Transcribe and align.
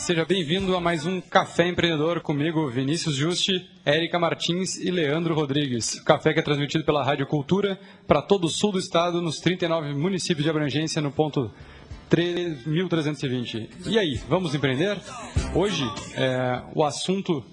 seja 0.00 0.24
bem-vindo 0.24 0.74
a 0.74 0.80
mais 0.80 1.04
um 1.04 1.20
Café 1.20 1.68
Empreendedor 1.68 2.22
comigo, 2.22 2.70
Vinícius 2.70 3.14
Juste, 3.16 3.68
Érica 3.84 4.18
Martins 4.18 4.76
e 4.76 4.90
Leandro 4.90 5.34
Rodrigues. 5.34 5.96
O 5.96 6.04
café 6.04 6.32
que 6.32 6.40
é 6.40 6.42
transmitido 6.42 6.84
pela 6.84 7.04
Rádio 7.04 7.26
Cultura 7.26 7.78
para 8.06 8.22
todo 8.22 8.44
o 8.46 8.48
sul 8.48 8.72
do 8.72 8.78
estado, 8.78 9.20
nos 9.20 9.40
39 9.40 9.92
municípios 9.92 10.42
de 10.42 10.48
abrangência, 10.48 11.02
no 11.02 11.12
ponto 11.12 11.52
1320. 12.66 13.68
E 13.86 13.98
aí, 13.98 14.18
vamos 14.26 14.54
empreender? 14.54 14.98
Hoje, 15.54 15.84
é, 16.14 16.62
o 16.74 16.82
assunto 16.82 17.44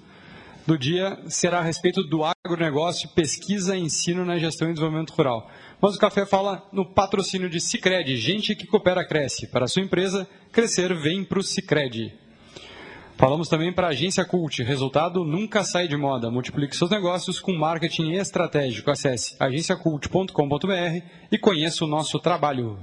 do 0.65 0.77
dia 0.77 1.19
será 1.27 1.59
a 1.59 1.63
respeito 1.63 2.01
do 2.01 2.21
agronegócio, 2.23 3.09
pesquisa 3.09 3.75
e 3.75 3.81
ensino 3.81 4.23
na 4.23 4.37
gestão 4.37 4.69
e 4.69 4.73
desenvolvimento 4.73 5.11
rural. 5.11 5.51
Mas 5.81 5.95
o 5.95 5.99
café 5.99 6.25
fala 6.25 6.65
no 6.71 6.85
patrocínio 6.85 7.49
de 7.49 7.59
Cicred, 7.59 8.15
gente 8.15 8.55
que 8.55 8.65
coopera 8.65 9.05
cresce. 9.05 9.47
Para 9.47 9.65
a 9.65 9.67
sua 9.67 9.83
empresa 9.83 10.25
crescer, 10.49 10.95
vem 10.95 11.25
para 11.25 11.39
o 11.39 11.43
Cicred. 11.43 12.26
Falamos 13.17 13.49
também 13.49 13.73
para 13.73 13.87
a 13.87 13.89
agência 13.89 14.23
Cult. 14.23 14.61
Resultado 14.61 15.25
nunca 15.25 15.63
sai 15.63 15.87
de 15.87 15.97
moda. 15.97 16.29
Multiplique 16.29 16.75
seus 16.75 16.91
negócios 16.91 17.39
com 17.39 17.51
marketing 17.51 18.11
estratégico. 18.11 18.91
Acesse 18.91 19.35
agenciacult.com.br 19.39 21.01
e 21.31 21.37
conheça 21.39 21.83
o 21.83 21.87
nosso 21.87 22.19
trabalho. 22.19 22.77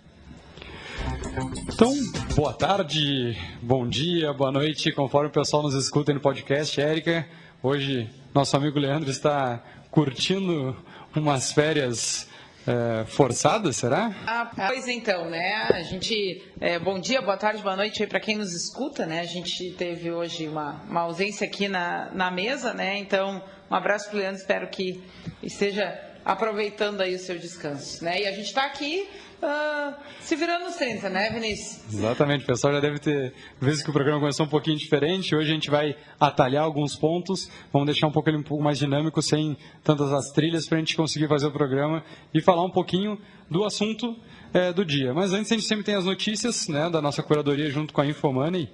Então, 1.74 1.94
boa 2.36 2.54
tarde, 2.54 3.38
bom 3.62 3.88
dia, 3.88 4.34
boa 4.34 4.52
noite, 4.52 4.92
conforme 4.92 5.28
o 5.28 5.32
pessoal 5.32 5.64
nos 5.64 5.74
escuta 5.74 6.14
no 6.14 6.20
podcast, 6.20 6.80
Érica. 6.80 7.28
Hoje, 7.62 8.10
nosso 8.34 8.56
amigo 8.56 8.80
Leandro 8.80 9.10
está 9.10 9.62
curtindo 9.92 10.76
umas 11.16 11.52
férias 11.52 12.30
é, 12.68 13.72
será? 13.72 14.12
Ah, 14.26 14.52
pois 14.68 14.88
então, 14.88 15.30
né? 15.30 15.54
A 15.72 15.84
gente. 15.84 16.44
É, 16.60 16.80
bom 16.80 17.00
dia, 17.00 17.22
boa 17.22 17.38
tarde, 17.38 17.62
boa 17.62 17.76
noite 17.76 18.08
para 18.08 18.20
quem 18.20 18.38
nos 18.38 18.54
escuta, 18.54 19.06
né? 19.06 19.20
A 19.20 19.26
gente 19.26 19.72
teve 19.72 20.12
hoje 20.12 20.48
uma, 20.48 20.82
uma 20.90 21.02
ausência 21.02 21.46
aqui 21.46 21.68
na, 21.68 22.10
na 22.12 22.32
mesa, 22.32 22.74
né? 22.74 22.98
Então, 22.98 23.44
um 23.70 23.76
abraço 23.76 24.10
para 24.10 24.16
o 24.16 24.20
Leandro, 24.20 24.42
espero 24.42 24.68
que 24.68 25.04
esteja 25.44 25.94
aproveitando 26.24 27.02
aí 27.02 27.14
o 27.14 27.20
seu 27.20 27.38
descanso, 27.38 28.04
né? 28.04 28.22
E 28.22 28.28
a 28.28 28.32
gente 28.32 28.48
está 28.48 28.66
aqui 28.66 29.08
uh, 29.42 29.94
se 30.22 30.36
virando 30.36 30.72
30, 30.76 31.10
né, 31.10 31.30
Vinícius? 31.30 31.94
Exatamente, 31.94 32.44
o 32.44 32.48
pessoal 32.48 32.74
já 32.74 32.80
deve 32.80 33.00
ter 33.00 33.34
visto 33.60 33.84
que 33.84 33.90
o 33.90 33.94
programa 33.94 34.20
começou 34.20 34.46
um 34.46 34.50
pouquinho 34.50 34.78
diferente. 34.78 35.36
Hoje 35.36 35.52
a 35.52 35.54
gente 35.54 35.70
vai 35.70 35.96
atalhar 36.20 36.64
alguns 36.64 36.96
pontos, 36.96 37.50
vamos 37.72 37.86
deixar 37.86 38.08
um 38.08 38.12
pouco 38.12 38.30
ele 38.30 38.38
um 38.38 38.44
pouco 38.44 38.64
mais 38.64 38.78
dinâmico, 38.78 39.22
sem 39.22 39.58
tantas 39.84 40.12
as 40.12 40.32
trilhas, 40.32 40.68
para 40.68 40.78
a 40.78 40.80
gente 40.80 40.96
conseguir 40.96 41.28
fazer 41.28 41.48
o 41.48 41.52
programa 41.52 42.04
e 42.34 42.42
falar 42.42 42.64
um 42.64 42.72
pouquinho 42.72 43.20
do 43.50 43.64
assunto 43.64 44.16
é, 44.54 44.72
do 44.72 44.86
dia. 44.86 45.14
Mas 45.14 45.34
antes 45.34 45.52
a 45.52 45.56
gente 45.56 45.68
sempre 45.68 45.84
tem 45.84 45.96
as 45.96 46.06
notícias 46.06 46.68
né, 46.68 46.90
da 46.90 47.02
nossa 47.02 47.22
curadoria 47.22 47.70
junto 47.70 47.94
com 47.94 48.02
a 48.02 48.06
Infomoney. 48.06 48.70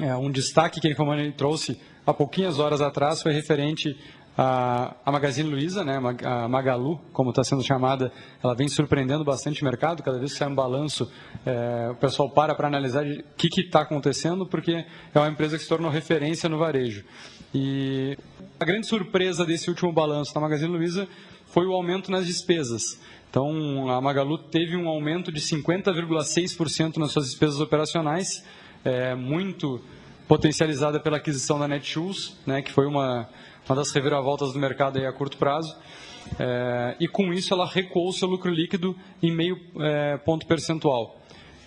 É, 0.00 0.14
um 0.16 0.30
destaque 0.30 0.80
que 0.80 0.88
a 0.88 0.90
Infomoney 0.90 1.32
trouxe 1.32 1.78
há 2.06 2.12
pouquinhas 2.14 2.58
horas 2.58 2.80
atrás 2.80 3.22
foi 3.22 3.32
referente 3.32 3.96
a, 4.36 5.12
Magazine 5.12 5.48
Luiza, 5.48 5.84
né, 5.84 6.00
a 6.24 6.48
Magalu, 6.48 6.98
como 7.12 7.30
está 7.30 7.44
sendo 7.44 7.62
chamada, 7.62 8.10
ela 8.42 8.54
vem 8.54 8.66
surpreendendo 8.68 9.24
bastante 9.24 9.62
o 9.62 9.64
mercado. 9.64 10.02
Cada 10.02 10.18
vez 10.18 10.32
que 10.32 10.38
sai 10.38 10.48
um 10.48 10.54
balanço, 10.54 11.10
é, 11.44 11.90
o 11.90 11.96
pessoal 11.96 12.30
para 12.30 12.54
para 12.54 12.66
analisar 12.66 13.04
o 13.04 13.22
que 13.36 13.48
está 13.60 13.82
acontecendo, 13.82 14.46
porque 14.46 14.84
é 15.14 15.18
uma 15.18 15.28
empresa 15.28 15.56
que 15.56 15.62
se 15.62 15.68
tornou 15.68 15.90
referência 15.90 16.48
no 16.48 16.58
varejo. 16.58 17.04
E 17.54 18.16
a 18.58 18.64
grande 18.64 18.86
surpresa 18.86 19.44
desse 19.44 19.68
último 19.68 19.92
balanço 19.92 20.32
da 20.32 20.40
Magazine 20.40 20.74
Luiza 20.74 21.06
foi 21.46 21.66
o 21.66 21.72
aumento 21.72 22.10
nas 22.10 22.26
despesas. 22.26 22.98
Então, 23.28 23.90
a 23.90 24.00
Magalu 24.00 24.38
teve 24.38 24.76
um 24.76 24.88
aumento 24.88 25.30
de 25.30 25.40
50,6% 25.40 26.96
nas 26.96 27.12
suas 27.12 27.26
despesas 27.26 27.60
operacionais, 27.60 28.44
é, 28.84 29.14
muito 29.14 29.80
potencializada 30.26 30.98
pela 30.98 31.18
aquisição 31.18 31.58
da 31.58 31.68
Netshoes, 31.68 32.38
né, 32.46 32.62
que 32.62 32.72
foi 32.72 32.86
uma 32.86 33.28
uma 33.68 33.76
das 33.76 33.92
reviravoltas 33.92 34.52
do 34.52 34.58
mercado 34.58 34.98
aí 34.98 35.06
a 35.06 35.12
curto 35.12 35.36
prazo. 35.36 35.76
É, 36.38 36.96
e 37.00 37.08
com 37.08 37.32
isso 37.32 37.52
ela 37.52 37.66
recuou 37.66 38.12
seu 38.12 38.28
lucro 38.28 38.50
líquido 38.50 38.96
em 39.22 39.32
meio 39.32 39.58
é, 39.80 40.16
ponto 40.18 40.46
percentual. 40.46 41.20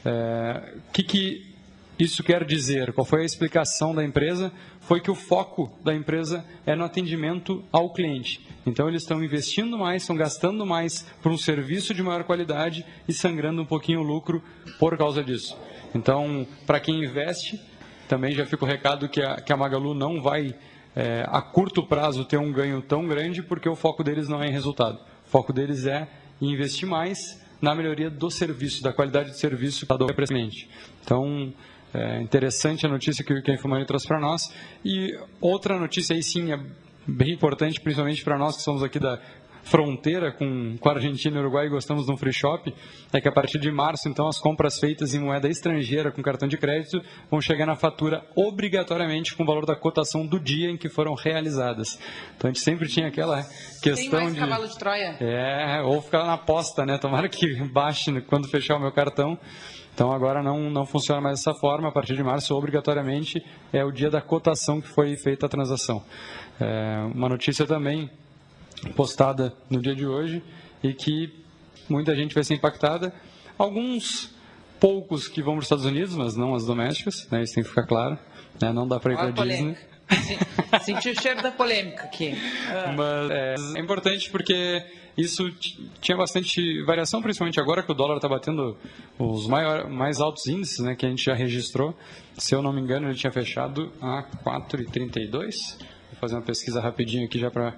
O 0.04 0.10
é, 0.10 0.76
que, 0.94 1.04
que 1.04 1.56
isso 1.98 2.24
quer 2.24 2.44
dizer? 2.44 2.94
Qual 2.94 3.06
foi 3.06 3.22
a 3.22 3.26
explicação 3.26 3.96
da 3.96 4.04
empresa? 4.04 4.52
Foi 4.82 5.00
que 5.00 5.10
o 5.10 5.16
foco 5.16 5.72
da 5.84 5.94
empresa 5.94 6.46
é 6.66 6.76
no 6.76 6.84
atendimento 6.84 7.64
ao 7.72 7.92
cliente. 7.92 8.46
Então 8.66 8.88
eles 8.88 9.04
estão 9.04 9.24
investindo 9.24 9.78
mais, 9.78 10.04
estão 10.04 10.16
gastando 10.16 10.66
mais 10.66 11.06
por 11.22 11.32
um 11.32 11.38
serviço 11.38 11.94
de 11.94 12.04
maior 12.04 12.24
qualidade 12.24 12.86
e 13.08 13.14
sangrando 13.14 13.62
um 13.62 13.66
pouquinho 13.66 14.02
o 14.02 14.04
lucro 14.04 14.44
por 14.80 14.98
causa 14.98 15.24
disso. 15.24 15.58
Então, 15.94 16.46
para 16.68 16.80
quem 16.80 17.04
investe, 17.04 17.60
também 18.08 18.34
já 18.34 18.46
fica 18.46 18.66
o 18.66 18.68
recado 18.68 19.08
que 19.08 19.22
a, 19.22 19.38
que 19.38 19.54
a 19.54 19.58
Magalu 19.58 19.94
não 19.94 20.22
vai 20.22 20.54
é, 20.96 21.26
a 21.28 21.42
curto 21.42 21.84
prazo 21.84 22.24
ter 22.24 22.38
um 22.38 22.52
ganho 22.52 22.82
tão 22.82 23.08
grande 23.08 23.44
porque 23.44 23.68
o 23.68 23.76
foco 23.76 24.04
deles 24.04 24.30
não 24.30 24.42
é 24.42 24.48
em 24.48 24.52
resultado. 24.52 24.98
O 25.26 25.30
foco 25.30 25.52
deles 25.52 25.86
é 25.86 26.08
investir 26.42 26.88
mais 26.88 27.44
na 27.62 27.76
melhoria 27.76 28.10
do 28.10 28.30
serviço, 28.30 28.82
da 28.84 28.94
qualidade 28.94 29.32
de 29.32 29.40
serviço 29.40 29.86
para 29.86 30.04
o 30.04 30.28
cliente. 30.28 30.70
Então, 31.04 31.54
é 31.94 32.22
interessante 32.22 32.86
a 32.86 32.90
notícia 32.90 33.24
que, 33.24 33.42
que 33.42 33.52
a 33.52 33.86
trouxe 33.86 34.08
para 34.08 34.20
nós. 34.20 34.54
E 34.84 35.18
outra 35.42 35.80
notícia 35.80 36.16
aí 36.16 36.22
sim 36.22 36.52
é 36.52 36.60
bem 37.08 37.34
importante, 37.34 37.80
principalmente 37.80 38.24
para 38.24 38.38
nós 38.38 38.58
que 38.58 38.64
somos 38.64 38.84
aqui 38.84 39.00
da 39.00 39.20
fronteira 39.66 40.32
com, 40.32 40.78
com 40.80 40.90
a 40.90 40.94
Argentina 40.94 41.36
e 41.36 41.40
Uruguai 41.40 41.66
e 41.66 41.70
gostamos 41.70 42.06
de 42.06 42.12
um 42.12 42.16
free 42.16 42.32
shop, 42.32 42.74
é 43.12 43.20
que 43.20 43.28
a 43.28 43.32
partir 43.32 43.60
de 43.60 43.72
março, 43.72 44.08
então, 44.08 44.28
as 44.28 44.40
compras 44.40 44.80
feitas 44.80 45.14
em 45.14 45.20
moeda 45.20 45.50
estrangeira 45.50 46.12
com 46.12 46.22
cartão 46.22 46.48
de 46.48 46.56
crédito 46.56 47.02
vão 47.30 47.42
chegar 47.42 47.66
na 47.66 47.76
fatura 47.76 48.24
obrigatoriamente 48.36 49.36
com 49.36 49.44
o 49.44 49.46
valor 49.46 49.66
da 49.66 49.76
cotação 49.76 50.26
do 50.26 50.40
dia 50.40 50.70
em 50.70 50.78
que 50.78 50.88
foram 50.88 51.16
realizadas. 51.16 52.00
Então 52.38 52.50
a 52.50 52.54
gente 52.54 52.64
sempre 52.64 52.88
tinha 52.88 53.08
aquela 53.08 53.44
questão 53.82 54.20
Tem 54.20 54.22
mais 54.22 54.34
de. 54.34 54.40
cavalo 54.40 54.68
de 54.68 54.78
Troia. 54.78 55.18
É, 55.20 55.82
ou 55.82 56.02
ficar 56.02 56.24
na 56.26 56.34
aposta, 56.34 56.86
né? 56.86 57.00
Tomara 57.00 57.28
que 57.28 57.56
baixe 57.66 58.22
quando 58.22 58.48
fechar 58.48 58.78
o 58.78 58.80
meu 58.80 58.92
cartão. 58.92 59.38
Então 59.96 60.12
agora 60.12 60.44
não, 60.44 60.70
não 60.70 60.86
funciona 60.86 61.22
mais 61.22 61.40
dessa 61.40 61.58
forma. 61.58 61.88
A 61.88 61.92
partir 61.92 62.16
de 62.16 62.24
março, 62.24 62.54
obrigatoriamente, 62.54 63.44
é 63.74 63.84
o 63.84 63.92
dia 63.92 64.12
da 64.12 64.22
cotação 64.22 64.80
que 64.80 64.90
foi 64.90 65.16
feita 65.16 65.48
a 65.48 65.50
transação. 65.50 66.04
É, 66.60 67.10
uma 67.14 67.30
notícia 67.30 67.66
também 67.66 68.12
postada 68.96 69.54
no 69.70 69.82
dia 69.82 69.96
de 69.96 70.06
hoje 70.06 70.44
e 70.84 70.94
que 70.94 71.34
muita 71.90 72.16
gente 72.16 72.34
vai 72.34 72.44
ser 72.44 72.56
impactada. 72.56 73.14
Alguns 73.58 74.34
poucos 74.80 75.28
que 75.28 75.42
vão 75.42 75.54
para 75.54 75.60
os 75.60 75.66
Estados 75.66 75.86
Unidos, 75.86 76.16
mas 76.16 76.36
não 76.36 76.54
as 76.54 76.66
domésticas, 76.66 77.28
né, 77.32 77.44
isso 77.44 77.56
tem 77.56 77.64
que 77.64 77.70
ficar 77.70 77.86
claro. 77.86 78.18
Né, 78.62 78.72
não 78.72 78.88
dá 78.88 79.00
para 79.00 79.14
ir 79.14 79.18
para 79.18 79.28
a 79.28 79.46
Disney. 79.48 79.76
Senti 80.82 81.10
o 81.10 81.22
cheiro 81.22 81.42
da 81.42 81.52
polêmica 81.52 82.04
aqui. 82.04 82.36
Ah. 82.70 82.94
Mas 82.96 83.32
é, 83.32 83.56
é, 83.78 83.82
importante 83.82 84.30
porque 84.30 84.86
isso 85.18 85.50
tinha 86.00 86.16
bastante 86.16 86.84
variação, 86.84 87.22
principalmente 87.22 87.60
agora 87.60 87.82
que 87.82 87.92
o 87.92 87.96
dólar 87.96 88.18
está 88.18 88.28
batendo 88.28 88.78
os 89.18 89.48
maior, 89.48 89.90
mais 89.90 90.20
altos 90.20 90.46
índices 90.46 90.80
né, 90.80 90.96
que 90.96 91.06
a 91.06 91.10
gente 91.10 91.24
já 91.24 91.34
registrou. 91.34 91.98
Se 92.38 92.54
eu 92.54 92.62
não 92.62 92.72
me 92.72 92.82
engano, 92.82 93.08
ele 93.08 93.16
tinha 93.16 93.32
fechado 93.32 93.92
a 94.02 94.24
4,32 94.44 95.78
fazer 96.20 96.36
uma 96.36 96.42
pesquisa 96.42 96.82
rapidinho 96.82 97.26
aqui 97.26 97.40
já 97.40 97.52
para 97.52 97.76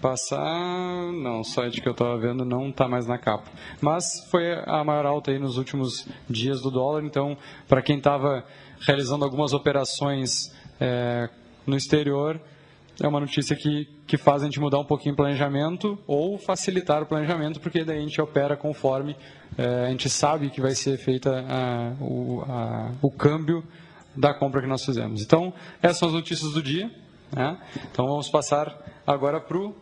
passar. 0.00 1.12
Não, 1.12 1.40
o 1.40 1.44
site 1.44 1.80
que 1.80 1.88
eu 1.88 1.92
estava 1.92 2.16
vendo 2.18 2.44
não 2.44 2.68
está 2.68 2.88
mais 2.88 3.06
na 3.06 3.18
capa. 3.18 3.50
Mas 3.80 4.26
foi 4.30 4.52
a 4.66 4.84
maior 4.84 5.06
alta 5.06 5.30
aí 5.30 5.38
nos 5.38 5.58
últimos 5.58 6.06
dias 6.28 6.60
do 6.60 6.70
dólar, 6.70 7.04
então 7.04 7.36
para 7.68 7.82
quem 7.82 7.98
estava 7.98 8.44
realizando 8.86 9.24
algumas 9.24 9.52
operações 9.52 10.52
é, 10.80 11.28
no 11.66 11.76
exterior, 11.76 12.40
é 13.02 13.08
uma 13.08 13.20
notícia 13.20 13.56
que, 13.56 13.88
que 14.06 14.18
faz 14.18 14.42
a 14.42 14.44
gente 14.44 14.60
mudar 14.60 14.78
um 14.78 14.84
pouquinho 14.84 15.14
o 15.14 15.16
planejamento 15.16 15.98
ou 16.06 16.38
facilitar 16.38 17.02
o 17.02 17.06
planejamento, 17.06 17.58
porque 17.58 17.82
daí 17.82 17.98
a 17.98 18.02
gente 18.02 18.20
opera 18.20 18.56
conforme 18.56 19.16
é, 19.56 19.86
a 19.86 19.90
gente 19.90 20.08
sabe 20.10 20.50
que 20.50 20.60
vai 20.60 20.74
ser 20.74 20.98
feita 20.98 21.44
a, 21.48 21.94
o, 22.02 22.42
a, 22.46 22.92
o 23.00 23.10
câmbio 23.10 23.64
da 24.14 24.34
compra 24.34 24.60
que 24.60 24.66
nós 24.66 24.84
fizemos. 24.84 25.22
Então, 25.22 25.52
essas 25.82 25.98
são 25.98 26.08
as 26.08 26.14
notícias 26.14 26.52
do 26.52 26.62
dia. 26.62 26.90
Né? 27.32 27.58
Então 27.90 28.06
vamos 28.06 28.28
passar 28.28 28.76
agora 29.06 29.40
para 29.40 29.58
o 29.58 29.74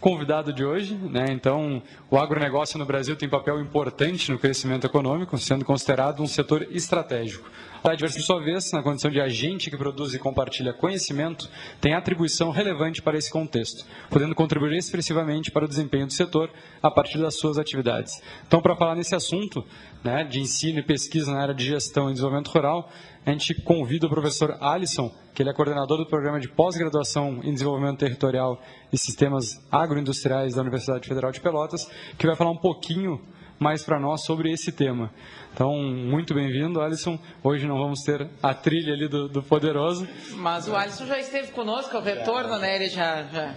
convidado 0.00 0.52
de 0.52 0.64
hoje. 0.64 0.94
Né? 0.94 1.26
Então, 1.30 1.82
o 2.10 2.16
agronegócio 2.16 2.78
no 2.78 2.84
Brasil 2.84 3.16
tem 3.16 3.28
papel 3.28 3.60
importante 3.60 4.30
no 4.30 4.38
crescimento 4.38 4.86
econômico, 4.86 5.36
sendo 5.38 5.64
considerado 5.64 6.22
um 6.22 6.26
setor 6.26 6.66
estratégico. 6.70 7.48
A 7.82 7.94
diversidade, 7.94 8.26
por 8.26 8.34
sua 8.34 8.44
vez, 8.44 8.72
na 8.72 8.82
condição 8.82 9.10
de 9.10 9.20
agente 9.20 9.70
que 9.70 9.76
produz 9.76 10.12
e 10.12 10.18
compartilha 10.18 10.72
conhecimento, 10.72 11.48
tem 11.80 11.94
atribuição 11.94 12.50
relevante 12.50 13.00
para 13.00 13.16
esse 13.16 13.30
contexto, 13.30 13.84
podendo 14.10 14.34
contribuir 14.34 14.76
expressivamente 14.76 15.52
para 15.52 15.64
o 15.64 15.68
desempenho 15.68 16.06
do 16.06 16.12
setor 16.12 16.50
a 16.82 16.90
partir 16.90 17.18
das 17.18 17.38
suas 17.38 17.58
atividades. 17.58 18.20
Então, 18.46 18.60
para 18.60 18.74
falar 18.74 18.96
nesse 18.96 19.14
assunto 19.14 19.64
né, 20.02 20.24
de 20.24 20.40
ensino 20.40 20.80
e 20.80 20.82
pesquisa 20.82 21.32
na 21.32 21.40
área 21.40 21.54
de 21.54 21.64
gestão 21.64 22.08
e 22.08 22.12
desenvolvimento 22.12 22.48
rural, 22.48 22.90
a 23.26 23.32
gente 23.32 23.60
convida 23.62 24.06
o 24.06 24.08
professor 24.08 24.56
Alisson, 24.60 25.12
que 25.34 25.42
ele 25.42 25.50
é 25.50 25.52
coordenador 25.52 25.98
do 25.98 26.06
programa 26.06 26.38
de 26.38 26.48
pós-graduação 26.48 27.40
em 27.42 27.52
desenvolvimento 27.52 27.98
territorial 27.98 28.62
e 28.92 28.96
sistemas 28.96 29.60
agroindustriais 29.68 30.54
da 30.54 30.62
Universidade 30.62 31.08
Federal 31.08 31.32
de 31.32 31.40
Pelotas, 31.40 31.90
que 32.16 32.24
vai 32.24 32.36
falar 32.36 32.52
um 32.52 32.56
pouquinho 32.56 33.20
mais 33.58 33.82
para 33.82 33.98
nós 33.98 34.24
sobre 34.24 34.52
esse 34.52 34.70
tema. 34.70 35.10
Então, 35.52 35.72
muito 35.74 36.34
bem-vindo, 36.34 36.80
Alisson. 36.80 37.18
Hoje 37.42 37.66
não 37.66 37.78
vamos 37.78 38.02
ter 38.02 38.28
a 38.40 38.54
trilha 38.54 38.92
ali 38.92 39.08
do, 39.08 39.28
do 39.28 39.42
Poderoso. 39.42 40.06
Mas 40.36 40.68
o 40.68 40.76
Alisson 40.76 41.06
já 41.06 41.18
esteve 41.18 41.50
conosco, 41.50 41.96
o 41.96 42.00
retorno, 42.00 42.58
né? 42.58 42.76
Ele 42.76 42.88
já, 42.88 43.24
já 43.24 43.54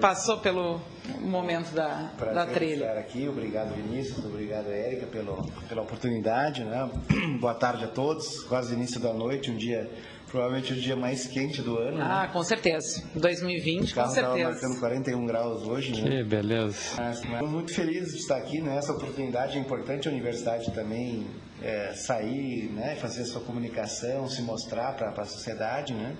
passou 0.00 0.38
pelo 0.38 0.80
momento 1.20 1.74
da, 1.74 2.10
da 2.18 2.46
trilha. 2.46 2.86
estar 2.86 2.98
aqui. 2.98 3.28
Obrigado, 3.28 3.74
Vinícius. 3.74 4.24
Obrigado, 4.24 4.68
Érica, 4.68 5.06
pelo, 5.06 5.44
pela 5.68 5.82
oportunidade. 5.82 6.64
Né? 6.64 6.90
Boa 7.40 7.54
tarde 7.54 7.84
a 7.84 7.88
todos. 7.88 8.42
Quase 8.44 8.74
início 8.74 9.00
da 9.00 9.12
noite, 9.12 9.50
um 9.50 9.56
dia 9.56 9.90
provavelmente 10.34 10.72
o 10.72 10.76
dia 10.76 10.96
mais 10.96 11.28
quente 11.28 11.62
do 11.62 11.78
ano. 11.78 12.02
Ah, 12.02 12.22
né? 12.22 12.30
com 12.32 12.42
certeza. 12.42 13.04
2020, 13.14 13.94
com 13.94 14.06
certeza. 14.08 14.50
marcando 14.50 14.80
41 14.80 15.26
graus 15.26 15.62
hoje, 15.62 16.02
né? 16.02 16.10
Que 16.10 16.24
beleza. 16.24 16.76
Mas, 16.96 17.22
mas 17.22 17.48
muito 17.48 17.72
feliz 17.72 18.10
de 18.10 18.16
estar 18.16 18.36
aqui, 18.36 18.60
né? 18.60 18.76
Essa 18.76 18.92
oportunidade 18.92 19.56
é 19.56 19.60
importante 19.60 20.08
a 20.08 20.10
universidade 20.10 20.72
também 20.72 21.24
é, 21.62 21.92
sair, 21.94 22.68
né? 22.72 22.96
Fazer 22.96 23.22
a 23.22 23.26
sua 23.26 23.42
comunicação, 23.42 24.28
se 24.28 24.42
mostrar 24.42 24.94
para 24.96 25.10
a 25.10 25.24
sociedade, 25.24 25.94
né? 25.94 26.16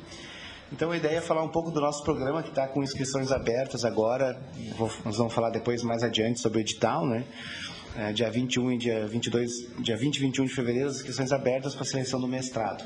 Então 0.72 0.90
a 0.90 0.96
ideia 0.96 1.18
é 1.18 1.20
falar 1.20 1.42
um 1.42 1.48
pouco 1.48 1.70
do 1.70 1.80
nosso 1.80 2.02
programa 2.02 2.42
que 2.42 2.48
está 2.48 2.66
com 2.66 2.82
inscrições 2.82 3.30
abertas 3.30 3.84
agora. 3.84 4.40
Vou, 4.76 4.90
nós 5.04 5.16
vamos 5.16 5.32
falar 5.32 5.50
depois 5.50 5.82
mais 5.82 6.02
adiante 6.02 6.40
sobre 6.40 6.58
o 6.58 6.60
edital, 6.60 7.06
né? 7.06 7.24
É, 7.96 8.12
dia 8.12 8.28
21 8.28 8.72
e 8.72 8.78
dia 8.78 9.06
22, 9.06 9.50
dia 9.78 9.96
20 9.96 10.16
e 10.16 10.20
21 10.20 10.44
de 10.46 10.54
fevereiro, 10.54 10.88
as 10.88 10.96
inscrições 10.96 11.30
abertas 11.30 11.74
para 11.74 11.84
a 11.84 11.86
seleção 11.86 12.20
do 12.20 12.26
mestrado. 12.26 12.84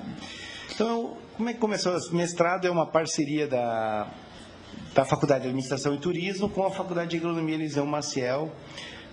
Então, 0.75 1.16
como 1.34 1.48
é 1.48 1.54
que 1.54 1.58
começou? 1.58 1.96
O 1.96 2.14
mestrado 2.14 2.66
é 2.66 2.70
uma 2.70 2.86
parceria 2.86 3.46
da, 3.46 4.12
da 4.92 5.04
Faculdade 5.06 5.42
de 5.42 5.48
Administração 5.48 5.94
e 5.94 5.98
Turismo 5.98 6.50
com 6.50 6.66
a 6.66 6.70
Faculdade 6.70 7.10
de 7.10 7.16
Agronomia 7.16 7.54
Eliseu 7.54 7.86
Maciel 7.86 8.52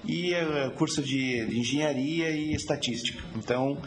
e 0.03 0.33
é, 0.33 0.69
curso 0.71 1.01
de 1.01 1.44
Engenharia 1.57 2.29
e 2.29 2.53
Estatística. 2.53 3.23
Então, 3.35 3.77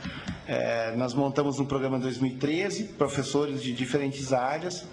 é, 0.49 0.97
nós 0.97 1.13
montamos 1.13 1.61
um 1.61 1.67
programa 1.67 1.99
em 1.99 2.01
2013, 2.01 2.85
professores 2.85 3.63
de 3.63 3.71
diferentes 3.71 4.33
áreas, 4.33 4.87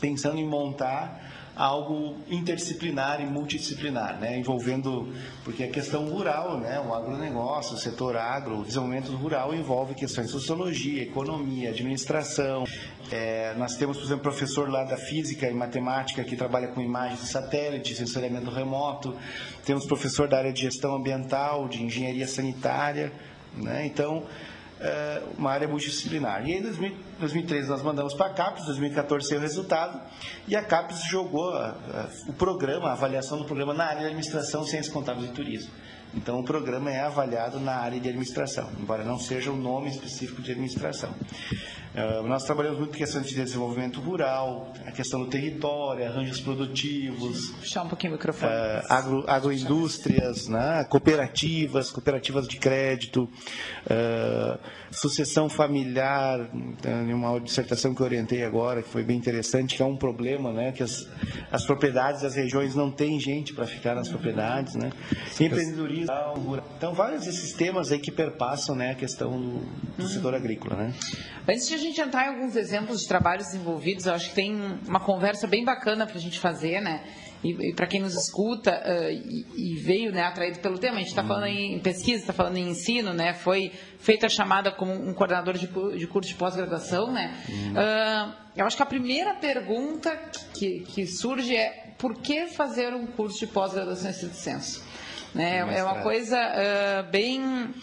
pensando 0.00 0.36
em 0.36 0.44
montar 0.44 1.22
algo 1.54 2.16
interdisciplinar 2.28 3.20
e 3.20 3.26
multidisciplinar, 3.26 4.18
né, 4.18 4.36
envolvendo, 4.36 5.14
porque 5.44 5.62
a 5.62 5.70
questão 5.70 6.08
rural, 6.08 6.58
né, 6.58 6.80
o 6.80 6.92
agronegócio, 6.92 7.76
o 7.76 7.78
setor 7.78 8.16
agro, 8.16 8.62
o 8.62 8.64
desenvolvimento 8.64 9.12
rural 9.12 9.54
envolve 9.54 9.94
questões 9.94 10.26
de 10.26 10.32
sociologia, 10.32 11.04
economia, 11.04 11.70
administração. 11.70 12.64
É, 13.12 13.54
nós 13.56 13.76
temos, 13.76 13.98
por 13.98 14.06
exemplo, 14.06 14.22
professor 14.24 14.68
lá 14.68 14.82
da 14.82 14.96
física 14.96 15.48
e 15.48 15.54
matemática 15.54 16.24
que 16.24 16.34
trabalha 16.34 16.66
com 16.66 16.80
imagens 16.80 17.20
de 17.20 17.28
satélite, 17.28 17.94
sensoriamento 17.94 18.50
remoto. 18.50 19.16
Temos 19.64 19.86
professor 19.86 20.26
da 20.26 20.38
área 20.38 20.52
de 20.52 20.62
gestão 20.62 20.96
ambiental, 20.96 21.68
de 21.68 21.80
engenharia 21.80 22.26
sanitária, 22.26 23.12
né, 23.56 23.86
então 23.86 24.24
é, 24.84 25.22
uma 25.38 25.50
área 25.50 25.66
multidisciplinar. 25.66 26.46
E 26.46 26.52
em 26.52 26.62
2013 26.62 27.68
nós 27.68 27.82
mandamos 27.82 28.12
para 28.12 28.26
a 28.26 28.34
CAPES, 28.34 28.66
2014 28.66 29.28
saiu 29.28 29.38
o 29.38 29.42
resultado, 29.42 30.00
e 30.46 30.54
a 30.54 30.62
CAPES 30.62 31.04
jogou 31.04 31.52
o 32.28 32.32
programa, 32.34 32.90
a 32.90 32.92
avaliação 32.92 33.38
do 33.38 33.44
programa 33.46 33.72
na 33.72 33.84
área 33.84 34.00
de 34.00 34.06
administração, 34.06 34.64
ciências 34.64 34.92
contábeis 34.92 35.30
e 35.30 35.32
turismo. 35.32 35.72
Então, 36.14 36.38
o 36.38 36.44
programa 36.44 36.92
é 36.92 37.00
avaliado 37.00 37.58
na 37.58 37.74
área 37.74 37.98
de 37.98 38.08
administração, 38.08 38.70
embora 38.78 39.02
não 39.02 39.18
seja 39.18 39.50
o 39.50 39.56
nome 39.56 39.88
específico 39.88 40.42
de 40.42 40.52
administração. 40.52 41.12
Uh, 41.94 42.26
nós 42.26 42.42
trabalhamos 42.42 42.80
muito 42.80 42.98
questões 42.98 43.24
de 43.28 43.36
desenvolvimento 43.36 44.00
rural, 44.00 44.72
a 44.84 44.90
questão 44.90 45.20
do 45.20 45.28
território, 45.28 46.04
arranjos 46.04 46.40
produtivos. 46.40 47.50
Puxar 47.60 47.84
um 47.84 47.88
pouquinho 47.88 48.14
o 48.14 48.16
microfone. 48.16 48.50
Uh, 48.52 48.82
agro, 48.88 49.24
agroindústrias, 49.28 50.48
né, 50.48 50.84
cooperativas, 50.90 51.92
cooperativas 51.92 52.48
de 52.48 52.56
crédito, 52.56 53.28
uh, 53.86 54.58
sucessão 54.90 55.48
familiar, 55.48 56.50
uma 56.84 57.38
dissertação 57.40 57.94
que 57.94 58.00
eu 58.00 58.06
orientei 58.06 58.42
agora, 58.42 58.82
que 58.82 58.88
foi 58.88 59.04
bem 59.04 59.16
interessante, 59.16 59.76
que 59.76 59.82
é 59.82 59.86
um 59.86 59.96
problema, 59.96 60.52
né, 60.52 60.72
que 60.72 60.82
as, 60.82 61.08
as 61.52 61.64
propriedades 61.64 62.22
das 62.22 62.34
regiões 62.34 62.74
não 62.74 62.90
têm 62.90 63.20
gente 63.20 63.54
para 63.54 63.68
ficar 63.68 63.94
nas 63.94 64.08
propriedades, 64.08 64.74
né. 64.74 64.90
Empreendedorismo, 65.40 66.60
então 66.76 66.92
vários 66.92 67.24
desses 67.24 67.52
temas 67.52 67.92
aí 67.92 68.00
que 68.00 68.10
perpassam, 68.10 68.74
né, 68.74 68.90
a 68.90 68.94
questão 68.96 69.40
do, 69.40 69.60
do 69.96 70.08
setor 70.08 70.34
agrícola, 70.34 70.74
né. 70.74 70.94
Antes 71.46 71.68
de 71.68 71.83
gente 71.84 72.00
entrar 72.00 72.26
em 72.26 72.28
alguns 72.36 72.56
exemplos 72.56 73.00
de 73.00 73.08
trabalhos 73.08 73.46
desenvolvidos, 73.46 74.06
eu 74.06 74.14
acho 74.14 74.30
que 74.30 74.34
tem 74.34 74.54
uma 74.86 75.00
conversa 75.00 75.46
bem 75.46 75.64
bacana 75.64 76.06
para 76.06 76.16
a 76.16 76.20
gente 76.20 76.38
fazer, 76.38 76.80
né? 76.80 77.04
E, 77.42 77.70
e 77.70 77.74
para 77.74 77.86
quem 77.86 78.00
nos 78.00 78.14
escuta 78.14 78.70
uh, 78.70 79.10
e, 79.10 79.46
e, 79.54 79.76
veio 79.76 80.10
né, 80.10 80.22
atraído 80.22 80.60
pelo 80.60 80.78
tema, 80.78 80.96
a 80.96 80.98
gente 81.00 81.08
está 81.08 81.20
uhum. 81.20 81.28
falando 81.28 81.46
em 81.46 81.78
pesquisa, 81.78 82.22
está 82.22 82.32
falando 82.32 82.56
em 82.56 82.70
ensino, 82.70 83.12
né? 83.12 83.34
Foi 83.34 83.70
feita 83.98 84.26
a 84.26 84.28
chamada 84.30 84.72
como 84.72 84.92
um 84.92 85.12
coordenador 85.12 85.54
de, 85.54 85.66
de 85.66 86.06
curso 86.06 86.30
de 86.30 86.34
pós-graduação, 86.36 87.12
né? 87.12 87.34
Uhum. 87.48 87.72
Uh, 87.72 88.34
eu 88.56 88.64
acho 88.64 88.76
que 88.76 88.82
a 88.82 88.86
primeira 88.86 89.34
pergunta 89.34 90.16
que, 90.54 90.80
que 90.80 91.06
surge 91.06 91.54
é 91.54 91.92
por 91.98 92.14
que 92.14 92.46
fazer 92.46 92.94
um 92.94 93.06
curso 93.06 93.40
de 93.40 93.46
pós-graduação 93.46 94.10
em 94.10 94.32
senso? 94.32 94.82
Né? 95.34 95.58
É 95.58 95.82
uma 95.82 96.00
coisa 96.00 96.38
uh, 96.38 97.10
bem 97.10 97.74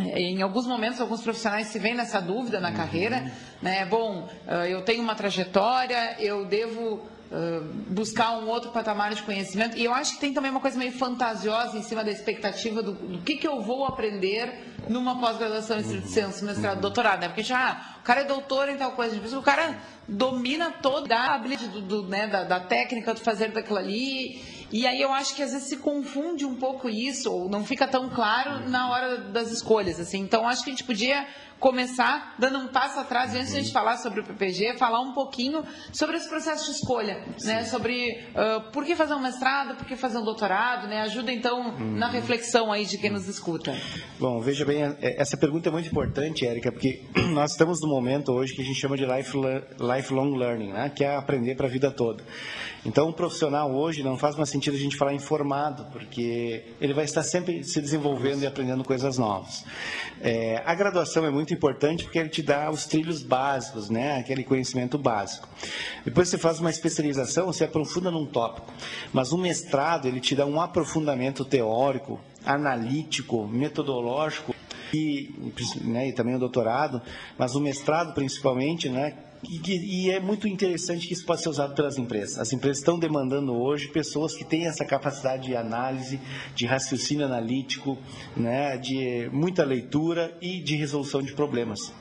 em 0.00 0.42
alguns 0.42 0.66
momentos, 0.66 1.00
alguns 1.00 1.22
profissionais 1.22 1.68
se 1.68 1.78
veem 1.78 1.94
nessa 1.94 2.20
dúvida 2.20 2.60
na 2.60 2.70
uhum. 2.70 2.76
carreira, 2.76 3.32
né? 3.62 3.86
Bom, 3.86 4.28
ah, 4.46 4.68
eu 4.68 4.82
tenho 4.82 5.02
uma 5.02 5.14
trajetória, 5.14 6.16
eu 6.20 6.44
devo 6.44 6.96
uh, 7.30 7.64
buscar 7.88 8.38
um 8.38 8.48
outro 8.48 8.70
patamar 8.70 9.14
de 9.14 9.22
conhecimento. 9.22 9.76
E 9.76 9.84
eu 9.84 9.94
acho 9.94 10.14
que 10.14 10.20
tem 10.20 10.32
também 10.32 10.50
uma 10.50 10.60
coisa 10.60 10.78
meio 10.78 10.92
fantasiosa 10.92 11.76
em 11.76 11.82
cima 11.82 12.04
da 12.04 12.10
expectativa 12.10 12.82
do, 12.82 12.92
do 12.92 13.18
que, 13.22 13.36
que 13.36 13.46
eu 13.46 13.62
vou 13.62 13.86
aprender 13.86 14.74
numa 14.88 15.18
pós-graduação 15.18 15.78
em 15.78 15.80
estrito 15.80 16.08
senso, 16.08 16.44
mestrado, 16.44 16.80
doutorado, 16.80 17.20
né? 17.20 17.28
Porque 17.28 17.42
já, 17.42 17.70
ah, 17.70 17.96
o 18.00 18.02
cara 18.02 18.20
é 18.20 18.24
doutor 18.24 18.68
em 18.68 18.76
tal 18.76 18.92
coisa, 18.92 19.16
o 19.36 19.42
cara 19.42 19.76
domina 20.06 20.70
toda 20.70 21.16
a 21.16 21.34
habilidade 21.34 21.68
do, 21.68 21.80
do, 21.80 22.02
né, 22.08 22.26
da, 22.26 22.44
da 22.44 22.60
técnica 22.60 23.12
do 23.12 23.20
fazer 23.20 23.50
daquilo 23.50 23.78
ali 23.78 24.55
e 24.72 24.86
aí 24.86 25.00
eu 25.00 25.12
acho 25.12 25.34
que 25.34 25.42
às 25.42 25.52
vezes 25.52 25.68
se 25.68 25.76
confunde 25.76 26.44
um 26.44 26.54
pouco 26.54 26.88
isso, 26.88 27.32
ou 27.32 27.48
não 27.48 27.64
fica 27.64 27.86
tão 27.86 28.08
claro 28.08 28.68
na 28.68 28.90
hora 28.90 29.18
das 29.18 29.50
escolhas, 29.50 30.00
assim. 30.00 30.20
Então 30.20 30.48
acho 30.48 30.64
que 30.64 30.70
a 30.70 30.72
gente 30.72 30.84
podia 30.84 31.26
começar 31.58 32.34
dando 32.38 32.58
um 32.58 32.68
passo 32.68 32.98
atrás, 32.98 33.34
antes 33.34 33.50
de 33.50 33.58
a 33.58 33.60
gente 33.60 33.72
falar 33.72 33.96
sobre 33.98 34.20
o 34.20 34.24
PPG, 34.24 34.76
falar 34.76 35.00
um 35.00 35.12
pouquinho 35.12 35.64
sobre 35.92 36.16
esse 36.16 36.28
processo 36.28 36.66
de 36.66 36.78
escolha, 36.78 37.24
né? 37.44 37.64
Sobre 37.64 38.20
uh, 38.30 38.70
por 38.72 38.84
que 38.84 38.94
fazer 38.94 39.14
um 39.14 39.20
mestrado, 39.20 39.76
por 39.76 39.86
que 39.86 39.96
fazer 39.96 40.18
um 40.18 40.24
doutorado, 40.24 40.86
né? 40.86 41.00
Ajuda 41.02 41.32
então 41.32 41.68
uhum. 41.68 41.96
na 41.96 42.08
reflexão 42.08 42.72
aí 42.72 42.84
de 42.84 42.98
quem 42.98 43.10
nos 43.10 43.26
escuta. 43.28 43.74
Bom, 44.18 44.40
veja 44.40 44.64
bem, 44.64 44.82
é, 44.82 45.20
essa 45.20 45.36
pergunta 45.36 45.68
é 45.68 45.72
muito 45.72 45.88
importante, 45.88 46.46
Érica, 46.46 46.70
porque 46.70 47.02
nós 47.32 47.52
estamos 47.52 47.80
no 47.80 47.88
momento 47.88 48.32
hoje 48.32 48.54
que 48.54 48.62
a 48.62 48.64
gente 48.64 48.78
chama 48.78 48.96
de 48.96 49.04
lifelong 49.04 50.36
learning, 50.36 50.72
né? 50.72 50.90
Que 50.94 51.04
é 51.04 51.16
aprender 51.16 51.54
para 51.56 51.66
a 51.66 51.70
vida 51.70 51.90
toda. 51.90 52.22
Então, 52.84 53.08
um 53.08 53.12
profissional 53.12 53.74
hoje 53.74 54.04
não 54.04 54.16
faz 54.16 54.36
mais 54.36 54.48
sentido 54.48 54.74
a 54.74 54.78
gente 54.78 54.96
falar 54.96 55.12
informado, 55.12 55.86
porque 55.90 56.64
ele 56.80 56.94
vai 56.94 57.04
estar 57.04 57.24
sempre 57.24 57.64
se 57.64 57.80
desenvolvendo 57.80 58.42
e 58.42 58.46
aprendendo 58.46 58.84
coisas 58.84 59.18
novas. 59.18 59.64
É, 60.20 60.62
a 60.64 60.72
graduação 60.72 61.26
é 61.26 61.30
muito 61.30 61.45
importante 61.52 62.04
porque 62.04 62.18
ele 62.18 62.28
te 62.28 62.42
dá 62.42 62.70
os 62.70 62.86
trilhos 62.86 63.22
básicos, 63.22 63.90
né? 63.90 64.18
aquele 64.18 64.44
conhecimento 64.44 64.98
básico. 64.98 65.48
Depois 66.04 66.28
você 66.28 66.38
faz 66.38 66.60
uma 66.60 66.70
especialização, 66.70 67.46
você 67.46 67.64
aprofunda 67.64 68.10
num 68.10 68.26
tópico. 68.26 68.72
Mas 69.12 69.32
o 69.32 69.38
mestrado, 69.38 70.06
ele 70.06 70.20
te 70.20 70.34
dá 70.34 70.46
um 70.46 70.60
aprofundamento 70.60 71.44
teórico, 71.44 72.20
analítico, 72.44 73.46
metodológico 73.46 74.54
e, 74.94 75.52
né, 75.82 76.08
e 76.08 76.12
também 76.12 76.36
o 76.36 76.38
doutorado, 76.38 77.02
mas 77.36 77.54
o 77.54 77.60
mestrado 77.60 78.14
principalmente, 78.14 78.88
né, 78.88 79.14
e, 79.44 80.06
e, 80.06 80.10
é 80.10 80.20
muito 80.20 80.48
interessante 80.48 81.06
que 81.06 81.12
isso 81.12 81.24
pode 81.24 81.42
ser 81.42 81.48
usado 81.48 81.74
pelas 81.74 81.98
empresas. 81.98 82.38
As 82.38 82.52
empresas 82.52 82.78
estão 82.78 82.98
demandando 82.98 83.54
hoje 83.54 83.88
pessoas 83.88 84.34
que 84.34 84.44
têm 84.44 84.66
essa 84.66 84.84
capacidade 84.84 85.46
de 85.46 85.56
análise, 85.56 86.20
de 86.54 86.66
raciocínio 86.66 87.26
analítico, 87.26 87.98
né, 88.36 88.76
de 88.76 89.28
muita 89.32 89.64
leitura 89.64 90.36
e 90.40 90.60
de 90.60 90.76
resolução 90.76 91.22
de 91.22 91.32
problemas. 91.32 91.92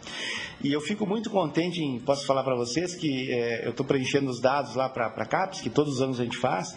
E 0.63 0.71
eu 0.71 0.81
fico 0.81 1.05
muito 1.05 1.29
contente 1.29 1.81
em, 1.81 1.99
posso 1.99 2.25
falar 2.25 2.43
para 2.43 2.55
vocês 2.55 2.95
que 2.95 3.31
é, 3.31 3.67
eu 3.67 3.71
estou 3.71 3.85
preenchendo 3.85 4.29
os 4.29 4.39
dados 4.39 4.73
lá 4.73 4.89
para 4.89 5.07
a 5.07 5.25
CAPES, 5.25 5.61
que 5.61 5.69
todos 5.69 5.95
os 5.95 6.01
anos 6.01 6.19
a 6.19 6.23
gente 6.23 6.37
faz, 6.37 6.75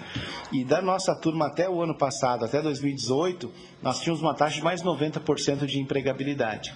e 0.52 0.64
da 0.64 0.82
nossa 0.82 1.14
turma 1.14 1.46
até 1.46 1.70
o 1.70 1.80
ano 1.80 1.96
passado, 1.96 2.44
até 2.44 2.60
2018, 2.60 3.50
nós 3.82 4.00
tínhamos 4.00 4.20
uma 4.20 4.34
taxa 4.34 4.56
de 4.56 4.62
mais 4.62 4.82
de 4.82 4.86
90% 4.86 5.64
de 5.64 5.78
empregabilidade. 5.78 6.74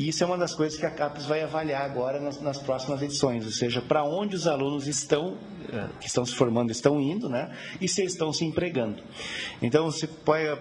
E 0.00 0.08
isso 0.08 0.24
é 0.24 0.26
uma 0.26 0.38
das 0.38 0.54
coisas 0.54 0.78
que 0.78 0.86
a 0.86 0.90
CAPES 0.90 1.26
vai 1.26 1.42
avaliar 1.42 1.82
agora 1.82 2.18
nas, 2.18 2.40
nas 2.40 2.56
próximas 2.56 3.02
edições, 3.02 3.44
ou 3.44 3.52
seja, 3.52 3.82
para 3.82 4.02
onde 4.02 4.34
os 4.34 4.46
alunos 4.46 4.86
estão, 4.86 5.36
eh, 5.70 5.88
que 6.00 6.06
estão 6.06 6.24
se 6.24 6.34
formando, 6.34 6.72
estão 6.72 6.98
indo, 6.98 7.28
né? 7.28 7.54
E 7.78 7.86
se 7.86 8.02
estão 8.02 8.32
se 8.32 8.42
empregando. 8.42 9.02
Então, 9.60 9.84
você 9.90 10.08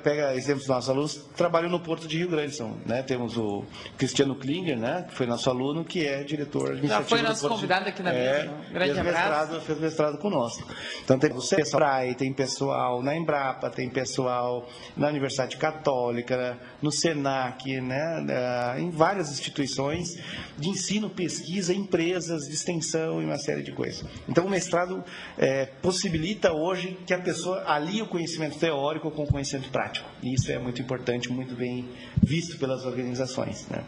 pega 0.03 0.35
exemplos 0.35 0.63
dos 0.63 0.67
nossos 0.67 0.89
alunos 0.89 1.13
que 1.13 1.35
trabalham 1.35 1.69
no 1.69 1.79
Porto 1.79 2.05
de 2.05 2.17
Rio 2.17 2.27
Grande, 2.27 2.53
são, 2.53 2.77
né? 2.85 3.01
Temos 3.01 3.37
o 3.37 3.63
Cristiano 3.97 4.35
Klinger, 4.35 4.77
né? 4.77 5.05
Que 5.07 5.15
foi 5.15 5.25
nosso 5.25 5.49
aluno, 5.49 5.85
que 5.85 6.05
é 6.05 6.21
diretor 6.21 6.71
administrativo. 6.71 7.09
Já 7.09 7.17
foi 7.17 7.21
nosso 7.21 7.47
convidado 7.47 7.87
aqui 7.87 8.03
na 8.03 8.11
é, 8.11 8.39
mesa. 8.39 8.51
Um 8.51 8.73
grande 8.73 8.93
fez 8.93 8.97
abraço. 8.97 9.29
Mestrado, 9.29 9.61
fez 9.61 9.79
mestrado 9.79 10.17
conosco. 10.17 10.67
Então, 11.05 11.17
tem 11.17 11.31
o 11.31 11.41
pessoal, 11.41 12.13
tem 12.17 12.33
pessoal 12.33 13.01
na 13.01 13.15
Embrapa, 13.15 13.69
tem 13.69 13.89
pessoal 13.89 14.67
na 14.97 15.07
Universidade 15.07 15.55
Católica, 15.55 16.57
no 16.81 16.91
SENAC, 16.91 17.79
né? 17.79 18.75
Em 18.77 18.89
várias 18.89 19.28
instituições 19.31 20.17
de 20.57 20.69
ensino, 20.69 21.09
pesquisa, 21.09 21.73
empresas 21.73 22.43
de 22.47 22.53
extensão 22.53 23.21
e 23.21 23.25
uma 23.25 23.37
série 23.37 23.63
de 23.63 23.71
coisas. 23.71 24.05
Então, 24.27 24.45
o 24.45 24.49
mestrado 24.49 25.03
é, 25.37 25.65
possibilita 25.65 26.51
hoje 26.53 26.97
que 27.05 27.13
a 27.13 27.19
pessoa 27.19 27.63
alie 27.67 28.01
o 28.01 28.07
conhecimento 28.07 28.57
teórico 28.57 29.11
com 29.11 29.23
o 29.23 29.27
conhecimento 29.27 29.69
prático. 29.69 30.09
E 30.21 30.33
isso 30.33 30.51
é 30.51 30.59
muito 30.59 30.81
importante, 30.81 31.31
muito 31.31 31.55
bem 31.55 31.87
visto 32.21 32.57
pelas 32.57 32.85
organizações. 32.85 33.67
Né? 33.67 33.83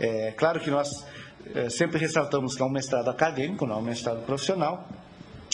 É, 0.00 0.32
claro 0.32 0.60
que 0.60 0.70
nós 0.70 1.04
é, 1.54 1.68
sempre 1.68 1.98
ressaltamos 1.98 2.54
que 2.54 2.62
é 2.62 2.64
um 2.64 2.70
mestrado 2.70 3.08
acadêmico, 3.08 3.66
não 3.66 3.76
é 3.76 3.78
um 3.78 3.82
mestrado 3.82 4.24
profissional, 4.24 4.88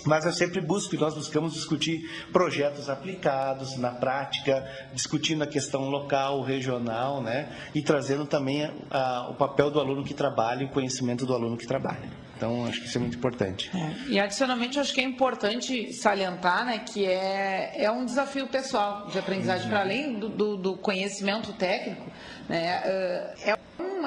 mas 0.08 0.24
eu 0.24 0.32
sempre 0.32 0.60
busco 0.60 0.94
e 0.94 0.98
nós 0.98 1.14
buscamos 1.14 1.52
discutir 1.52 2.00
projetos 2.32 2.88
aplicados 2.88 3.76
na 3.76 3.90
prática, 3.90 4.66
discutindo 4.94 5.42
a 5.42 5.46
questão 5.46 5.90
local, 5.90 6.42
regional, 6.42 7.22
né? 7.22 7.48
E 7.74 7.82
trazendo 7.82 8.24
também 8.26 8.70
a, 8.90 9.28
o 9.30 9.34
papel 9.34 9.70
do 9.70 9.78
aluno 9.78 10.02
que 10.02 10.14
trabalha 10.14 10.62
e 10.62 10.66
o 10.66 10.70
conhecimento 10.70 11.26
do 11.26 11.34
aluno 11.34 11.56
que 11.56 11.66
trabalha. 11.66 12.08
Então, 12.38 12.64
acho 12.66 12.80
que 12.80 12.86
isso 12.86 12.96
é 12.96 13.00
muito 13.00 13.18
importante. 13.18 13.68
É. 13.74 14.12
E, 14.12 14.20
adicionalmente, 14.20 14.78
acho 14.78 14.94
que 14.94 15.00
é 15.00 15.04
importante 15.04 15.92
salientar 15.92 16.64
né, 16.64 16.78
que 16.78 17.04
é, 17.04 17.82
é 17.82 17.90
um 17.90 18.04
desafio 18.04 18.46
pessoal 18.46 19.08
de 19.08 19.18
aprendizagem, 19.18 19.64
uhum. 19.64 19.70
para 19.70 19.80
além 19.80 20.18
do, 20.18 20.28
do, 20.28 20.56
do, 20.56 20.76
conhecimento 20.76 21.52
técnico, 21.54 22.08
né, 22.48 22.80
é, 22.84 23.57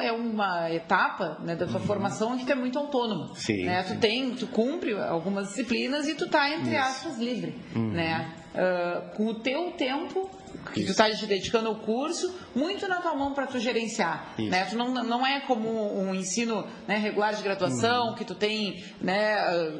é 0.03 0.11
uma 0.11 0.71
etapa 0.71 1.37
né, 1.43 1.55
da 1.55 1.65
tua 1.65 1.79
uhum. 1.79 1.85
formação 1.85 2.31
onde 2.33 2.45
tu 2.45 2.51
é 2.51 2.55
muito 2.55 2.77
autônomo. 2.77 3.35
Sim, 3.35 3.65
né? 3.65 3.83
sim. 3.83 3.95
Tu, 3.95 3.99
tem, 3.99 4.31
tu 4.31 4.47
cumpre 4.47 4.93
algumas 4.99 5.49
disciplinas 5.49 6.07
e 6.07 6.15
tu 6.15 6.25
está, 6.25 6.49
entre 6.49 6.75
isso. 6.75 6.79
aspas, 6.79 7.17
livre. 7.17 7.55
Uhum. 7.75 7.91
Né? 7.91 8.33
Uh, 8.53 9.15
com 9.15 9.27
o 9.27 9.35
teu 9.35 9.71
tempo 9.71 10.29
que 10.73 10.83
tu 10.83 10.91
está 10.91 11.09
te 11.09 11.25
dedicando 11.25 11.69
ao 11.69 11.75
curso, 11.75 12.33
muito 12.55 12.87
na 12.87 12.97
tua 13.01 13.15
mão 13.15 13.33
para 13.33 13.47
tu 13.47 13.59
gerenciar. 13.59 14.33
Né? 14.37 14.65
Tu 14.65 14.77
não, 14.77 14.93
não 14.93 15.25
é 15.25 15.41
como 15.41 15.69
um 15.99 16.13
ensino 16.13 16.65
né, 16.87 16.97
regular 16.97 17.33
de 17.33 17.43
graduação, 17.43 18.09
uhum. 18.09 18.15
que 18.15 18.23
tu 18.23 18.35
tem 18.35 18.83
né, 19.01 19.35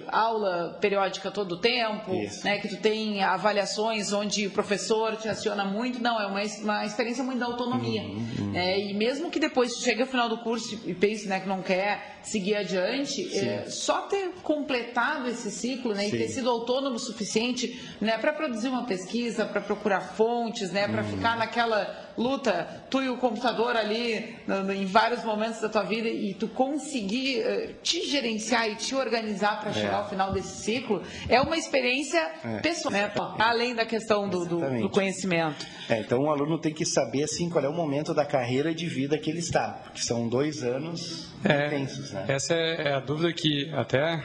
aula 0.07 0.77
periódica 0.81 1.31
todo 1.31 1.53
o 1.53 1.57
tempo, 1.57 2.11
né, 2.43 2.59
que 2.59 2.67
tu 2.67 2.77
tem 2.77 3.23
avaliações 3.23 4.11
onde 4.11 4.47
o 4.47 4.51
professor 4.51 5.15
te 5.15 5.29
aciona 5.29 5.63
muito. 5.63 6.01
Não, 6.01 6.19
é 6.19 6.25
uma, 6.25 6.41
uma 6.61 6.85
experiência 6.85 7.23
muito 7.23 7.39
da 7.39 7.45
autonomia. 7.45 8.01
Uhum, 8.01 8.27
uhum. 8.39 8.55
É, 8.55 8.79
e 8.79 8.93
mesmo 8.93 9.29
que 9.29 9.39
depois 9.39 9.73
tu 9.73 9.83
chegue 9.83 10.01
ao 10.01 10.07
final 10.07 10.27
do 10.27 10.39
curso 10.39 10.79
e 10.85 10.93
pense 10.93 11.27
né, 11.27 11.39
que 11.39 11.47
não 11.47 11.61
quer 11.61 12.19
seguir 12.23 12.55
adiante, 12.55 13.37
é, 13.37 13.65
só 13.67 14.03
ter 14.03 14.29
completado 14.43 15.27
esse 15.27 15.49
ciclo 15.51 15.93
né, 15.93 16.07
e 16.07 16.11
ter 16.11 16.27
sido 16.27 16.49
autônomo 16.49 16.95
o 16.95 16.99
suficiente 16.99 17.95
né, 17.99 18.17
para 18.17 18.33
produzir 18.33 18.67
uma 18.67 18.85
pesquisa, 18.85 19.45
para 19.45 19.61
procurar 19.61 20.01
fontes, 20.01 20.71
né, 20.71 20.87
para 20.87 21.03
uhum. 21.03 21.09
ficar 21.09 21.37
naquela 21.37 22.00
luta, 22.17 22.83
tu 22.89 23.01
e 23.01 23.09
o 23.09 23.17
computador 23.17 23.75
ali 23.75 24.35
em 24.75 24.85
vários 24.85 25.23
momentos 25.23 25.61
da 25.61 25.69
tua 25.69 25.83
vida 25.83 26.07
e 26.07 26.33
tu 26.33 26.47
conseguir 26.47 27.41
uh, 27.41 27.73
te 27.81 28.07
gerenciar 28.07 28.69
e 28.69 28.75
te 28.75 28.95
organizar 28.95 29.59
para 29.59 29.73
chegar 29.73 29.93
é. 29.93 29.95
ao 29.95 30.09
final 30.09 30.33
desse 30.33 30.63
ciclo, 30.63 31.01
é 31.27 31.39
uma 31.41 31.57
experiência 31.57 32.19
é. 32.43 32.59
pessoal, 32.59 32.91
né? 32.91 33.11
além 33.39 33.75
da 33.75 33.85
questão 33.85 34.29
do, 34.29 34.45
do, 34.45 34.81
do 34.81 34.89
conhecimento. 34.89 35.65
É, 35.89 35.99
então 35.99 36.19
o 36.19 36.29
aluno 36.29 36.57
tem 36.57 36.73
que 36.73 36.85
saber 36.85 37.23
assim 37.23 37.49
qual 37.49 37.63
é 37.63 37.69
o 37.69 37.73
momento 37.73 38.13
da 38.13 38.25
carreira 38.25 38.73
de 38.73 38.87
vida 38.87 39.17
que 39.17 39.29
ele 39.29 39.39
está, 39.39 39.81
porque 39.83 40.01
são 40.01 40.27
dois 40.27 40.63
anos 40.63 41.31
é, 41.43 41.67
intensos. 41.67 42.11
Né? 42.11 42.25
Essa 42.27 42.53
é, 42.53 42.89
é 42.89 42.93
a 42.93 42.99
dúvida 42.99 43.31
que 43.33 43.69
até 43.73 44.23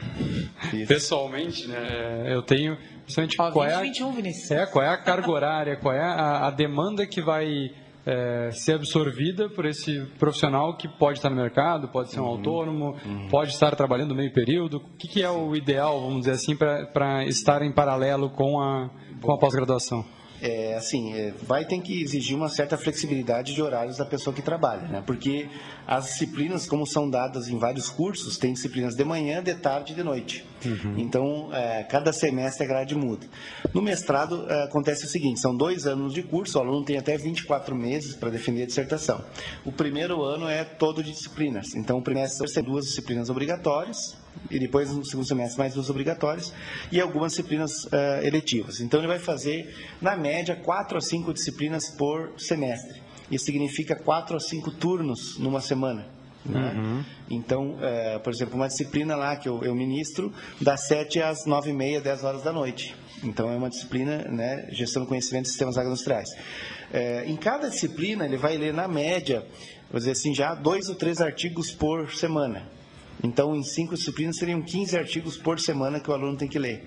Isso. 0.73 0.87
pessoalmente 0.87 1.67
né, 1.67 2.33
eu 2.33 2.41
tenho 2.41 2.77
Principalmente 3.07 3.37
Ó, 3.39 3.51
qual, 3.51 3.65
20, 3.65 3.71
é 3.71 3.75
a, 3.75 3.81
21, 3.81 4.11
Vinícius. 4.11 4.51
é, 4.51 4.65
qual 4.65 4.83
é 4.83 4.89
a 4.89 4.97
carga 4.97 5.31
horária, 5.31 5.77
qual 5.77 5.93
é 5.93 6.01
a, 6.01 6.47
a 6.47 6.51
demanda 6.51 7.07
que 7.07 7.21
vai 7.21 7.71
é, 8.05 8.51
ser 8.51 8.73
absorvida 8.73 9.49
por 9.49 9.65
esse 9.65 10.01
profissional 10.19 10.75
que 10.75 10.89
pode 10.89 11.19
estar 11.19 11.29
no 11.29 11.35
mercado, 11.37 11.87
pode 11.87 12.11
ser 12.11 12.19
um 12.19 12.23
uhum, 12.23 12.29
autônomo, 12.29 12.95
uhum. 13.05 13.27
pode 13.29 13.51
estar 13.51 13.75
trabalhando 13.75 14.13
meio 14.13 14.33
período. 14.33 14.77
O 14.77 14.97
que, 14.97 15.07
que 15.07 15.23
é 15.23 15.29
o 15.29 15.55
ideal, 15.55 16.01
vamos 16.01 16.19
dizer 16.19 16.31
assim, 16.31 16.55
para 16.55 17.25
estar 17.25 17.61
em 17.61 17.71
paralelo 17.71 18.29
com 18.29 18.59
a, 18.59 18.89
com 19.21 19.31
a 19.31 19.37
pós-graduação? 19.37 20.05
É, 20.41 20.75
assim, 20.75 21.13
é, 21.13 21.33
vai 21.43 21.65
ter 21.65 21.79
que 21.81 22.01
exigir 22.01 22.35
uma 22.35 22.49
certa 22.49 22.77
flexibilidade 22.77 23.53
de 23.53 23.61
horários 23.61 23.97
da 23.97 24.05
pessoa 24.05 24.33
que 24.33 24.41
trabalha, 24.41 24.87
né? 24.87 25.03
Porque 25.05 25.49
as 25.85 26.05
disciplinas, 26.05 26.67
como 26.67 26.85
são 26.85 27.09
dadas 27.09 27.47
em 27.47 27.57
vários 27.57 27.89
cursos, 27.89 28.37
tem 28.37 28.53
disciplinas 28.53 28.95
de 28.95 29.03
manhã, 29.03 29.41
de 29.41 29.55
tarde 29.55 29.93
e 29.93 29.95
de 29.95 30.03
noite. 30.03 30.45
Uhum. 30.65 30.95
Então, 30.97 31.49
é, 31.53 31.83
cada 31.83 32.11
semestre 32.11 32.65
a 32.65 32.67
grade 32.67 32.95
muda. 32.95 33.25
No 33.73 33.81
mestrado, 33.81 34.45
é, 34.49 34.63
acontece 34.63 35.05
o 35.05 35.07
seguinte, 35.07 35.39
são 35.39 35.55
dois 35.55 35.87
anos 35.87 36.13
de 36.13 36.23
curso, 36.23 36.57
o 36.57 36.61
aluno 36.61 36.83
tem 36.83 36.97
até 36.97 37.17
24 37.17 37.75
meses 37.75 38.15
para 38.15 38.29
defender 38.29 38.63
a 38.63 38.65
dissertação. 38.65 39.23
O 39.65 39.71
primeiro 39.71 40.23
ano 40.23 40.47
é 40.47 40.63
todo 40.63 41.01
de 41.03 41.11
disciplinas. 41.11 41.75
Então, 41.75 41.97
o 41.97 42.01
primeiro 42.01 42.29
semestre 42.29 42.61
tem 42.61 42.71
duas 42.71 42.85
disciplinas 42.85 43.29
obrigatórias, 43.29 44.17
e 44.49 44.59
depois 44.59 44.91
no 44.91 45.05
segundo 45.05 45.27
semestre 45.27 45.57
mais 45.57 45.73
duas 45.73 45.89
obrigatórias 45.89 46.53
e 46.91 46.99
algumas 47.01 47.31
disciplinas 47.33 47.85
uh, 47.85 48.23
eletivas. 48.23 48.79
Então 48.79 48.99
ele 48.99 49.07
vai 49.07 49.19
fazer, 49.19 49.73
na 50.01 50.15
média, 50.15 50.55
quatro 50.55 50.97
a 50.97 51.01
cinco 51.01 51.33
disciplinas 51.33 51.89
por 51.89 52.33
semestre. 52.37 53.01
Isso 53.29 53.45
significa 53.45 53.95
quatro 53.95 54.37
a 54.37 54.39
cinco 54.39 54.71
turnos 54.71 55.37
numa 55.37 55.61
semana. 55.61 56.07
Né? 56.45 56.73
Uhum. 56.75 57.03
Então, 57.29 57.71
uh, 57.71 58.19
por 58.21 58.31
exemplo, 58.31 58.55
uma 58.55 58.67
disciplina 58.67 59.15
lá 59.15 59.35
que 59.35 59.49
eu, 59.49 59.63
eu 59.63 59.75
ministro, 59.75 60.33
das 60.61 60.87
sete 60.87 61.21
às 61.21 61.45
nove 61.45 61.71
e 61.71 61.73
meia, 61.73 61.99
dez 61.99 62.23
horas 62.23 62.41
da 62.41 62.53
noite. 62.53 62.95
Então, 63.23 63.51
é 63.51 63.57
uma 63.57 63.69
disciplina, 63.69 64.19
né, 64.29 64.67
gestão 64.71 65.03
do 65.03 65.09
conhecimento 65.09 65.43
de 65.43 65.49
sistemas 65.49 65.77
agroindustriais. 65.77 66.29
Uh, 66.29 67.29
em 67.29 67.35
cada 67.35 67.69
disciplina, 67.69 68.25
ele 68.25 68.37
vai 68.37 68.55
ler, 68.57 68.73
na 68.73 68.87
média, 68.87 69.45
vou 69.91 69.99
dizer 69.99 70.11
assim, 70.11 70.33
já 70.33 70.55
dois 70.55 70.87
ou 70.87 70.95
três 70.95 71.19
artigos 71.19 71.71
por 71.71 72.13
semana. 72.13 72.76
Então, 73.23 73.55
em 73.55 73.63
cinco 73.63 73.95
disciplinas, 73.95 74.37
seriam 74.37 74.61
15 74.61 74.97
artigos 74.97 75.37
por 75.37 75.59
semana 75.59 75.99
que 75.99 76.09
o 76.09 76.13
aluno 76.13 76.37
tem 76.37 76.47
que 76.47 76.59
ler. 76.59 76.85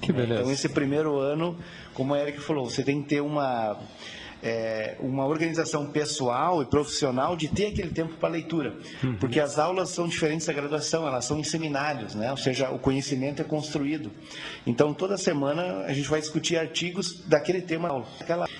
Que 0.00 0.12
beleza. 0.12 0.40
Então, 0.40 0.52
esse 0.52 0.68
primeiro 0.68 1.18
ano, 1.18 1.56
como 1.92 2.14
a 2.14 2.20
Eric 2.20 2.40
falou, 2.40 2.68
você 2.68 2.82
tem 2.82 3.02
que 3.02 3.08
ter 3.08 3.20
uma 3.20 3.76
é, 4.42 4.96
uma 5.00 5.26
organização 5.26 5.86
pessoal 5.86 6.62
e 6.62 6.66
profissional 6.66 7.36
de 7.36 7.48
ter 7.48 7.66
aquele 7.66 7.90
tempo 7.90 8.14
para 8.14 8.28
leitura. 8.28 8.74
Uhum. 9.02 9.16
Porque 9.16 9.40
as 9.40 9.58
aulas 9.58 9.90
são 9.90 10.08
diferentes 10.08 10.46
da 10.46 10.52
graduação, 10.52 11.06
elas 11.06 11.24
são 11.24 11.38
em 11.38 11.44
seminários, 11.44 12.14
né? 12.14 12.30
ou 12.30 12.36
seja, 12.36 12.70
o 12.70 12.78
conhecimento 12.78 13.42
é 13.42 13.44
construído. 13.44 14.10
Então, 14.66 14.94
toda 14.94 15.16
semana 15.16 15.84
a 15.84 15.92
gente 15.92 16.08
vai 16.08 16.20
discutir 16.20 16.56
artigos 16.56 17.22
daquele 17.26 17.60
tema. 17.60 18.04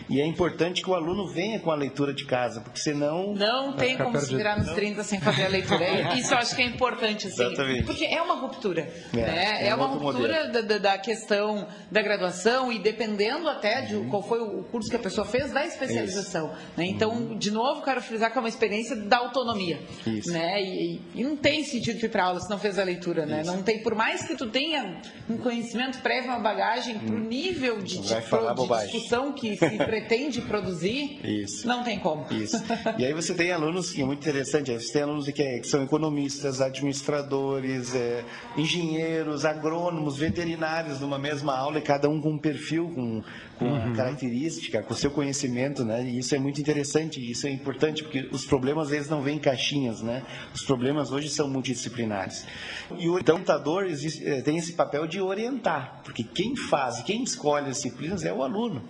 E 0.08 0.20
é 0.20 0.26
importante 0.26 0.82
que 0.82 0.90
o 0.90 0.94
aluno 0.94 1.28
venha 1.28 1.60
com 1.60 1.70
a 1.70 1.74
leitura 1.74 2.12
de 2.12 2.24
casa, 2.24 2.60
porque 2.60 2.78
senão. 2.78 3.34
Não 3.34 3.74
tem 3.74 3.96
como 3.96 4.18
se 4.18 4.34
virar 4.34 4.58
nos 4.58 4.70
30 4.72 5.02
sem 5.04 5.20
fazer 5.20 5.46
a 5.46 5.48
leitura. 5.48 6.14
Isso 6.16 6.32
eu 6.32 6.38
acho 6.38 6.54
que 6.54 6.62
é 6.62 6.66
importante, 6.66 7.28
assim. 7.28 7.42
Exatamente. 7.42 7.84
Porque 7.84 8.04
é 8.04 8.20
uma 8.20 8.34
ruptura. 8.34 8.82
É, 9.12 9.16
né? 9.16 9.58
é, 9.62 9.68
é 9.68 9.74
uma 9.74 9.86
ruptura 9.86 10.48
da, 10.48 10.78
da, 10.78 10.98
questão 10.98 11.66
da 11.90 12.02
graduação 12.02 12.72
e 12.72 12.78
dependendo 12.78 13.48
até 13.48 13.82
de 13.82 13.96
uhum. 13.96 14.08
qual 14.08 14.22
foi 14.22 14.40
o 14.40 14.62
curso 14.64 14.90
que 14.90 14.96
a 14.96 15.00
pessoa 15.00 15.26
fez, 15.26 15.52
da 15.52 15.64
especialização. 15.72 16.52
Né? 16.76 16.86
Então, 16.86 17.12
uhum. 17.12 17.38
de 17.38 17.50
novo, 17.50 17.82
quero 17.82 18.00
frisar 18.02 18.30
que 18.30 18.38
é 18.38 18.40
uma 18.40 18.48
experiência 18.48 18.96
da 18.96 19.18
autonomia. 19.18 19.80
Isso. 20.06 20.32
Né? 20.32 20.62
E, 20.62 21.00
e 21.14 21.24
não 21.24 21.36
tem 21.36 21.64
sentido 21.64 22.04
ir 22.04 22.08
para 22.08 22.24
aula 22.24 22.40
se 22.40 22.50
não 22.50 22.58
fez 22.58 22.78
a 22.78 22.84
leitura. 22.84 23.26
Né? 23.26 23.42
Não 23.44 23.62
tem, 23.62 23.82
por 23.82 23.94
mais 23.94 24.26
que 24.26 24.36
tu 24.36 24.48
tenha 24.48 25.00
um 25.28 25.36
conhecimento 25.36 26.00
prévio, 26.00 26.30
uma 26.30 26.38
bagagem, 26.38 26.96
hum. 26.96 27.06
para 27.06 27.14
o 27.16 27.20
nível 27.20 27.78
de, 27.78 27.98
de, 27.98 28.08
de 28.08 28.90
discussão 28.90 29.32
que 29.32 29.56
se 29.56 29.76
pretende 29.84 30.40
produzir, 30.42 31.20
Isso. 31.24 31.66
não 31.66 31.82
tem 31.82 31.98
como. 31.98 32.26
Isso. 32.32 32.60
E 32.98 33.04
aí 33.04 33.14
você 33.14 33.32
tem 33.34 33.52
alunos, 33.52 33.92
que 33.92 34.02
é 34.02 34.04
muito 34.04 34.20
interessante, 34.20 34.72
você 34.72 34.92
tem 34.92 35.02
alunos 35.02 35.28
que, 35.28 35.42
é, 35.42 35.58
que 35.58 35.66
são 35.66 35.82
economistas, 35.82 36.60
administradores, 36.60 37.94
é, 37.94 38.24
engenheiros, 38.56 39.44
agrônomos, 39.44 40.18
veterinários 40.18 41.00
numa 41.00 41.18
mesma 41.18 41.56
aula 41.56 41.78
e 41.78 41.82
cada 41.82 42.08
um 42.08 42.20
com 42.20 42.32
um 42.32 42.38
perfil, 42.38 42.90
com, 42.94 43.22
com 43.58 43.64
uhum. 43.66 43.92
característica, 43.94 44.82
com 44.82 44.94
seu 44.94 45.10
conhecimento, 45.10 45.59
né? 45.84 46.02
E 46.04 46.18
isso 46.18 46.34
é 46.34 46.38
muito 46.38 46.60
interessante, 46.60 47.20
isso 47.30 47.46
é 47.46 47.50
importante 47.50 48.02
porque 48.02 48.28
os 48.32 48.44
problemas 48.44 48.86
às 48.86 48.90
vezes 48.90 49.08
não 49.08 49.22
vêm 49.22 49.36
em 49.36 49.40
caixinhas, 49.40 50.00
né? 50.02 50.22
Os 50.54 50.62
problemas 50.62 51.10
hoje 51.10 51.28
são 51.28 51.48
multidisciplinares. 51.48 52.46
E 52.98 53.08
o 53.08 53.12
orientador 53.14 53.86
eh, 53.86 54.42
tem 54.42 54.56
esse 54.56 54.72
papel 54.72 55.06
de 55.06 55.20
orientar, 55.20 56.00
porque 56.04 56.24
quem 56.24 56.56
faz, 56.56 57.02
quem 57.02 57.22
escolhe 57.22 57.68
as 57.68 57.76
disciplinas 57.76 58.24
é 58.24 58.32
o 58.32 58.42
aluno. 58.42 58.82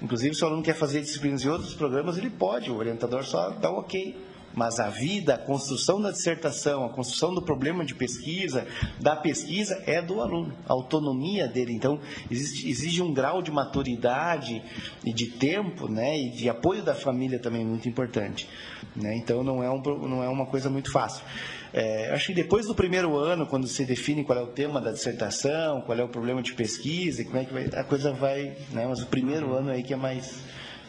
Inclusive, 0.00 0.34
se 0.34 0.44
o 0.44 0.46
aluno 0.46 0.62
quer 0.62 0.74
fazer 0.74 1.00
disciplinas 1.00 1.44
em 1.44 1.48
outros 1.48 1.74
programas, 1.74 2.16
ele 2.16 2.30
pode, 2.30 2.70
o 2.70 2.76
orientador 2.76 3.24
só 3.24 3.50
dá 3.50 3.70
ok. 3.70 4.27
Mas 4.54 4.80
a 4.80 4.88
vida, 4.88 5.34
a 5.34 5.38
construção 5.38 6.00
da 6.00 6.10
dissertação, 6.10 6.84
a 6.84 6.88
construção 6.88 7.34
do 7.34 7.42
problema 7.42 7.84
de 7.84 7.94
pesquisa, 7.94 8.66
da 9.00 9.14
pesquisa, 9.14 9.82
é 9.86 10.02
do 10.02 10.20
aluno, 10.20 10.52
a 10.68 10.72
autonomia 10.72 11.46
dele. 11.46 11.72
Então, 11.72 12.00
existe, 12.30 12.68
exige 12.68 13.02
um 13.02 13.12
grau 13.12 13.40
de 13.40 13.50
maturidade 13.50 14.62
e 15.04 15.12
de 15.12 15.26
tempo, 15.26 15.88
né, 15.88 16.18
e 16.18 16.30
de 16.30 16.48
apoio 16.48 16.82
da 16.82 16.94
família 16.94 17.38
também 17.38 17.64
muito 17.64 17.88
importante. 17.88 18.48
Né? 18.96 19.16
Então, 19.16 19.44
não 19.44 19.62
é, 19.62 19.70
um, 19.70 19.80
não 19.80 20.22
é 20.22 20.28
uma 20.28 20.46
coisa 20.46 20.68
muito 20.68 20.90
fácil. 20.90 21.24
É, 21.72 22.10
acho 22.12 22.28
que 22.28 22.34
depois 22.34 22.66
do 22.66 22.74
primeiro 22.74 23.16
ano, 23.16 23.46
quando 23.46 23.66
se 23.66 23.84
define 23.84 24.24
qual 24.24 24.38
é 24.38 24.42
o 24.42 24.46
tema 24.46 24.80
da 24.80 24.90
dissertação, 24.90 25.82
qual 25.82 25.98
é 25.98 26.02
o 26.02 26.08
problema 26.08 26.42
de 26.42 26.54
pesquisa, 26.54 27.22
como 27.24 27.36
é 27.36 27.44
que 27.44 27.52
vai, 27.52 27.66
a 27.74 27.84
coisa 27.84 28.12
vai, 28.12 28.56
né? 28.72 28.86
Mas 28.88 29.02
o 29.02 29.06
primeiro 29.06 29.54
ano 29.54 29.70
aí 29.70 29.82
que 29.82 29.92
é 29.92 29.96
mais 29.96 30.42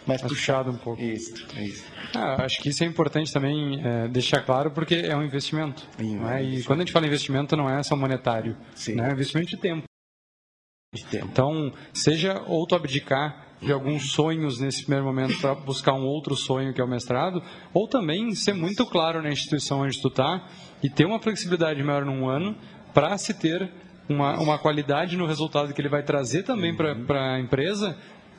mais, 0.05 0.21
mais 0.21 0.33
puxado 0.33 0.71
um 0.71 0.77
pouco. 0.77 1.01
Isso, 1.01 1.45
isso. 1.57 1.83
Ah, 2.15 2.43
acho 2.43 2.61
que 2.61 2.69
isso 2.69 2.83
é 2.83 2.87
importante 2.87 3.31
também 3.31 3.81
é, 3.85 4.07
deixar 4.07 4.41
claro 4.41 4.71
porque 4.71 4.95
é 4.95 5.15
um 5.15 5.23
investimento. 5.23 5.87
Sim, 5.97 6.19
é? 6.27 6.43
E 6.43 6.63
quando 6.63 6.79
a 6.79 6.81
gente 6.83 6.91
fala 6.91 7.05
investimento 7.05 7.55
não 7.55 7.69
é 7.69 7.81
só 7.83 7.95
monetário, 7.95 8.57
Sim. 8.75 8.95
Né? 8.95 9.09
é 9.09 9.11
investimento 9.11 9.49
de 9.49 9.57
tempo. 9.57 9.83
de 10.93 11.05
tempo. 11.05 11.27
Então, 11.31 11.73
seja 11.93 12.41
ou 12.47 12.65
tu 12.65 12.75
abdicar 12.75 13.45
de 13.61 13.71
alguns 13.71 14.11
sonhos 14.11 14.59
nesse 14.59 14.83
primeiro 14.83 15.05
momento 15.05 15.37
para 15.39 15.53
buscar 15.53 15.93
um 15.93 16.05
outro 16.05 16.35
sonho 16.35 16.73
que 16.73 16.79
é 16.79 16.83
o 16.83 16.87
mestrado, 16.87 17.43
ou 17.73 17.87
também 17.87 18.33
ser 18.33 18.53
muito 18.53 18.85
claro 18.85 19.21
na 19.21 19.29
instituição 19.29 19.81
onde 19.81 20.01
tu 20.01 20.07
está 20.07 20.47
e 20.81 20.89
ter 20.89 21.05
uma 21.05 21.19
flexibilidade 21.19 21.83
maior 21.83 22.05
num 22.05 22.27
ano 22.27 22.55
para 22.93 23.17
se 23.17 23.33
ter 23.33 23.69
uma, 24.07 24.39
uma 24.39 24.57
qualidade 24.57 25.15
no 25.17 25.25
resultado 25.25 25.73
que 25.73 25.81
ele 25.81 25.89
vai 25.89 26.03
trazer 26.03 26.43
também 26.43 26.71
uhum. 26.71 27.05
para 27.05 27.35
a 27.35 27.39
empresa 27.39 27.97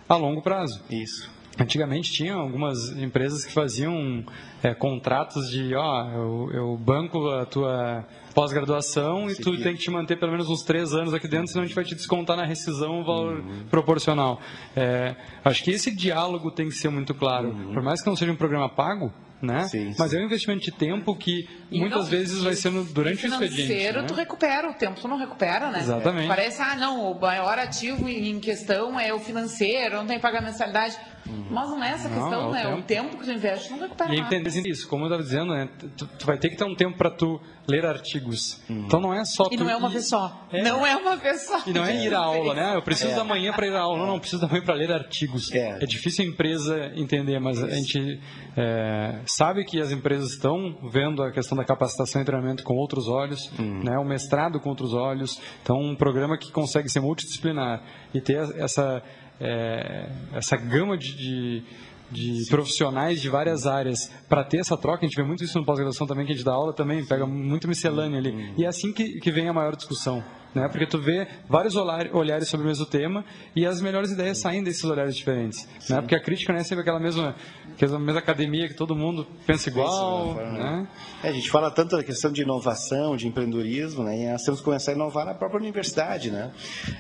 a 0.09 0.17
longo 0.17 0.43
prazo. 0.43 0.83
Isso. 0.90 1.31
Antigamente 1.61 2.11
tinha 2.11 2.35
algumas 2.35 2.90
empresas 2.97 3.45
que 3.45 3.52
faziam 3.52 4.25
é, 4.62 4.73
contratos 4.73 5.50
de, 5.50 5.75
ó, 5.75 6.09
eu, 6.11 6.50
eu, 6.52 6.76
banco 6.79 7.29
a 7.29 7.45
tua 7.45 8.05
pós-graduação 8.35 9.29
e 9.29 9.35
tu 9.35 9.61
tem 9.62 9.75
que 9.75 9.83
te 9.83 9.90
manter 9.90 10.19
pelo 10.19 10.33
menos 10.33 10.49
uns 10.49 10.62
três 10.62 10.95
anos 10.95 11.12
aqui 11.12 11.29
dentro, 11.29 11.49
senão 11.49 11.62
a 11.62 11.67
gente 11.67 11.75
vai 11.75 11.85
te 11.85 11.95
descontar 11.95 12.35
na 12.35 12.47
rescisão 12.47 13.00
o 13.00 13.05
valor 13.05 13.40
uhum. 13.40 13.64
proporcional. 13.71 14.40
É, 14.75 15.14
acho 15.45 15.62
que 15.62 15.71
esse 15.71 15.95
diálogo 15.95 16.50
tem 16.50 16.67
que 16.69 16.75
ser 16.75 16.88
muito 16.88 17.12
claro. 17.12 17.49
Uhum. 17.49 17.75
Por 17.75 17.83
mais 17.83 18.00
que 18.00 18.09
não 18.09 18.17
seja 18.17 18.33
um 18.33 18.37
programa 18.37 18.69
pago, 18.69 19.12
né? 19.40 19.64
Sim, 19.68 19.92
sim. 19.92 19.97
Mas 19.99 20.12
é 20.12 20.18
um 20.18 20.25
investimento 20.25 20.62
de 20.62 20.70
tempo 20.70 21.14
que 21.16 21.49
e 21.70 21.78
muitas 21.78 22.02
não, 22.02 22.11
vezes 22.11 22.42
vai 22.42 22.54
sendo 22.54 22.85
durante 22.85 23.25
o 23.25 23.28
expediente. 23.28 23.62
Financeiro, 23.62 24.02
né? 24.02 24.09
tu 24.09 24.14
recupera, 24.14 24.70
o 24.70 24.75
tempo 24.75 25.00
tu 25.00 25.09
não 25.09 25.16
recupera, 25.16 25.70
né? 25.70 25.80
Exatamente. 25.80 26.28
Parece, 26.28 26.61
ah, 26.61 26.76
não, 26.76 27.12
o 27.12 27.20
maior 27.20 27.59
ativo 27.59 28.09
em 28.09 28.38
questão 28.40 28.99
é 28.99 29.14
o 29.14 29.18
financeiro, 29.18 29.97
não 29.97 30.06
tem 30.06 30.16
que 30.16 30.23
pagar 30.23 30.42
mensalidade. 30.42 30.99
Uhum. 31.26 31.47
Mas 31.50 31.68
não 31.68 31.85
é 31.85 31.90
essa 31.90 32.09
não, 32.09 32.16
questão, 32.16 32.42
é 32.42 32.47
o 32.47 32.50
né? 32.50 32.62
Tempo. 32.62 32.78
O 32.78 32.82
tempo 32.82 33.18
que 33.18 33.25
tu 33.25 33.30
investe 33.30 33.70
não 33.70 33.78
recupera. 33.78 34.14
E 34.14 34.18
entender 34.18 34.68
isso, 34.68 34.88
como 34.88 35.04
eu 35.04 35.06
estava 35.06 35.23
dizendo, 35.23 35.52
né? 35.52 35.68
Tu, 35.97 36.06
tu, 36.06 36.26
vai 36.26 36.38
ter 36.38 36.49
que 36.49 36.56
ter 36.56 36.64
um 36.64 36.75
tempo 36.75 36.97
para 36.97 37.11
tu 37.11 37.40
ler 37.68 37.87
artigos. 37.87 38.61
Uhum. 38.68 38.85
Então 38.87 39.00
não 39.00 39.14
é 39.14 39.25
só 39.25 39.49
E 39.50 39.56
não 39.56 39.70
é 39.70 39.76
uma 39.76 39.88
vez 39.88 40.09
só. 40.09 40.47
É. 40.50 40.62
Não 40.62 40.85
é 40.85 40.97
uma 40.97 41.16
vez 41.16 41.47
só. 41.47 41.62
E 41.66 41.73
não 41.73 41.85
é, 41.85 42.04
ir 42.04 42.14
à 42.14 42.20
aula, 42.20 42.54
né? 42.54 42.75
Eu 42.75 42.82
preciso 42.82 43.12
é. 43.12 43.14
da 43.14 43.25
manhã 43.25 43.52
para 43.52 43.66
ir 43.66 43.75
à 43.75 43.80
aula. 43.80 43.99
Não, 43.99 44.06
não, 44.06 44.18
preciso 44.18 44.42
da 44.42 44.49
manhã 44.49 44.62
para 44.62 44.75
ler 44.75 44.90
artigos. 44.90 45.52
É. 45.52 45.78
é 45.80 45.87
difícil 45.87 46.25
a 46.25 46.28
empresa 46.28 46.92
entender, 46.97 47.38
mas 47.38 47.59
isso. 47.59 47.66
a 47.66 47.70
gente 47.70 48.20
é, 48.56 49.20
sabe 49.37 49.64
que 49.64 49.80
as 49.80 49.90
empresas 49.90 50.32
estão 50.32 50.76
vendo 50.90 51.22
a 51.22 51.30
questão 51.30 51.56
da 51.56 51.64
capacitação 51.64 52.22
e 52.22 52.25
treinamento 52.25 52.62
com 52.62 52.75
outros 52.75 53.08
olhos, 53.08 53.50
uhum. 53.58 53.82
né? 53.84 53.99
O 53.99 54.04
mestrado 54.04 54.60
com 54.60 54.70
outros 54.70 54.92
olhos. 54.92 55.40
Então 55.62 55.76
um 55.78 55.94
programa 55.94 56.37
que 56.38 56.52
consegue 56.52 56.88
ser 56.88 57.00
multidisciplinar 57.00 57.82
e 58.12 58.20
ter 58.20 58.37
essa 58.56 59.02
é, 59.40 60.08
essa 60.34 60.56
gama 60.56 60.99
de, 60.99 61.16
de, 61.16 61.64
de 62.10 62.50
profissionais 62.50 63.20
de 63.20 63.28
várias 63.30 63.66
áreas 63.66 64.12
para 64.28 64.44
ter 64.44 64.58
essa 64.58 64.76
troca. 64.76 65.04
A 65.04 65.08
gente 65.08 65.16
vê 65.16 65.26
muito 65.26 65.42
isso 65.42 65.58
no 65.58 65.64
pós-graduação 65.64 66.06
também, 66.06 66.26
que 66.26 66.32
a 66.32 66.34
gente 66.37 66.44
dá 66.44 66.52
aula 66.52 66.75
também, 66.75 67.04
pega 67.04 67.26
muito 67.26 67.66
miscelânea 67.66 68.18
ali. 68.18 68.30
Uhum. 68.30 68.54
E 68.58 68.64
é 68.64 68.68
assim 68.68 68.92
que, 68.92 69.18
que 69.18 69.32
vem 69.32 69.49
a 69.49 69.52
maior 69.52 69.75
discussão 69.75 70.22
né? 70.54 70.69
Porque 70.69 70.87
tu 70.87 71.00
vê 71.00 71.26
vários 71.49 71.76
olhares 71.76 72.48
sobre 72.48 72.66
o 72.66 72.68
mesmo 72.68 72.87
tema 72.87 73.24
e 73.55 73.66
as 73.66 73.81
melhores 73.81 74.11
ideias 74.11 74.38
saem 74.38 74.62
desses 74.62 74.85
olhares 74.85 75.16
diferentes, 75.16 75.68
né? 75.88 76.01
Porque 76.01 76.14
a 76.14 76.20
crítica 76.20 76.53
não 76.53 76.61
é 76.61 76.64
sempre 76.64 76.83
aquela 76.83 77.01
mesma, 77.01 77.35
aquela 77.72 77.98
mesma 77.98 78.20
academia 78.20 78.68
que 78.68 78.74
todo 78.74 78.94
mundo 78.94 79.27
pensa 79.46 79.68
igual, 79.68 80.35
pensa, 80.35 80.53
né? 80.53 80.88
É, 81.22 81.29
a 81.29 81.33
gente 81.33 81.51
fala 81.51 81.70
tanto 81.70 81.96
da 81.96 82.03
questão 82.03 82.33
de 82.33 82.42
inovação, 82.42 83.16
de 83.16 83.29
empreendedorismo, 83.29 84.03
né? 84.03 84.18
E 84.18 84.33
nós 84.33 84.42
temos 84.42 84.61
que 84.61 84.64
começar 84.64 84.92
a 84.92 84.94
inovar 84.94 85.27
na 85.27 85.35
própria 85.35 85.61
universidade, 85.61 86.31
né? 86.31 86.51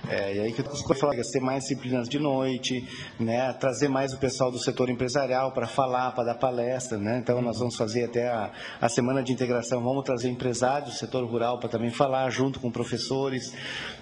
É, 0.08 0.36
e 0.36 0.40
aí 0.40 0.52
que 0.52 0.60
eu 0.60 0.72
estou 0.72 0.96
falando, 0.96 1.20
ter 1.30 1.40
mais 1.40 1.64
disciplinas 1.64 2.08
de 2.08 2.18
noite, 2.18 2.86
né? 3.18 3.52
Trazer 3.54 3.88
mais 3.88 4.12
o 4.12 4.18
pessoal 4.18 4.50
do 4.50 4.58
setor 4.58 4.90
empresarial 4.90 5.52
para 5.52 5.66
falar, 5.66 6.12
para 6.12 6.24
dar 6.24 6.34
palestra, 6.34 6.98
né? 6.98 7.18
Então 7.18 7.40
nós 7.42 7.58
vamos 7.58 7.76
fazer 7.76 8.04
até 8.04 8.28
a, 8.28 8.50
a 8.80 8.88
semana 8.88 9.22
de 9.22 9.32
integração, 9.32 9.82
vamos 9.82 10.04
trazer 10.04 10.28
empresários 10.28 10.90
do 10.90 10.96
setor 10.96 11.24
rural 11.24 11.58
para 11.58 11.68
também 11.68 11.90
falar 11.90 12.28
junto 12.30 12.60
com 12.60 12.70
professores 12.70 13.39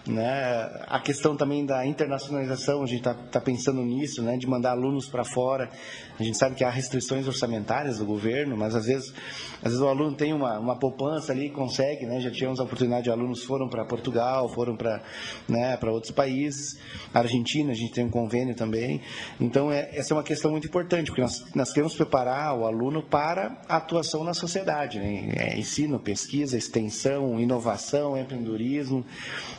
né? 0.09 0.85
A 0.87 0.99
questão 1.01 1.37
também 1.37 1.65
da 1.65 1.87
internacionalização, 1.87 2.83
a 2.83 2.87
gente 2.87 2.99
está 2.99 3.15
tá 3.15 3.41
pensando 3.41 3.83
nisso, 3.83 4.23
né? 4.23 4.37
De 4.37 4.47
mandar 4.47 4.71
alunos 4.73 5.07
para 5.07 5.25
fora. 5.25 5.71
A 6.19 6.23
gente 6.23 6.37
sabe 6.37 6.57
que 6.57 6.65
há 6.65 6.71
restrições 6.71 7.29
orçamentárias 7.29 7.99
do 7.99 8.05
governo, 8.05 8.57
mas 8.57 8.75
às 8.75 8.87
vezes, 8.87 9.13
às 9.59 9.71
vezes 9.71 9.81
o 9.81 9.87
aluno 9.87 10.17
tem 10.17 10.33
uma, 10.33 10.59
uma 10.59 10.77
poupança 10.77 11.33
ali, 11.33 11.51
consegue, 11.51 12.07
né? 12.07 12.21
Já 12.21 12.31
tivemos 12.31 12.59
a 12.59 12.65
oportunidade 12.65 13.05
de 13.05 13.11
alunos 13.11 13.45
foram 13.45 13.69
para 13.69 13.85
Portugal, 13.85 14.49
foram 14.49 14.77
para 14.77 15.03
né, 15.49 15.79
outros 15.85 16.13
países. 16.13 16.79
Argentina, 17.13 17.71
a 17.71 17.75
gente 17.75 17.93
tem 17.93 18.05
um 18.05 18.11
convênio 18.11 18.55
também. 18.55 19.01
Então, 19.41 19.71
é, 19.71 19.91
essa 19.93 20.13
é 20.13 20.17
uma 20.17 20.23
questão 20.23 20.51
muito 20.51 20.67
importante, 20.67 21.07
porque 21.07 21.23
nós, 21.23 21.45
nós 21.55 21.73
queremos 21.73 21.95
preparar 21.95 22.57
o 22.59 22.67
aluno 22.67 23.03
para 23.03 23.61
a 23.69 23.77
atuação 23.77 24.25
na 24.25 24.35
sociedade. 24.35 24.99
Né? 24.99 25.33
É, 25.37 25.59
ensino, 25.59 25.99
pesquisa, 26.01 26.57
extensão, 26.57 27.39
inovação, 27.39 28.17
empreendedorismo. 28.17 29.05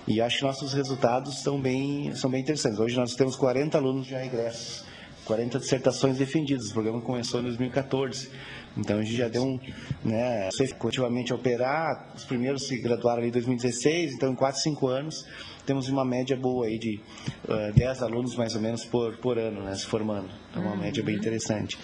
E 0.08 0.22
acho 0.22 0.40
que 0.40 0.44
nossos 0.44 0.74
resultados 0.74 1.42
são 1.42 1.60
bem, 1.60 2.14
são 2.16 2.30
bem 2.30 2.42
interessantes. 2.42 2.80
Hoje 2.80 2.96
nós 2.96 3.16
temos 3.16 3.36
40 3.36 3.78
alunos 3.78 4.08
já 4.08 4.26
ingressos, 4.26 4.84
40 5.26 5.60
dissertações 5.60 6.18
defendidas. 6.18 6.70
O 6.70 6.74
programa 6.74 7.02
começou 7.02 7.40
em 7.40 7.44
2014. 7.44 8.30
Então 8.78 9.00
a 9.00 9.02
gente 9.02 9.16
já 9.16 9.28
deu 9.28 9.44
um, 9.44 9.60
né, 10.04 10.50
continuamente 10.78 11.32
a 11.32 11.36
operar, 11.36 12.14
os 12.16 12.24
primeiros 12.24 12.68
se 12.68 12.78
graduaram 12.80 13.20
ali 13.20 13.30
em 13.30 13.32
2016, 13.32 14.14
então 14.14 14.32
em 14.32 14.36
4, 14.36 14.62
5 14.62 14.88
anos 14.88 15.26
temos 15.66 15.90
uma 15.90 16.06
média 16.06 16.36
boa 16.38 16.66
aí 16.66 16.80
de 16.80 17.00
uh, 17.46 17.74
10 17.76 18.02
alunos 18.04 18.36
mais 18.36 18.56
ou 18.56 18.62
menos 18.62 18.86
por, 18.86 19.18
por 19.18 19.38
ano, 19.38 19.64
né, 19.64 19.76
se 19.76 19.86
formando. 19.86 20.30
Então 20.50 20.64
uma 20.64 20.72
uhum. 20.72 20.78
média 20.78 21.04
bem 21.04 21.16
interessante. 21.16 21.78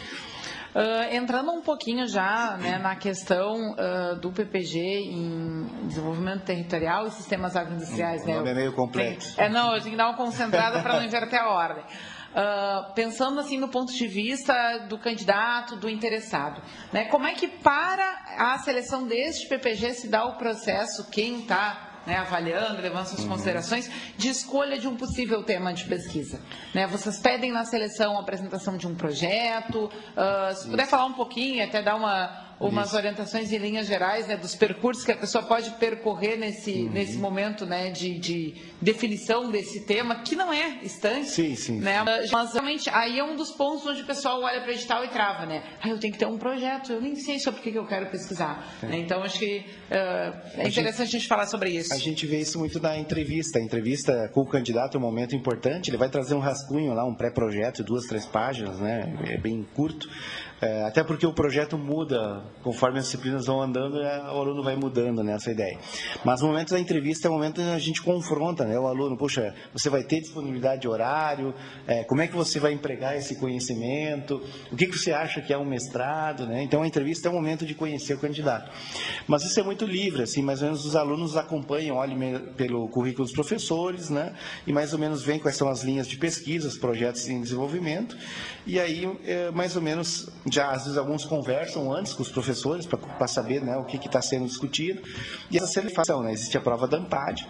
Uh, 0.75 1.15
entrando 1.15 1.53
um 1.53 1.61
pouquinho 1.61 2.05
já 2.05 2.57
né, 2.57 2.77
na 2.77 2.97
questão 2.97 3.71
uh, 3.71 4.19
do 4.19 4.29
PPG 4.29 4.77
em 4.77 5.87
desenvolvimento 5.87 6.43
territorial 6.43 7.07
e 7.07 7.11
sistemas 7.11 7.55
agroindustriais. 7.55 8.23
O 8.23 8.27
né? 8.27 8.35
nome 8.35 8.51
é 8.51 8.53
meio 8.53 8.73
complexo. 8.73 9.39
É, 9.39 9.47
não, 9.47 9.73
eu 9.73 9.79
tenho 9.79 9.91
que 9.91 9.97
dar 9.97 10.09
uma 10.09 10.17
concentrada 10.17 10.81
para 10.83 10.97
não 10.97 11.05
inverter 11.05 11.39
a 11.39 11.47
ordem. 11.47 11.81
Uh, 11.81 12.93
pensando 12.93 13.39
assim 13.39 13.57
no 13.57 13.69
ponto 13.69 13.93
de 13.93 14.05
vista 14.05 14.79
do 14.89 14.97
candidato, 14.97 15.77
do 15.77 15.89
interessado, 15.89 16.61
né? 16.91 17.05
Como 17.05 17.25
é 17.25 17.31
que 17.31 17.47
para 17.47 18.25
a 18.37 18.57
seleção 18.57 19.07
deste 19.07 19.47
PPG 19.47 19.93
se 19.93 20.09
dá 20.09 20.25
o 20.25 20.33
processo, 20.33 21.09
quem 21.09 21.39
está 21.39 21.94
né, 22.05 22.17
avaliando, 22.17 22.81
levando 22.81 23.05
suas 23.07 23.21
uhum. 23.21 23.29
considerações, 23.29 23.89
de 24.17 24.29
escolha 24.29 24.77
de 24.77 24.87
um 24.87 24.95
possível 24.95 25.43
tema 25.43 25.73
de 25.73 25.85
pesquisa. 25.85 26.39
Né? 26.73 26.87
Vocês 26.87 27.19
pedem 27.19 27.51
na 27.51 27.65
seleção 27.65 28.17
a 28.17 28.21
apresentação 28.21 28.77
de 28.77 28.87
um 28.87 28.95
projeto, 28.95 29.85
uh, 29.85 30.55
se 30.55 30.69
puder 30.69 30.87
falar 30.87 31.05
um 31.05 31.13
pouquinho, 31.13 31.63
até 31.63 31.81
dar 31.81 31.95
uma, 31.95 32.54
umas 32.59 32.87
Isso. 32.87 32.97
orientações 32.97 33.51
em 33.51 33.57
linhas 33.57 33.87
gerais, 33.87 34.27
né, 34.27 34.37
dos 34.37 34.55
percursos 34.55 35.03
que 35.03 35.11
a 35.11 35.17
pessoa 35.17 35.43
pode 35.43 35.71
percorrer 35.71 36.37
nesse, 36.37 36.71
uhum. 36.71 36.89
nesse 36.89 37.17
momento, 37.17 37.65
né, 37.65 37.91
de, 37.91 38.17
de, 38.17 38.53
definição 38.81 39.49
desse 39.49 39.81
tema, 39.85 40.21
que 40.21 40.35
não 40.35 40.51
é 40.51 40.79
estante. 40.83 41.29
Sim, 41.29 41.55
sim. 41.55 41.79
Né, 41.79 42.03
mas 42.31 42.53
realmente 42.53 42.89
aí 42.89 43.19
é 43.19 43.23
um 43.23 43.35
dos 43.35 43.51
pontos 43.51 43.85
onde 43.85 44.01
o 44.01 44.05
pessoal 44.05 44.41
olha 44.41 44.61
para 44.61 44.71
edital 44.71 45.03
e 45.03 45.07
trava, 45.09 45.45
né? 45.45 45.63
Ah, 45.81 45.89
eu 45.89 45.99
tenho 45.99 46.13
que 46.13 46.19
ter 46.19 46.27
um 46.27 46.37
projeto, 46.37 46.93
eu 46.93 47.01
nem 47.01 47.15
sei 47.15 47.39
sobre 47.39 47.59
o 47.59 47.63
que 47.63 47.75
eu 47.75 47.85
quero 47.85 48.07
pesquisar. 48.07 48.75
É. 48.83 48.95
Então 48.97 49.23
acho 49.23 49.39
que 49.39 49.57
uh, 49.57 50.59
é 50.59 50.67
interessante 50.67 50.67
a 50.67 50.71
gente, 50.71 51.01
a 51.01 51.05
gente 51.05 51.27
falar 51.27 51.47
sobre 51.47 51.69
isso. 51.71 51.93
A 51.93 51.97
gente 51.97 52.25
vê 52.25 52.39
isso 52.39 52.59
muito 52.59 52.79
na 52.79 52.97
entrevista. 52.97 53.59
A 53.59 53.61
entrevista 53.61 54.29
com 54.33 54.41
o 54.41 54.45
candidato 54.45 54.95
é 54.95 54.99
um 54.99 55.01
momento 55.01 55.35
importante. 55.35 55.89
Ele 55.89 55.97
vai 55.97 56.09
trazer 56.09 56.35
um 56.35 56.39
rascunho 56.39 56.93
lá, 56.93 57.05
um 57.05 57.15
pré-projeto, 57.15 57.83
duas, 57.83 58.05
três 58.05 58.25
páginas, 58.25 58.79
né? 58.79 59.13
É 59.27 59.37
bem 59.37 59.65
curto. 59.75 60.07
É, 60.65 60.83
até 60.83 61.03
porque 61.03 61.27
o 61.27 61.31
projeto 61.31 61.77
muda 61.77 62.41
conforme 62.63 62.97
as 62.97 63.05
disciplinas 63.05 63.45
vão 63.45 63.61
andando, 63.61 64.01
é, 64.01 64.17
o 64.31 64.41
aluno 64.41 64.63
vai 64.63 64.75
mudando 64.75 65.23
nessa 65.23 65.49
né, 65.49 65.53
ideia. 65.53 65.79
Mas 66.23 66.41
o 66.41 66.47
momento 66.47 66.71
da 66.71 66.79
entrevista 66.79 67.27
é 67.27 67.29
o 67.29 67.33
momento 67.33 67.61
que 67.61 67.69
a 67.69 67.77
gente 67.77 68.01
confronta 68.01 68.65
né, 68.65 68.79
o 68.79 68.87
aluno. 68.87 69.15
Poxa, 69.15 69.53
você 69.71 69.91
vai 69.91 70.03
ter 70.03 70.21
disponibilidade 70.21 70.81
de 70.81 70.87
horário? 70.87 71.53
É, 71.85 72.03
como 72.05 72.21
é 72.21 72.27
que 72.27 72.35
você 72.35 72.59
vai 72.59 72.73
empregar 72.73 73.15
esse 73.15 73.35
conhecimento? 73.35 74.41
O 74.71 74.75
que, 74.75 74.87
que 74.87 74.97
você 74.97 75.11
acha 75.11 75.39
que 75.39 75.53
é 75.53 75.57
um 75.57 75.65
mestrado? 75.65 76.47
Né? 76.47 76.63
Então 76.63 76.81
a 76.81 76.87
entrevista 76.87 77.27
é 77.27 77.31
o 77.31 77.33
momento 77.35 77.63
de 77.63 77.75
conhecer 77.75 78.15
o 78.15 78.17
candidato. 78.17 78.71
Mas 79.27 79.43
isso 79.43 79.59
é 79.59 79.63
muito 79.63 79.85
livre, 79.85 80.23
assim, 80.23 80.41
mais 80.41 80.63
ou 80.63 80.69
menos 80.69 80.83
os 80.83 80.95
alunos 80.95 81.37
acompanham, 81.37 81.97
olhem 81.97 82.39
pelo 82.57 82.89
currículo 82.89 83.23
dos 83.23 83.33
professores, 83.33 84.09
né? 84.09 84.33
E 84.65 84.73
mais 84.73 84.93
ou 84.93 84.99
menos 84.99 85.21
veem 85.21 85.39
quais 85.39 85.57
são 85.57 85.69
as 85.69 85.83
linhas 85.83 86.07
de 86.07 86.17
pesquisa, 86.17 86.67
os 86.67 86.77
projetos 86.77 87.27
em 87.27 87.39
desenvolvimento. 87.41 88.17
E 88.65 88.79
aí, 88.79 89.07
é, 89.25 89.51
mais 89.51 89.75
ou 89.75 89.81
menos 89.81 90.27
já 90.55 90.71
às 90.71 90.83
vezes 90.83 90.97
alguns 90.97 91.25
conversam 91.25 91.93
antes 91.93 92.13
com 92.13 92.23
os 92.23 92.29
professores 92.29 92.85
para 92.85 93.27
saber 93.27 93.61
né, 93.61 93.75
o 93.75 93.83
que 93.83 93.97
está 93.97 94.21
sendo 94.21 94.45
discutido. 94.45 95.01
E 95.51 95.57
essa 95.57 95.67
seleção, 95.67 96.23
né, 96.23 96.31
existe 96.31 96.57
a 96.57 96.61
prova 96.61 96.87
da 96.87 96.97
AMPAD, 96.97 97.45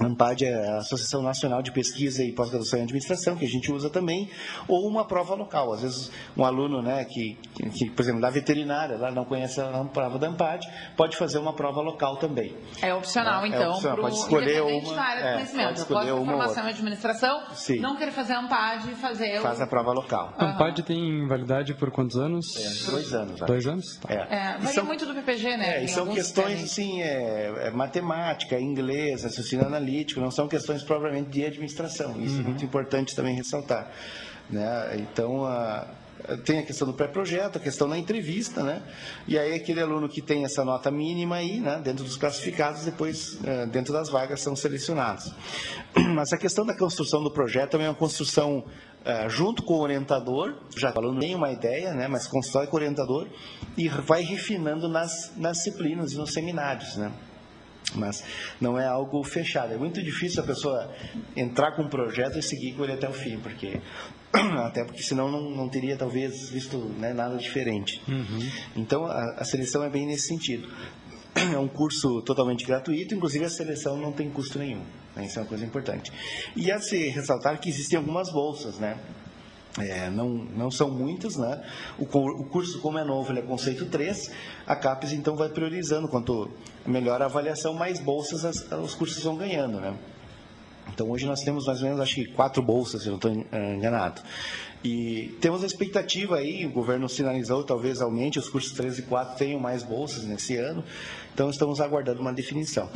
a 0.00 0.06
AMPAD 0.06 0.44
é 0.46 0.68
a 0.68 0.78
Associação 0.78 1.22
Nacional 1.22 1.62
de 1.62 1.70
Pesquisa 1.72 2.24
e 2.24 2.32
Pós-Graduação 2.32 2.78
em 2.78 2.82
Administração, 2.82 3.36
que 3.36 3.44
a 3.44 3.48
gente 3.48 3.70
usa 3.70 3.90
também, 3.90 4.30
ou 4.66 4.88
uma 4.88 5.04
prova 5.04 5.34
local. 5.34 5.72
Às 5.72 5.82
vezes, 5.82 6.10
um 6.36 6.44
aluno, 6.44 6.82
né, 6.82 7.04
que, 7.04 7.36
que 7.54 7.90
por 7.90 8.02
exemplo, 8.02 8.20
da 8.20 8.30
veterinária, 8.30 8.96
lá 8.96 9.10
não 9.10 9.24
conhece 9.24 9.60
a 9.60 9.84
prova 9.84 10.18
da 10.18 10.28
AMPAD, 10.28 10.66
pode 10.96 11.16
fazer 11.16 11.38
uma 11.38 11.52
prova 11.52 11.80
local 11.80 12.16
também. 12.16 12.56
É 12.80 12.94
opcional, 12.94 13.44
é, 13.44 13.48
então, 13.48 13.62
é 13.62 13.68
opcional. 13.68 13.96
pode 13.98 14.16
escolher 14.16 14.62
uma. 14.62 14.94
Da 14.94 15.02
área 15.02 15.22
do 15.22 15.28
é, 15.28 15.32
conhecimento. 15.34 15.66
Pode 15.66 15.80
escolher 15.80 16.12
uma 16.12 16.32
formação 16.32 16.64
em 16.64 16.70
administração, 16.70 17.42
Sim. 17.54 17.80
não 17.80 17.96
querer 17.96 18.12
fazer 18.12 18.32
a 18.32 18.40
AMPAD 18.40 18.90
e 18.90 18.94
fazer. 18.94 19.40
Faz 19.40 19.60
o... 19.60 19.62
a 19.62 19.66
prova 19.66 19.92
local. 19.92 20.34
A 20.38 20.52
AMPAD 20.52 20.82
tem 20.82 21.26
validade 21.26 21.74
por 21.74 21.90
quantos 21.90 22.16
anos? 22.16 22.56
É, 22.56 22.90
dois 22.90 23.14
anos. 23.14 23.40
Dois 23.40 23.66
anos? 23.66 23.96
Tá. 23.98 24.12
É. 24.12 24.20
É, 24.30 24.52
varia 24.52 24.68
são, 24.68 24.84
muito 24.84 25.06
do 25.06 25.14
PPG, 25.14 25.56
né? 25.56 25.78
É, 25.78 25.84
e 25.84 25.88
são 25.88 26.06
questões, 26.06 26.64
assim, 26.64 27.02
é, 27.02 27.66
é 27.66 27.70
matemática, 27.70 28.58
inglês, 28.58 29.24
raciocínio 29.24 29.66
analítico, 29.66 29.89
não 30.20 30.30
são 30.30 30.48
questões 30.48 30.82
propriamente 30.82 31.30
de 31.30 31.44
administração. 31.44 32.20
Isso 32.20 32.36
uhum. 32.36 32.40
é 32.40 32.44
muito 32.44 32.64
importante 32.64 33.14
também 33.14 33.34
ressaltar. 33.34 33.90
Né? 34.48 34.96
Então, 34.98 35.44
a, 35.44 35.86
tem 36.44 36.58
a 36.58 36.62
questão 36.62 36.86
do 36.86 36.94
pré-projeto, 36.94 37.56
a 37.56 37.60
questão 37.60 37.88
da 37.88 37.96
entrevista, 37.96 38.62
né? 38.62 38.82
E 39.26 39.38
aí 39.38 39.54
aquele 39.54 39.80
aluno 39.80 40.08
que 40.08 40.20
tem 40.20 40.44
essa 40.44 40.64
nota 40.64 40.90
mínima 40.90 41.36
aí, 41.36 41.60
né, 41.60 41.80
dentro 41.82 42.04
dos 42.04 42.16
classificados, 42.16 42.84
depois 42.84 43.38
é, 43.44 43.66
dentro 43.66 43.92
das 43.92 44.08
vagas 44.08 44.40
são 44.40 44.54
selecionados. 44.54 45.32
Mas 46.14 46.32
a 46.32 46.38
questão 46.38 46.64
da 46.64 46.76
construção 46.76 47.22
do 47.22 47.30
projeto 47.30 47.70
também 47.70 47.86
é 47.86 47.90
uma 47.90 47.96
construção 47.96 48.64
é, 49.04 49.28
junto 49.28 49.62
com 49.62 49.74
o 49.74 49.80
orientador, 49.80 50.54
já 50.76 50.92
o 50.92 50.98
aluno 50.98 51.20
tem 51.20 51.34
uma 51.34 51.50
ideia, 51.50 51.94
né, 51.94 52.06
mas 52.06 52.26
constrói 52.26 52.66
com 52.66 52.76
o 52.76 52.80
orientador 52.80 53.26
e 53.76 53.88
vai 53.88 54.22
refinando 54.22 54.88
nas, 54.88 55.32
nas 55.36 55.56
disciplinas 55.58 56.12
e 56.12 56.16
nos 56.18 56.32
seminários, 56.32 56.96
né? 56.96 57.10
Mas 57.94 58.22
não 58.60 58.78
é 58.78 58.86
algo 58.86 59.22
fechado. 59.24 59.72
É 59.74 59.76
muito 59.76 60.02
difícil 60.02 60.42
a 60.42 60.46
pessoa 60.46 60.90
entrar 61.36 61.72
com 61.72 61.82
um 61.82 61.88
projeto 61.88 62.38
e 62.38 62.42
seguir 62.42 62.72
com 62.72 62.84
ele 62.84 62.92
até 62.92 63.08
o 63.08 63.12
fim, 63.12 63.38
porque 63.38 63.80
até 64.32 64.84
porque 64.84 65.02
senão 65.02 65.30
não, 65.30 65.50
não 65.50 65.68
teria 65.68 65.96
talvez 65.96 66.50
visto 66.50 66.76
né, 66.98 67.12
nada 67.12 67.36
diferente. 67.36 68.00
Uhum. 68.08 68.50
Então 68.76 69.04
a, 69.04 69.36
a 69.38 69.44
seleção 69.44 69.82
é 69.82 69.90
bem 69.90 70.06
nesse 70.06 70.28
sentido. 70.28 70.68
É 71.54 71.56
um 71.56 71.68
curso 71.68 72.20
totalmente 72.22 72.66
gratuito, 72.66 73.14
inclusive 73.14 73.44
a 73.44 73.48
seleção 73.48 73.96
não 73.96 74.10
tem 74.10 74.28
custo 74.28 74.58
nenhum. 74.58 74.82
Né? 75.14 75.26
Isso 75.26 75.38
é 75.38 75.42
uma 75.42 75.48
coisa 75.48 75.64
importante. 75.64 76.12
E 76.56 76.70
a 76.72 76.80
se 76.80 77.08
ressaltar 77.08 77.58
que 77.60 77.68
existem 77.68 77.96
algumas 77.96 78.32
bolsas, 78.32 78.78
né? 78.78 78.98
É, 79.78 80.10
não, 80.10 80.28
não 80.28 80.70
são 80.70 80.90
muitas, 80.90 81.36
né? 81.36 81.62
O, 81.98 82.04
o, 82.04 82.44
curso, 82.44 82.80
como 82.80 82.98
é 82.98 83.04
novo, 83.04 83.30
ele 83.30 83.38
é 83.38 83.42
conceito 83.42 83.86
3, 83.86 84.30
a 84.66 84.74
CAPES 84.74 85.12
então 85.12 85.36
vai 85.36 85.48
priorizando. 85.48 86.08
Quanto 86.08 86.50
melhor 86.84 87.22
a 87.22 87.26
avaliação, 87.26 87.72
mais 87.74 88.00
bolsas 88.00 88.44
as, 88.44 88.70
os 88.72 88.94
cursos 88.94 89.22
vão 89.22 89.36
ganhando, 89.36 89.80
né? 89.80 89.94
Então 90.92 91.08
hoje 91.08 91.24
nós 91.24 91.40
temos 91.42 91.66
mais 91.66 91.78
ou 91.80 91.84
menos, 91.84 92.00
acho 92.00 92.16
que 92.16 92.24
quatro 92.26 92.62
bolsas, 92.62 93.02
se 93.02 93.08
não 93.08 93.16
estou 93.16 93.30
eh, 93.30 93.74
enganado. 93.74 94.20
E 94.82 95.36
temos 95.40 95.62
a 95.62 95.66
expectativa 95.66 96.36
aí, 96.36 96.66
o 96.66 96.70
governo 96.70 97.08
sinalizou 97.08 97.62
talvez 97.62 98.00
aumente, 98.00 98.38
os 98.38 98.48
cursos 98.48 98.72
3 98.72 98.98
e 98.98 99.02
4 99.02 99.36
tenham 99.36 99.60
mais 99.60 99.82
bolsas 99.82 100.24
nesse 100.24 100.56
ano, 100.56 100.82
então 101.32 101.50
estamos 101.50 101.80
aguardando 101.80 102.20
uma 102.20 102.32
definição. 102.32 102.88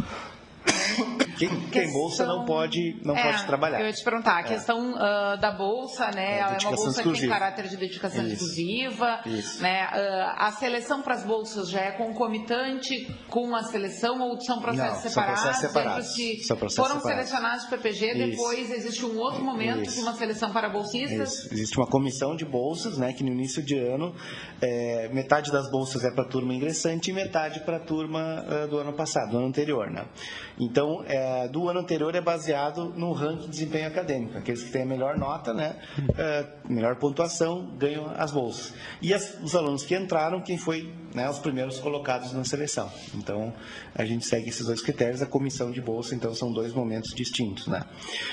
Quem 1.39 1.49
tem 1.69 1.93
bolsa 1.93 2.25
não 2.25 2.45
pode, 2.45 3.01
não 3.05 3.17
é, 3.17 3.23
pode 3.23 3.47
trabalhar. 3.47 3.81
Eu 3.81 3.87
ia 3.87 3.93
te 3.93 4.05
perguntar, 4.05 4.37
a 4.37 4.41
é. 4.41 4.43
questão 4.45 4.93
uh, 4.93 5.39
da 5.41 5.51
bolsa, 5.51 6.11
né? 6.11 6.37
É, 6.37 6.39
ela 6.39 6.57
é 6.57 6.59
uma 6.59 6.77
bolsa 6.77 6.91
exclusiva. 6.91 7.13
que 7.13 7.21
tem 7.21 7.29
caráter 7.29 7.69
de 7.69 7.77
dedicação 7.77 8.25
Isso. 8.25 8.33
exclusiva. 8.35 9.21
Isso. 9.27 9.63
Né? 9.63 9.87
Uh, 9.87 10.35
a 10.37 10.53
seleção 10.53 11.03
para 11.03 11.15
as 11.15 11.25
bolsas 11.25 11.69
já 11.69 11.81
é 11.81 11.93
concomitante 11.93 13.07
com 13.29 13.55
a 13.55 13.63
seleção 13.65 14.21
ou 14.21 14.41
são 14.41 14.61
processos 14.61 15.05
não, 15.05 15.11
separados? 15.11 15.41
São 15.41 15.45
processos 15.45 15.61
separados. 15.61 16.47
São 16.47 16.57
processos 16.57 16.89
foram 16.89 17.01
separados. 17.01 17.29
selecionados 17.29 17.65
para 17.67 17.79
o 17.79 17.83
PPG, 17.83 18.07
Isso. 18.07 18.31
depois 18.31 18.71
existe 18.71 19.05
um 19.05 19.19
outro 19.19 19.43
momento 19.43 19.83
Isso. 19.83 19.97
de 19.97 20.03
uma 20.03 20.15
seleção 20.15 20.53
para 20.53 20.69
bolsistas? 20.69 21.51
Existe 21.51 21.77
uma 21.77 21.87
comissão 21.87 22.37
de 22.37 22.45
bolsas, 22.45 22.97
né? 22.97 23.13
Que 23.13 23.25
no 23.25 23.31
início 23.31 23.63
de 23.63 23.79
ano, 23.79 24.15
é, 24.61 25.09
metade 25.13 25.51
das 25.51 25.71
bolsas 25.71 26.05
é 26.05 26.11
para 26.11 26.25
a 26.25 26.29
turma 26.29 26.55
ingressante 26.55 27.11
e 27.11 27.13
metade 27.13 27.61
para 27.61 27.77
a 27.77 27.81
turma 27.81 28.45
uh, 28.47 28.69
do 28.69 28.79
ano 28.79 28.93
passado, 28.93 29.31
do 29.31 29.39
ano 29.39 29.47
anterior, 29.47 29.91
né? 29.91 30.07
Então, 30.75 31.05
é, 31.07 31.47
do 31.47 31.69
ano 31.69 31.79
anterior 31.79 32.13
é 32.17 32.21
baseado 32.21 32.93
no 32.97 33.13
ranking 33.13 33.45
de 33.45 33.49
desempenho 33.49 33.87
acadêmico. 33.87 34.37
Aqueles 34.37 34.61
que 34.65 34.73
têm 34.73 34.83
a 34.83 34.85
melhor 34.85 35.17
nota, 35.17 35.55
né, 35.55 35.77
é, 36.19 36.45
melhor 36.69 36.97
pontuação, 36.97 37.71
ganham 37.79 38.13
as 38.17 38.33
bolsas. 38.33 38.75
E 39.01 39.15
as, 39.15 39.41
os 39.41 39.55
alunos 39.55 39.85
que 39.85 39.95
entraram, 39.95 40.41
quem 40.41 40.59
foi 40.59 40.93
né, 41.15 41.31
os 41.31 41.39
primeiros 41.39 41.79
colocados 41.79 42.33
na 42.33 42.45
seleção. 42.45 42.91
Então, 43.15 43.55
a 43.95 44.05
gente 44.05 44.27
segue 44.27 44.49
esses 44.49 44.67
dois 44.67 44.83
critérios. 44.83 45.23
A 45.23 45.27
comissão 45.27 45.71
de 45.71 45.81
bolsa, 45.81 46.15
então, 46.15 46.35
são 46.35 46.53
dois 46.53 46.75
momentos 46.75 47.15
distintos. 47.15 47.69
Né? 47.69 47.81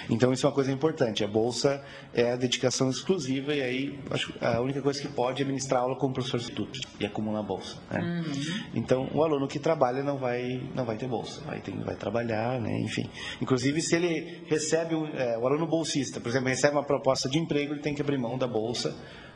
Então, 0.09 0.33
isso 0.33 0.45
é 0.45 0.49
uma 0.49 0.55
coisa 0.55 0.71
importante. 0.71 1.23
A 1.23 1.27
bolsa 1.27 1.83
é 2.11 2.31
a 2.31 2.35
dedicação 2.35 2.89
exclusiva 2.89 3.53
e 3.53 3.61
aí 3.61 3.99
acho, 4.09 4.33
a 4.41 4.59
única 4.59 4.81
coisa 4.81 4.99
que 4.99 5.07
pode 5.07 5.43
é 5.43 5.45
ministrar 5.45 5.81
aula 5.81 5.95
como 5.95 6.13
professor 6.13 6.39
substituto 6.39 6.79
e 6.99 7.05
acumular 7.05 7.43
bolsa. 7.43 7.77
Né? 7.91 7.99
Uhum. 8.01 8.63
Então, 8.73 9.09
o 9.13 9.23
aluno 9.23 9.47
que 9.47 9.59
trabalha 9.59 10.01
não 10.01 10.17
vai, 10.17 10.61
não 10.73 10.83
vai 10.83 10.97
ter 10.97 11.07
bolsa. 11.07 11.41
Vai, 11.41 11.59
ter, 11.59 11.71
vai 11.83 11.95
trabalhar, 11.95 12.59
né? 12.59 12.79
enfim. 12.79 13.07
Inclusive, 13.39 13.79
se 13.79 13.95
ele 13.95 14.43
recebe, 14.47 14.95
é, 15.13 15.37
o 15.37 15.45
aluno 15.45 15.67
bolsista, 15.67 16.19
por 16.19 16.29
exemplo, 16.29 16.49
recebe 16.49 16.75
uma 16.75 16.83
proposta 16.83 17.29
de 17.29 17.37
emprego, 17.37 17.73
ele 17.73 17.81
tem 17.81 17.93
que 17.93 18.01
abrir 18.01 18.17
mão 18.17 18.37
da 18.39 18.47
bolsa 18.47 18.95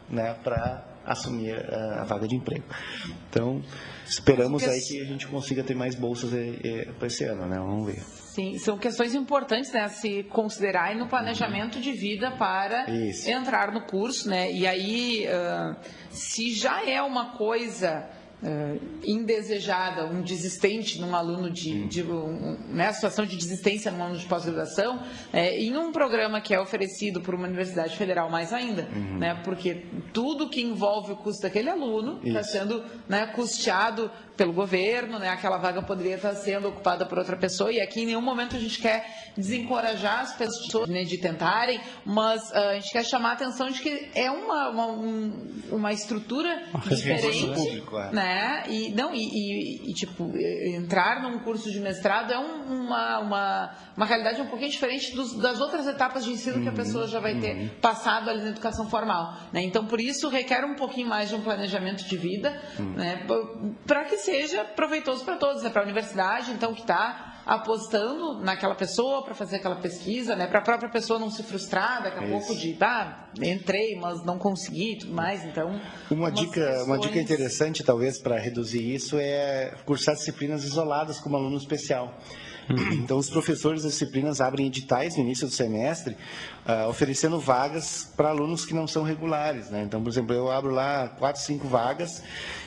né, 0.10 0.36
para 0.44 0.95
assumir 1.06 1.56
a, 1.56 2.02
a, 2.02 2.04
vaga 2.04 2.28
de 2.28 2.36
emprego. 2.36 2.66
Então, 3.30 3.62
esperamos 4.06 4.64
aí 4.64 4.82
que 4.82 5.02
a 5.02 5.06
gente 5.06 5.28
consiga 5.28 5.64
ter 5.64 5.76
mais 5.76 5.96
bolsas 5.96 6.32
para 6.98 7.08
esse 7.08 7.24
ano, 7.24 7.46
né? 7.46 7.58
Vamos 7.58 7.88
ver. 7.88 8.02
Sim, 8.36 8.58
são 8.58 8.78
questões 8.78 9.16
importantes 9.16 9.72
né, 9.72 9.82
a 9.84 9.90
se 9.90 10.24
considerar 10.24 10.94
no 10.96 11.08
planejamento 11.08 11.80
de 11.80 11.94
vida 11.94 12.32
para 12.32 12.90
Isso. 12.90 13.30
entrar 13.30 13.72
no 13.72 13.82
curso, 13.82 14.30
né? 14.30 14.52
E 14.52 14.68
aí, 14.68 15.26
uh, 15.26 15.76
se 16.10 16.54
já 16.54 16.86
é 16.86 17.02
uma 17.02 17.38
coisa 17.38 18.10
uh, 18.42 18.80
indesejada, 19.04 20.06
um 20.06 20.22
desistente 20.22 21.00
num 21.00 21.16
aluno 21.16 21.50
de, 21.50 21.86
de 21.88 22.04
um, 22.04 22.58
né, 22.70 22.92
situação 22.94 23.26
de 23.26 23.36
desistência 23.36 23.92
num 23.92 24.04
aluno 24.04 24.20
de 24.20 24.26
pós-graduação, 24.26 25.02
é, 25.32 25.60
em 25.60 25.76
um 25.78 25.92
programa 25.92 26.42
que 26.42 26.54
é 26.54 26.60
oferecido 26.60 27.22
por 27.22 27.34
uma 27.36 27.48
universidade 27.48 27.96
federal 27.98 28.30
mais 28.30 28.54
ainda, 28.54 28.88
uhum. 28.94 29.18
né, 29.20 29.42
porque 29.44 29.86
tudo 30.14 30.50
que 30.50 30.62
envolve 30.62 31.14
o 31.14 31.16
custo 31.16 31.44
daquele 31.44 31.70
aluno 31.70 32.20
está 32.24 32.44
sendo 32.44 32.84
né, 33.08 33.26
custeado 33.28 34.10
pelo 34.36 34.54
governo, 34.54 35.20
né, 35.20 35.30
aquela 35.30 35.58
vaga 35.58 35.82
poderia 35.82 36.16
estar 36.16 36.34
sendo 36.36 36.68
ocupada 36.68 37.06
por 37.06 37.18
outra 37.18 37.38
pessoa 37.38 37.72
e 37.72 37.80
aqui 37.80 38.02
em 38.02 38.08
nenhum 38.08 38.22
momento 38.22 38.56
a 38.56 38.60
gente 38.60 38.80
quer 38.80 39.06
desencorajar 39.38 40.22
as 40.22 40.36
pessoas 40.36 40.90
né, 40.90 41.04
de 41.04 41.18
tentarem, 41.18 41.80
mas 42.06 42.50
uh, 42.52 42.58
a 42.58 42.74
gente 42.76 42.92
quer 42.92 43.06
chamar 43.06 43.32
a 43.32 43.34
atenção 43.34 43.70
de 43.70 43.82
que 43.82 44.10
é 44.14 44.32
uma, 44.32 44.70
uma, 44.70 44.88
um, 44.88 45.48
uma 45.72 45.94
estrutura 45.94 46.64
diferente, 46.88 47.48
público, 47.48 48.00
é. 48.00 48.12
né? 48.12 48.64
E 48.70 48.90
não 48.92 49.14
e, 49.14 49.20
e, 49.20 49.92
e, 49.92 49.94
tipo 49.94 50.32
entrar 50.76 51.22
num 51.22 51.40
curso 51.40 51.72
de 51.72 51.80
mestrado 51.80 52.32
é 52.32 52.40
um, 52.40 52.86
uma, 52.86 53.20
uma, 53.20 53.76
uma 53.96 54.06
realidade 54.06 54.42
um 54.42 54.48
pouquinho 54.48 54.72
diferente 54.72 55.16
dos, 55.16 55.38
das 55.38 55.60
outras 55.60 55.88
etapas 55.88 56.24
de 56.24 56.32
ensino 56.32 56.62
que 56.62 56.70
a 56.70 56.74
pessoa 56.74 57.08
já 57.08 57.20
vai 57.20 57.36
ter 57.40 57.72
passado 57.82 58.30
ali 58.30 58.42
na 58.42 58.50
educação 58.50 58.90
formal. 58.90 59.38
Né? 59.52 59.64
Então, 59.64 59.86
por 59.86 60.00
isso, 60.00 60.30
requer 60.30 60.64
um 60.64 60.76
pouquinho 60.76 61.08
mais 61.08 61.30
de 61.30 61.36
um 61.36 61.42
planejamento 61.42 62.06
de 62.06 62.18
vida, 62.18 62.62
né? 62.96 63.26
para 63.86 64.06
que 64.06 64.18
seja 64.26 64.64
proveitoso 64.64 65.24
para 65.24 65.38
todos, 65.38 65.64
né? 65.64 65.70
para 65.70 65.82
a 65.82 65.84
universidade, 65.86 66.52
então, 66.52 66.74
que 66.74 66.82
está 66.82 67.36
apostando 67.46 68.40
naquela 68.42 68.74
pessoa 68.74 69.24
para 69.24 69.36
fazer 69.36 69.58
aquela 69.58 69.76
pesquisa, 69.76 70.36
né? 70.36 70.48
Para 70.48 70.60
a 70.60 70.64
própria 70.64 70.90
pessoa 70.90 71.20
não 71.20 71.30
se 71.30 71.44
frustrar 71.44 72.02
daqui 72.02 72.18
a 72.18 72.24
é 72.24 72.30
pouco 72.32 72.56
de, 72.56 72.76
ah, 72.82 73.30
entrei, 73.40 73.96
mas 73.96 74.26
não 74.26 74.40
consegui 74.40 74.94
e 74.94 74.98
tudo 74.98 75.14
mais. 75.14 75.46
Então, 75.46 75.80
uma 76.10 76.32
dica, 76.32 76.54
questões... 76.54 76.88
uma 76.88 76.98
dica 76.98 77.20
interessante 77.20 77.84
talvez 77.84 78.20
para 78.20 78.40
reduzir 78.40 78.82
isso 78.82 79.18
é 79.20 79.76
cursar 79.86 80.16
disciplinas 80.16 80.64
isoladas 80.64 81.20
como 81.20 81.38
aluno 81.38 81.58
especial. 81.58 82.18
Uhum. 82.70 82.94
Então, 82.94 83.18
os 83.18 83.30
professores 83.30 83.84
das 83.84 83.94
disciplinas 83.94 84.42
abrem 84.42 84.68
editais 84.68 85.16
no 85.16 85.24
início 85.24 85.48
do 85.48 85.54
semestre, 85.54 86.16
uh, 86.66 86.90
oferecendo 86.90 87.40
vagas 87.40 88.12
para 88.16 88.30
alunos 88.30 88.66
que 88.66 88.74
não 88.74 88.88
são 88.88 89.04
regulares. 89.04 89.70
Né? 89.70 89.84
Então, 89.84 90.02
por 90.02 90.10
exemplo, 90.10 90.34
eu 90.34 90.52
abro 90.52 90.72
lá 90.72 91.10
quatro, 91.10 91.42
cinco 91.42 91.68
vagas, 91.68 92.24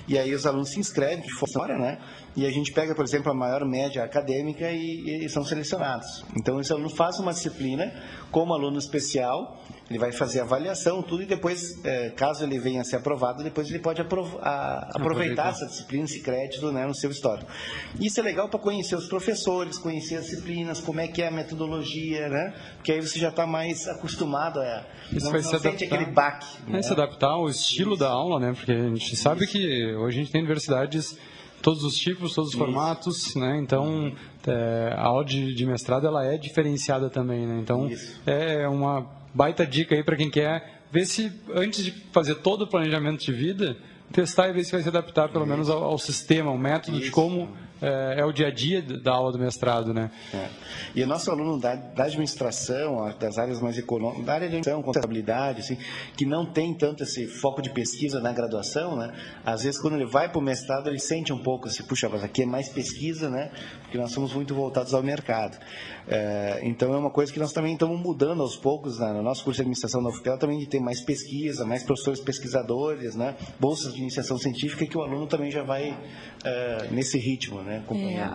e 0.06 0.16
aí 0.16 0.34
os 0.34 0.46
alunos 0.46 0.70
se 0.70 0.80
inscrevem 0.80 1.20
de 1.20 1.32
fora, 1.32 1.76
né? 1.78 1.98
e 2.36 2.46
a 2.46 2.50
gente 2.50 2.72
pega, 2.72 2.94
por 2.94 3.04
exemplo, 3.04 3.32
a 3.32 3.34
maior 3.34 3.64
média 3.64 4.04
acadêmica 4.04 4.70
e, 4.70 5.24
e 5.24 5.28
são 5.28 5.44
selecionados. 5.44 6.24
Então, 6.36 6.60
esse 6.60 6.72
aluno 6.72 6.88
faz 6.88 7.18
uma 7.18 7.32
disciplina 7.32 7.92
como 8.30 8.54
aluno 8.54 8.78
especial, 8.78 9.60
ele 9.88 9.98
vai 9.98 10.12
fazer 10.12 10.40
avaliação, 10.40 11.02
tudo, 11.02 11.22
e 11.22 11.26
depois, 11.26 11.82
é, 11.84 12.10
caso 12.10 12.44
ele 12.44 12.58
venha 12.58 12.82
a 12.82 12.84
ser 12.84 12.96
aprovado, 12.96 13.42
depois 13.42 13.68
ele 13.70 13.78
pode 13.78 14.00
aprov 14.00 14.36
a, 14.42 14.90
aproveitar 14.94 15.48
essa 15.48 15.66
disciplina, 15.66 16.04
esse 16.04 16.20
crédito 16.20 16.70
né, 16.70 16.86
no 16.86 16.94
seu 16.94 17.10
histórico. 17.10 17.50
Isso 17.98 18.20
é 18.20 18.22
legal 18.22 18.48
para 18.48 18.58
conhecer 18.58 18.96
os 18.96 19.08
professores, 19.08 19.78
conhecer 19.78 20.16
as 20.16 20.26
disciplinas, 20.26 20.80
como 20.80 21.00
é 21.00 21.08
que 21.08 21.22
é 21.22 21.28
a 21.28 21.30
metodologia, 21.30 22.28
né? 22.28 22.54
Porque 22.76 22.92
aí 22.92 23.00
você 23.00 23.18
já 23.18 23.30
está 23.30 23.46
mais 23.46 23.88
acostumado 23.88 24.60
a... 24.60 24.84
Isso 25.10 25.24
não, 25.24 25.32
vai 25.32 25.40
não 25.40 25.48
se 25.48 25.56
adaptar, 25.56 25.84
aquele 25.86 26.06
baque. 26.06 26.46
Né? 26.66 26.82
se 26.82 26.92
adaptar 26.92 27.30
ao 27.30 27.48
estilo 27.48 27.92
Isso. 27.92 28.00
da 28.00 28.10
aula, 28.10 28.38
né? 28.38 28.52
Porque 28.52 28.72
a 28.72 28.88
gente 28.88 29.16
sabe 29.16 29.44
Isso. 29.44 29.52
que 29.52 29.94
hoje 29.94 30.18
a 30.18 30.22
gente 30.22 30.32
tem 30.32 30.42
universidades 30.42 31.16
todos 31.62 31.82
os 31.82 31.96
tipos, 31.96 32.34
todos 32.34 32.50
os 32.50 32.54
Isso. 32.54 32.64
formatos, 32.64 33.34
né? 33.34 33.58
Então, 33.58 34.12
é, 34.46 34.92
a 34.94 35.06
aula 35.06 35.24
de, 35.24 35.54
de, 35.54 35.66
mestrado 35.66 36.06
ela 36.06 36.24
é 36.24 36.36
diferenciada 36.36 37.08
também, 37.08 37.46
né? 37.46 37.58
Então, 37.60 37.88
Isso. 37.88 38.20
é 38.26 38.68
uma 38.68 39.17
baita 39.34 39.66
dica 39.66 39.94
aí 39.94 40.02
para 40.02 40.16
quem 40.16 40.30
quer 40.30 40.82
ver 40.90 41.06
se 41.06 41.32
antes 41.54 41.84
de 41.84 41.90
fazer 42.12 42.36
todo 42.36 42.62
o 42.62 42.66
planejamento 42.66 43.24
de 43.24 43.32
vida, 43.32 43.76
testar 44.12 44.48
e 44.48 44.52
ver 44.52 44.64
se 44.64 44.72
vai 44.72 44.82
se 44.82 44.88
adaptar 44.88 45.28
pelo 45.28 45.44
Isso. 45.44 45.50
menos 45.50 45.70
ao, 45.70 45.84
ao, 45.84 45.98
sistema, 45.98 46.50
ao 46.50 46.58
método 46.58 46.98
de 46.98 47.10
como 47.10 47.48
é, 47.80 48.20
é, 48.20 48.24
o 48.24 48.32
dia 48.32 48.48
a 48.48 48.50
dia 48.50 48.82
da 48.82 49.12
aula 49.12 49.32
do 49.32 49.38
mestrado, 49.38 49.94
né? 49.94 50.10
É. 50.34 50.48
E 50.94 51.02
o 51.02 51.06
nosso 51.06 51.30
aluno 51.30 51.58
da, 51.60 51.74
da, 51.74 52.04
administração, 52.04 53.12
das 53.18 53.38
áreas 53.38 53.60
mais 53.60 53.78
econômicas, 53.78 54.24
da 54.24 54.34
área 54.34 54.48
de 54.48 54.56
administração, 54.56 54.82
contabilidade, 54.82 55.60
assim, 55.60 55.78
que 56.16 56.26
não 56.26 56.44
tem 56.44 56.74
tanto 56.74 57.04
esse 57.04 57.26
foco 57.26 57.62
de 57.62 57.70
pesquisa 57.70 58.20
na 58.20 58.32
graduação, 58.32 58.96
né? 58.96 59.12
Às 59.44 59.62
vezes 59.62 59.80
quando 59.80 59.94
ele 59.94 60.06
vai 60.06 60.28
para 60.28 60.38
o 60.38 60.42
mestrado 60.42 60.88
ele 60.88 60.98
sente 60.98 61.32
um 61.32 61.42
pouco 61.42 61.68
assim, 61.68 61.82
puxa, 61.84 62.08
mas 62.08 62.24
aqui 62.24 62.42
é 62.42 62.46
mais 62.46 62.68
pesquisa, 62.68 63.30
né? 63.30 63.50
Porque 63.82 63.96
nós 63.96 64.10
somos 64.12 64.32
muito 64.34 64.54
voltados 64.54 64.92
ao 64.92 65.02
mercado. 65.02 65.58
É, 66.06 66.60
então 66.62 66.92
é 66.94 66.96
uma 66.96 67.10
coisa 67.10 67.32
que 67.32 67.38
nós 67.38 67.52
também 67.52 67.74
estamos 67.74 68.00
mudando 68.00 68.42
aos 68.42 68.56
poucos 68.56 68.98
né? 68.98 69.12
no 69.12 69.22
nosso 69.22 69.44
curso 69.44 69.58
de 69.58 69.62
administração 69.62 70.02
da 70.02 70.08
UFPEL 70.08 70.38
também 70.38 70.58
de 70.58 70.66
ter 70.66 70.80
mais 70.80 71.02
pesquisa, 71.02 71.66
mais 71.66 71.82
professores 71.82 72.20
pesquisadores, 72.20 73.14
né? 73.14 73.36
Bolsas 73.60 73.92
de 73.92 74.00
iniciação 74.00 74.38
científica 74.38 74.86
que 74.86 74.96
o 74.96 75.02
aluno 75.02 75.26
também 75.26 75.50
já 75.50 75.62
vai 75.62 75.96
é, 76.44 76.88
nesse 76.90 77.18
ritmo, 77.18 77.62
né? 77.62 77.67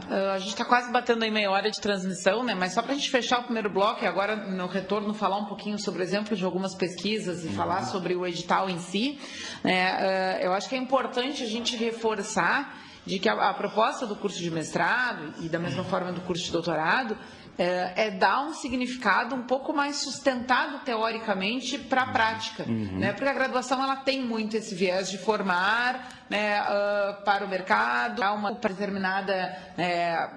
É, 0.09 0.31
a 0.31 0.37
gente 0.39 0.49
está 0.49 0.65
quase 0.65 0.91
batendo 0.91 1.23
aí 1.23 1.31
meia 1.31 1.49
hora 1.49 1.69
de 1.69 1.79
transmissão, 1.79 2.43
né? 2.43 2.53
Mas 2.53 2.73
só 2.73 2.81
para 2.81 2.91
a 2.91 2.95
gente 2.95 3.09
fechar 3.09 3.39
o 3.39 3.43
primeiro 3.43 3.69
bloco 3.69 4.03
e 4.03 4.07
agora 4.07 4.35
no 4.35 4.67
retorno 4.67 5.13
falar 5.13 5.37
um 5.37 5.45
pouquinho 5.45 5.79
sobre 5.79 6.01
o 6.01 6.03
exemplo 6.03 6.35
de 6.35 6.43
algumas 6.43 6.75
pesquisas 6.75 7.43
e 7.43 7.47
uhum. 7.47 7.53
falar 7.53 7.85
sobre 7.85 8.15
o 8.15 8.25
edital 8.25 8.69
em 8.69 8.79
si, 8.79 9.19
né? 9.63 10.39
É, 10.41 10.45
eu 10.45 10.53
acho 10.53 10.69
que 10.69 10.75
é 10.75 10.77
importante 10.77 11.43
a 11.43 11.47
gente 11.47 11.75
reforçar 11.75 12.77
de 13.05 13.19
que 13.19 13.27
a, 13.27 13.49
a 13.49 13.53
proposta 13.53 14.07
do 14.07 14.15
curso 14.15 14.39
de 14.39 14.49
mestrado 14.49 15.33
e 15.41 15.49
da 15.49 15.59
mesma 15.59 15.83
forma 15.83 16.11
do 16.11 16.21
curso 16.21 16.45
de 16.45 16.51
doutorado 16.51 17.17
é, 17.57 18.07
é, 18.07 18.11
dar 18.11 18.41
um 18.41 18.53
significado 18.53 19.35
um 19.35 19.43
pouco 19.43 19.73
mais 19.73 19.97
sustentado 19.97 20.79
teoricamente 20.83 21.77
para 21.77 22.01
a 22.03 22.11
prática, 22.11 22.63
uhum. 22.63 22.99
né? 22.99 23.13
Porque 23.13 23.29
a 23.29 23.33
graduação 23.33 23.81
ela 23.81 23.95
tem 23.95 24.21
muito 24.21 24.57
esse 24.57 24.73
viés 24.73 25.09
de 25.09 25.17
formar, 25.19 26.09
né, 26.29 26.61
uh, 26.61 27.23
para 27.23 27.45
o 27.45 27.47
mercado, 27.47 28.21
uma 28.21 28.53
determinada 28.53 29.55
é, 29.77 30.29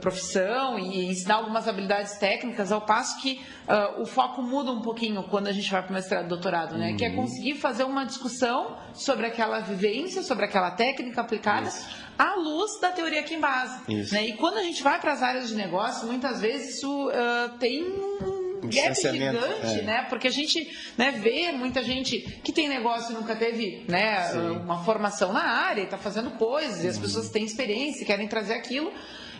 profissão 0.00 0.78
e 0.78 1.06
ensinar 1.06 1.36
algumas 1.36 1.66
habilidades 1.66 2.16
técnicas, 2.18 2.70
ao 2.72 2.80
passo 2.80 3.20
que 3.20 3.40
uh, 3.68 4.02
o 4.02 4.06
foco 4.06 4.42
muda 4.42 4.70
um 4.70 4.82
pouquinho 4.82 5.22
quando 5.24 5.48
a 5.48 5.52
gente 5.52 5.70
vai 5.70 5.82
para 5.82 5.90
o 5.90 5.94
mestrado 5.94 6.26
e 6.26 6.28
doutorado, 6.28 6.76
né? 6.76 6.90
Uhum. 6.90 6.96
Que 6.96 7.04
é 7.04 7.08
uhum. 7.08 7.16
conseguir 7.16 7.54
fazer 7.54 7.84
uma 7.84 8.04
discussão 8.04 8.76
sobre 8.94 9.26
aquela 9.26 9.60
vivência, 9.60 10.22
sobre 10.22 10.44
aquela 10.44 10.70
técnica 10.70 11.20
aplicada. 11.20 11.68
Isso 11.68 12.10
à 12.20 12.34
luz 12.34 12.78
da 12.78 12.90
teoria 12.90 13.22
que 13.22 13.34
embasa. 13.34 13.80
Né? 13.88 14.26
E 14.26 14.32
quando 14.34 14.58
a 14.58 14.62
gente 14.62 14.82
vai 14.82 15.00
para 15.00 15.14
as 15.14 15.22
áreas 15.22 15.48
de 15.48 15.54
negócio, 15.54 16.06
muitas 16.06 16.38
vezes 16.38 16.76
isso 16.76 17.08
uh, 17.08 17.56
tem 17.58 17.82
um 17.82 18.68
gap 18.68 18.94
gigante, 18.94 19.80
é. 19.80 19.82
né? 19.82 20.06
Porque 20.08 20.28
a 20.28 20.30
gente 20.30 20.70
né, 20.98 21.12
vê 21.12 21.50
muita 21.52 21.82
gente 21.82 22.20
que 22.44 22.52
tem 22.52 22.68
negócio 22.68 23.12
e 23.12 23.14
nunca 23.14 23.34
teve 23.34 23.86
né, 23.88 24.32
uma 24.62 24.84
formação 24.84 25.32
na 25.32 25.42
área, 25.42 25.82
está 25.82 25.96
fazendo 25.96 26.32
coisas, 26.32 26.84
e 26.84 26.88
as 26.88 26.96
uhum. 26.96 27.02
pessoas 27.02 27.30
têm 27.30 27.44
experiência, 27.44 28.04
querem 28.04 28.28
trazer 28.28 28.52
aquilo. 28.52 28.92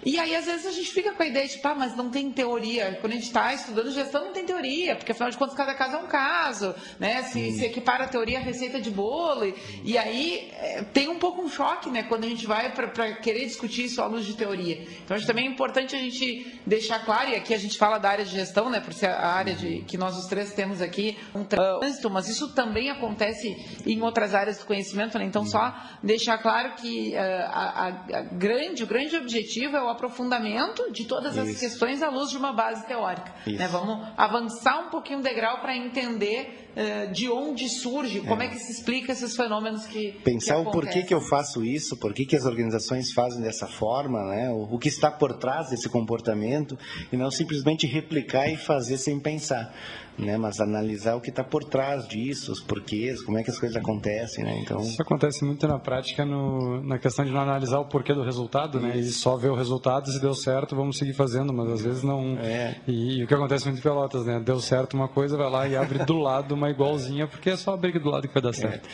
E 0.05 0.19
aí, 0.19 0.35
às 0.35 0.47
vezes, 0.47 0.67
a 0.67 0.73
gente 0.73 0.91
fica 0.91 1.13
com 1.13 1.23
a 1.23 1.27
ideia 1.27 1.47
de, 1.47 1.59
pá, 1.59 1.75
mas 1.75 1.95
não 1.95 2.11
tem 2.11 2.31
teoria. 2.31 2.97
Quando 3.01 3.13
a 3.13 3.17
gente 3.17 3.27
está 3.27 3.53
estudando 3.53 3.91
gestão, 3.91 4.25
não 4.25 4.33
tem 4.33 4.47
teoria, 4.47 4.97
porque 4.97 5.13
afinal 5.13 5.31
de 5.31 5.37
contas, 5.37 5.55
cada 5.55 5.75
caso 5.75 5.97
é 5.97 5.99
um 5.99 6.07
caso, 6.07 6.75
né? 6.99 7.23
Se, 7.25 7.53
se 7.53 7.65
equipara 7.67 8.05
a 8.05 8.09
teoria 8.09 8.39
à 8.39 8.41
receita 8.41 8.81
de 8.81 8.91
bolo. 8.91 9.45
E, 9.45 9.55
e 9.85 9.99
aí 9.99 10.51
é, 10.55 10.83
tem 10.85 11.09
um 11.09 11.19
pouco 11.19 11.43
um 11.43 11.49
choque, 11.49 11.91
né? 11.91 12.03
Quando 12.05 12.25
a 12.25 12.29
gente 12.29 12.47
vai 12.47 12.73
para 12.73 13.13
querer 13.17 13.45
discutir 13.45 13.85
isso 13.85 14.01
à 14.01 14.07
luz 14.07 14.25
de 14.25 14.35
teoria. 14.35 14.87
Então, 15.05 15.17
acho 15.17 15.27
também 15.27 15.47
é 15.47 15.51
importante 15.51 15.95
a 15.95 15.99
gente 15.99 16.61
deixar 16.67 17.05
claro, 17.05 17.31
e 17.31 17.35
aqui 17.35 17.53
a 17.53 17.59
gente 17.59 17.77
fala 17.77 17.99
da 17.99 18.09
área 18.09 18.25
de 18.25 18.31
gestão, 18.31 18.71
né? 18.71 18.81
Por 18.81 18.95
ser 18.95 19.11
a 19.11 19.29
área 19.29 19.55
de, 19.55 19.83
que 19.83 19.99
nós 19.99 20.17
os 20.17 20.27
três 20.27 20.55
temos 20.55 20.81
aqui, 20.81 21.19
um 21.35 21.45
trânsito, 21.45 22.09
mas 22.09 22.27
isso 22.29 22.55
também 22.55 22.91
acontece 22.91 23.55
em 23.87 24.01
outras 24.01 24.35
áreas 24.35 24.59
do 24.59 24.65
conhecimento, 24.65 25.19
né? 25.19 25.25
Então, 25.27 25.45
só 25.45 25.75
deixar 26.03 26.39
claro 26.39 26.75
que 26.77 27.13
uh, 27.15 27.19
a, 27.19 27.87
a 27.89 28.21
grande, 28.33 28.83
o 28.83 28.87
grande 28.87 29.17
objetivo 29.17 29.77
é 29.77 29.83
o 29.83 29.90
aprofundamento 29.91 30.91
de 30.93 31.05
todas 31.05 31.37
as 31.37 31.49
Isso. 31.49 31.61
questões 31.61 32.03
à 32.03 32.09
luz 32.09 32.31
de 32.31 32.37
uma 32.37 32.53
base 32.53 32.87
teórica. 32.87 33.33
Né? 33.47 33.69
Vamos 33.69 34.07
avançar 34.17 34.87
um 34.87 34.91
pouquinho 34.91 35.21
o 35.21 35.23
degrau 35.23 35.61
para 35.61 35.77
entender 35.77 36.71
uh, 36.77 37.13
de 37.13 37.29
onde 37.29 37.69
surge, 37.69 38.21
como 38.21 38.43
é. 38.43 38.47
é. 38.47 38.49
que 38.49 38.59
se 38.59 38.73
explica 38.73 39.13
esses 39.13 39.37
fenômenos 39.37 39.87
que 39.87 40.13
Pensar 40.25 40.57
que 40.57 40.69
o 40.69 40.71
porquê 40.71 41.03
que 41.03 41.15
eu 41.15 41.21
faço 41.21 41.65
isso, 41.65 41.97
por 41.97 42.13
que 42.13 42.37
as 42.37 42.45
organizações 42.45 43.13
fazem 43.13 43.41
dessa 43.41 43.67
forma, 43.67 44.23
né? 44.27 44.51
o, 44.51 44.75
o 44.75 44.79
que 44.79 44.89
está 44.89 45.11
por 45.11 45.35
trás 45.35 45.71
desse 45.71 45.89
comportamento, 45.89 46.79
e 47.13 47.17
não 47.17 47.31
simplesmente 47.31 47.87
replicar 47.87 48.49
e 48.49 48.57
fazer 48.57 48.99
sem 48.99 49.19
pensar 49.19 49.75
né? 50.19 50.37
Mas 50.37 50.61
analisar 50.61 51.15
o 51.17 51.21
que 51.21 51.31
está 51.31 51.43
por 51.43 51.65
trás 51.65 52.07
disso, 52.07 52.53
os 52.53 52.61
porquês, 52.61 53.23
como 53.23 53.39
é 53.39 53.43
que 53.43 53.51
as 53.51 53.59
coisas 53.59 53.77
acontecem, 53.77 54.45
né? 54.45 54.61
Então 54.63 54.81
isso 54.81 55.01
acontece 55.01 55.45
muito 55.45 55.67
na 55.67 55.79
prática 55.79 56.25
no, 56.25 56.83
na 56.83 56.99
questão 56.99 57.25
de 57.25 57.31
não 57.31 57.41
analisar 57.41 57.79
o 57.79 57.85
porquê 57.85 58.15
do 58.15 58.23
resultado, 58.23 58.81
né? 58.81 58.97
E 58.97 59.05
só 59.05 59.37
ver 59.37 59.51
o 59.51 59.55
resultado, 59.55 60.11
se 60.11 60.21
deu 60.21 60.35
certo, 60.35 60.77
vamos 60.77 60.99
seguir 60.99 61.15
fazendo, 61.15 61.53
mas 61.53 61.71
às 61.71 61.83
vezes 61.83 62.03
não. 62.03 62.39
É. 62.39 62.77
E, 62.87 63.19
e, 63.19 63.25
o 63.25 63.27
que 63.27 63.35
acontece 63.35 63.67
muito 63.67 63.79
em 63.79 63.83
Pelotas, 63.83 64.25
né? 64.27 64.41
Deu 64.41 64.61
certo 64.61 64.95
uma 64.95 65.09
coisa, 65.09 65.37
vai 65.37 65.51
lá 65.51 65.69
e 65.69 65.77
abre 65.77 66.05
do 66.05 66.17
lado 66.19 66.55
uma 66.55 66.71
igualzinha, 66.71 67.27
porque 67.27 67.51
é 67.51 67.57
só 67.57 67.75
abrir 67.75 67.99
do 67.99 68.11
lado 68.11 68.29
que 68.29 68.35
vai 68.35 68.43
dar 68.43 68.53
certo. 68.53 68.89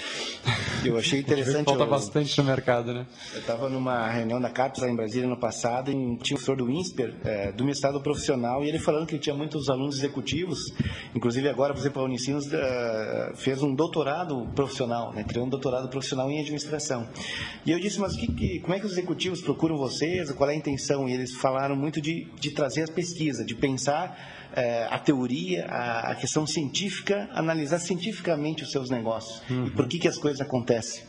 É. 0.84 0.88
Eu 0.88 0.96
achei 0.96 1.20
interessante. 1.20 1.64
Falta 1.64 1.84
eu, 1.84 1.88
bastante 1.88 2.38
no 2.38 2.44
mercado, 2.44 2.92
né? 2.92 3.06
Eu 3.32 3.40
estava 3.40 3.68
numa 3.68 4.08
reunião 4.08 4.40
da 4.40 4.50
CAPES 4.50 4.82
lá 4.82 4.90
em 4.90 4.96
Brasília 4.96 5.28
no 5.28 5.36
passado 5.36 5.90
e 5.90 5.94
tinha 5.94 6.06
um 6.08 6.16
professor 6.18 6.56
do 6.56 6.70
INSPER, 6.70 7.14
é, 7.24 7.52
do 7.52 7.64
mestrado 7.64 8.00
profissional, 8.00 8.64
e 8.64 8.68
ele 8.68 8.78
falando 8.78 9.06
que 9.06 9.14
ele 9.14 9.22
tinha 9.22 9.34
muitos 9.34 9.68
alunos 9.68 9.98
executivos 9.98 10.72
Inclusive 11.16 11.48
agora, 11.48 11.72
por 11.72 11.80
exemplo, 11.80 12.02
a 12.02 12.04
Unicinos 12.04 12.44
uh, 12.46 13.36
fez 13.36 13.62
um 13.62 13.74
doutorado 13.74 14.46
profissional, 14.54 15.14
né? 15.14 15.24
criou 15.24 15.46
um 15.46 15.48
doutorado 15.48 15.88
profissional 15.88 16.30
em 16.30 16.40
administração. 16.40 17.08
E 17.64 17.70
eu 17.70 17.80
disse, 17.80 17.98
mas 17.98 18.14
que, 18.14 18.26
que, 18.26 18.60
como 18.60 18.74
é 18.74 18.78
que 18.78 18.84
os 18.84 18.92
executivos 18.92 19.40
procuram 19.40 19.78
vocês? 19.78 20.30
Qual 20.32 20.50
é 20.50 20.52
a 20.52 20.56
intenção? 20.56 21.08
E 21.08 21.14
eles 21.14 21.34
falaram 21.34 21.74
muito 21.74 22.02
de, 22.02 22.26
de 22.38 22.50
trazer 22.50 22.82
a 22.82 22.92
pesquisa, 22.92 23.46
de 23.46 23.54
pensar 23.54 24.10
uh, 24.52 24.94
a 24.94 24.98
teoria, 24.98 25.64
a, 25.70 26.12
a, 26.12 26.14
questão 26.16 26.46
científica, 26.46 27.30
analisar 27.32 27.78
cientificamente 27.78 28.62
os 28.62 28.70
seus 28.70 28.90
negócios 28.90 29.42
uhum. 29.48 29.68
e 29.68 29.70
por 29.70 29.88
que, 29.88 29.98
que 29.98 30.08
as 30.08 30.18
coisas 30.18 30.42
acontecem. 30.42 31.02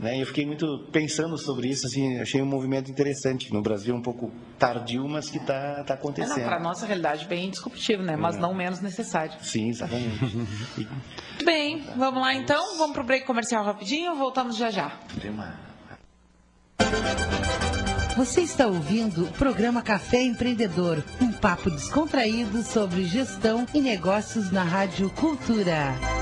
Né? 0.00 0.20
Eu 0.20 0.26
fiquei 0.26 0.46
muito 0.46 0.88
pensando 0.90 1.36
sobre 1.36 1.68
isso, 1.68 1.86
assim, 1.86 2.18
achei 2.18 2.40
um 2.40 2.46
movimento 2.46 2.90
interessante 2.90 3.52
no 3.52 3.60
Brasil, 3.60 3.94
um 3.94 4.00
pouco 4.00 4.32
tardio, 4.58 5.06
mas 5.06 5.28
que 5.28 5.36
está 5.36 5.84
tá 5.84 5.94
acontecendo. 5.94 6.40
É, 6.40 6.44
Para 6.44 6.56
a 6.56 6.60
nossa 6.60 6.86
realidade, 6.86 7.26
bem 7.26 7.48
indiscutível, 7.48 8.04
né? 8.04 8.16
mas 8.16 8.36
é. 8.36 8.40
não 8.40 8.54
menos 8.54 8.80
necessário. 8.80 9.32
Sim, 9.42 9.68
exatamente. 9.68 10.18
Muito 10.24 11.44
bem, 11.44 11.84
vamos 11.96 12.20
lá 12.20 12.34
então, 12.34 12.78
vamos 12.78 12.94
para 12.94 13.02
o 13.02 13.06
break 13.06 13.26
comercial 13.26 13.62
rapidinho, 13.62 14.14
voltamos 14.14 14.56
já 14.56 14.70
já. 14.70 14.98
Tem 15.20 15.30
uma... 15.30 15.54
Você 18.16 18.40
está 18.40 18.66
ouvindo 18.66 19.24
o 19.24 19.32
programa 19.32 19.82
Café 19.82 20.22
Empreendedor, 20.22 21.02
um 21.20 21.30
papo 21.30 21.70
descontraído 21.70 22.62
sobre 22.62 23.04
gestão 23.04 23.66
e 23.74 23.80
negócios 23.80 24.50
na 24.50 24.62
Rádio 24.62 25.10
Cultura. 25.10 26.19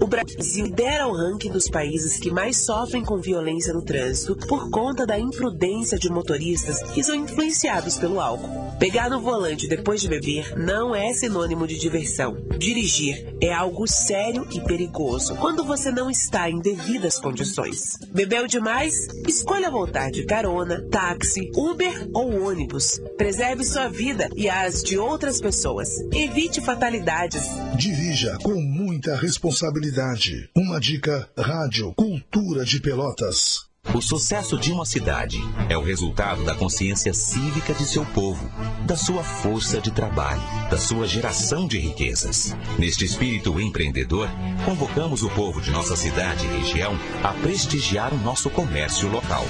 O 0.00 0.06
Brasil 0.06 0.64
lidera 0.64 1.06
o 1.06 1.12
ranking 1.12 1.50
dos 1.50 1.68
países 1.68 2.18
que 2.18 2.30
mais 2.30 2.64
sofrem 2.64 3.04
com 3.04 3.18
violência 3.18 3.72
no 3.72 3.82
trânsito 3.82 4.36
por 4.46 4.70
conta 4.70 5.06
da 5.06 5.18
imprudência 5.18 5.98
de 5.98 6.10
motoristas 6.10 6.82
que 6.92 7.02
são 7.02 7.14
influenciados 7.14 7.96
pelo 7.96 8.20
álcool. 8.20 8.76
Pegar 8.78 9.08
no 9.08 9.20
volante 9.20 9.66
depois 9.66 10.00
de 10.00 10.08
beber 10.08 10.56
não 10.58 10.94
é 10.94 11.12
sinônimo 11.14 11.66
de 11.66 11.78
diversão. 11.78 12.36
Dirigir 12.58 13.34
é 13.40 13.52
algo 13.52 13.86
sério 13.86 14.46
e 14.52 14.60
perigoso 14.60 15.34
quando 15.36 15.64
você 15.64 15.90
não 15.90 16.10
está 16.10 16.50
em 16.50 16.60
devidas 16.60 17.18
condições. 17.18 17.96
Bebeu 18.12 18.46
demais? 18.46 19.08
Escolha 19.26 19.70
voltar 19.70 20.10
de 20.10 20.24
carona, 20.24 20.82
táxi, 20.90 21.50
Uber 21.56 22.08
ou 22.12 22.48
ônibus. 22.48 23.00
Preserve 23.16 23.64
sua 23.64 23.88
vida 23.88 24.28
e 24.36 24.48
as 24.48 24.82
de 24.82 24.98
outras 24.98 25.40
pessoas. 25.40 25.88
Evite 26.12 26.60
fatalidades. 26.60 27.44
Dirija 27.76 28.36
com 28.42 28.54
muita 28.96 29.14
responsabilidade. 29.14 30.48
Uma 30.56 30.80
dica: 30.80 31.28
Rádio 31.36 31.92
Cultura 31.92 32.64
de 32.64 32.80
Pelotas. 32.80 33.66
O 33.94 34.00
sucesso 34.00 34.58
de 34.58 34.72
uma 34.72 34.86
cidade 34.86 35.38
é 35.68 35.76
o 35.76 35.82
resultado 35.82 36.44
da 36.44 36.54
consciência 36.54 37.12
cívica 37.12 37.74
de 37.74 37.84
seu 37.84 38.06
povo, 38.06 38.50
da 38.86 38.96
sua 38.96 39.22
força 39.22 39.80
de 39.80 39.90
trabalho, 39.90 40.40
da 40.70 40.78
sua 40.78 41.06
geração 41.06 41.68
de 41.68 41.78
riquezas. 41.78 42.56
Neste 42.78 43.04
espírito 43.04 43.60
empreendedor, 43.60 44.28
convocamos 44.64 45.22
o 45.22 45.30
povo 45.30 45.60
de 45.60 45.70
nossa 45.70 45.94
cidade 45.94 46.46
e 46.46 46.58
região 46.58 46.98
a 47.22 47.32
prestigiar 47.34 48.14
o 48.14 48.18
nosso 48.18 48.48
comércio 48.48 49.08
local. 49.10 49.44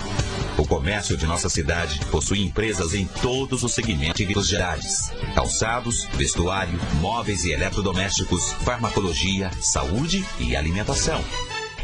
O 0.58 0.66
comércio 0.66 1.16
de 1.16 1.26
nossa 1.26 1.48
cidade 1.50 2.00
possui 2.06 2.42
empresas 2.42 2.94
em 2.94 3.06
todos 3.06 3.62
os 3.62 3.72
segmentos 3.74 4.48
gerais: 4.48 5.12
calçados, 5.34 6.04
vestuário, 6.14 6.78
móveis 7.00 7.44
e 7.44 7.52
eletrodomésticos, 7.52 8.52
farmacologia, 8.64 9.50
saúde 9.60 10.24
e 10.40 10.56
alimentação. 10.56 11.22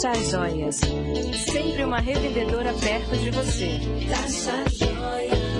Tasha 0.00 0.14
Joias. 0.30 0.76
Sempre 1.50 1.82
uma 1.82 1.98
revendedora 1.98 2.72
perto 2.74 3.16
de 3.16 3.30
você. 3.32 3.80
Tasha 4.08 4.64
Joias. 4.70 5.57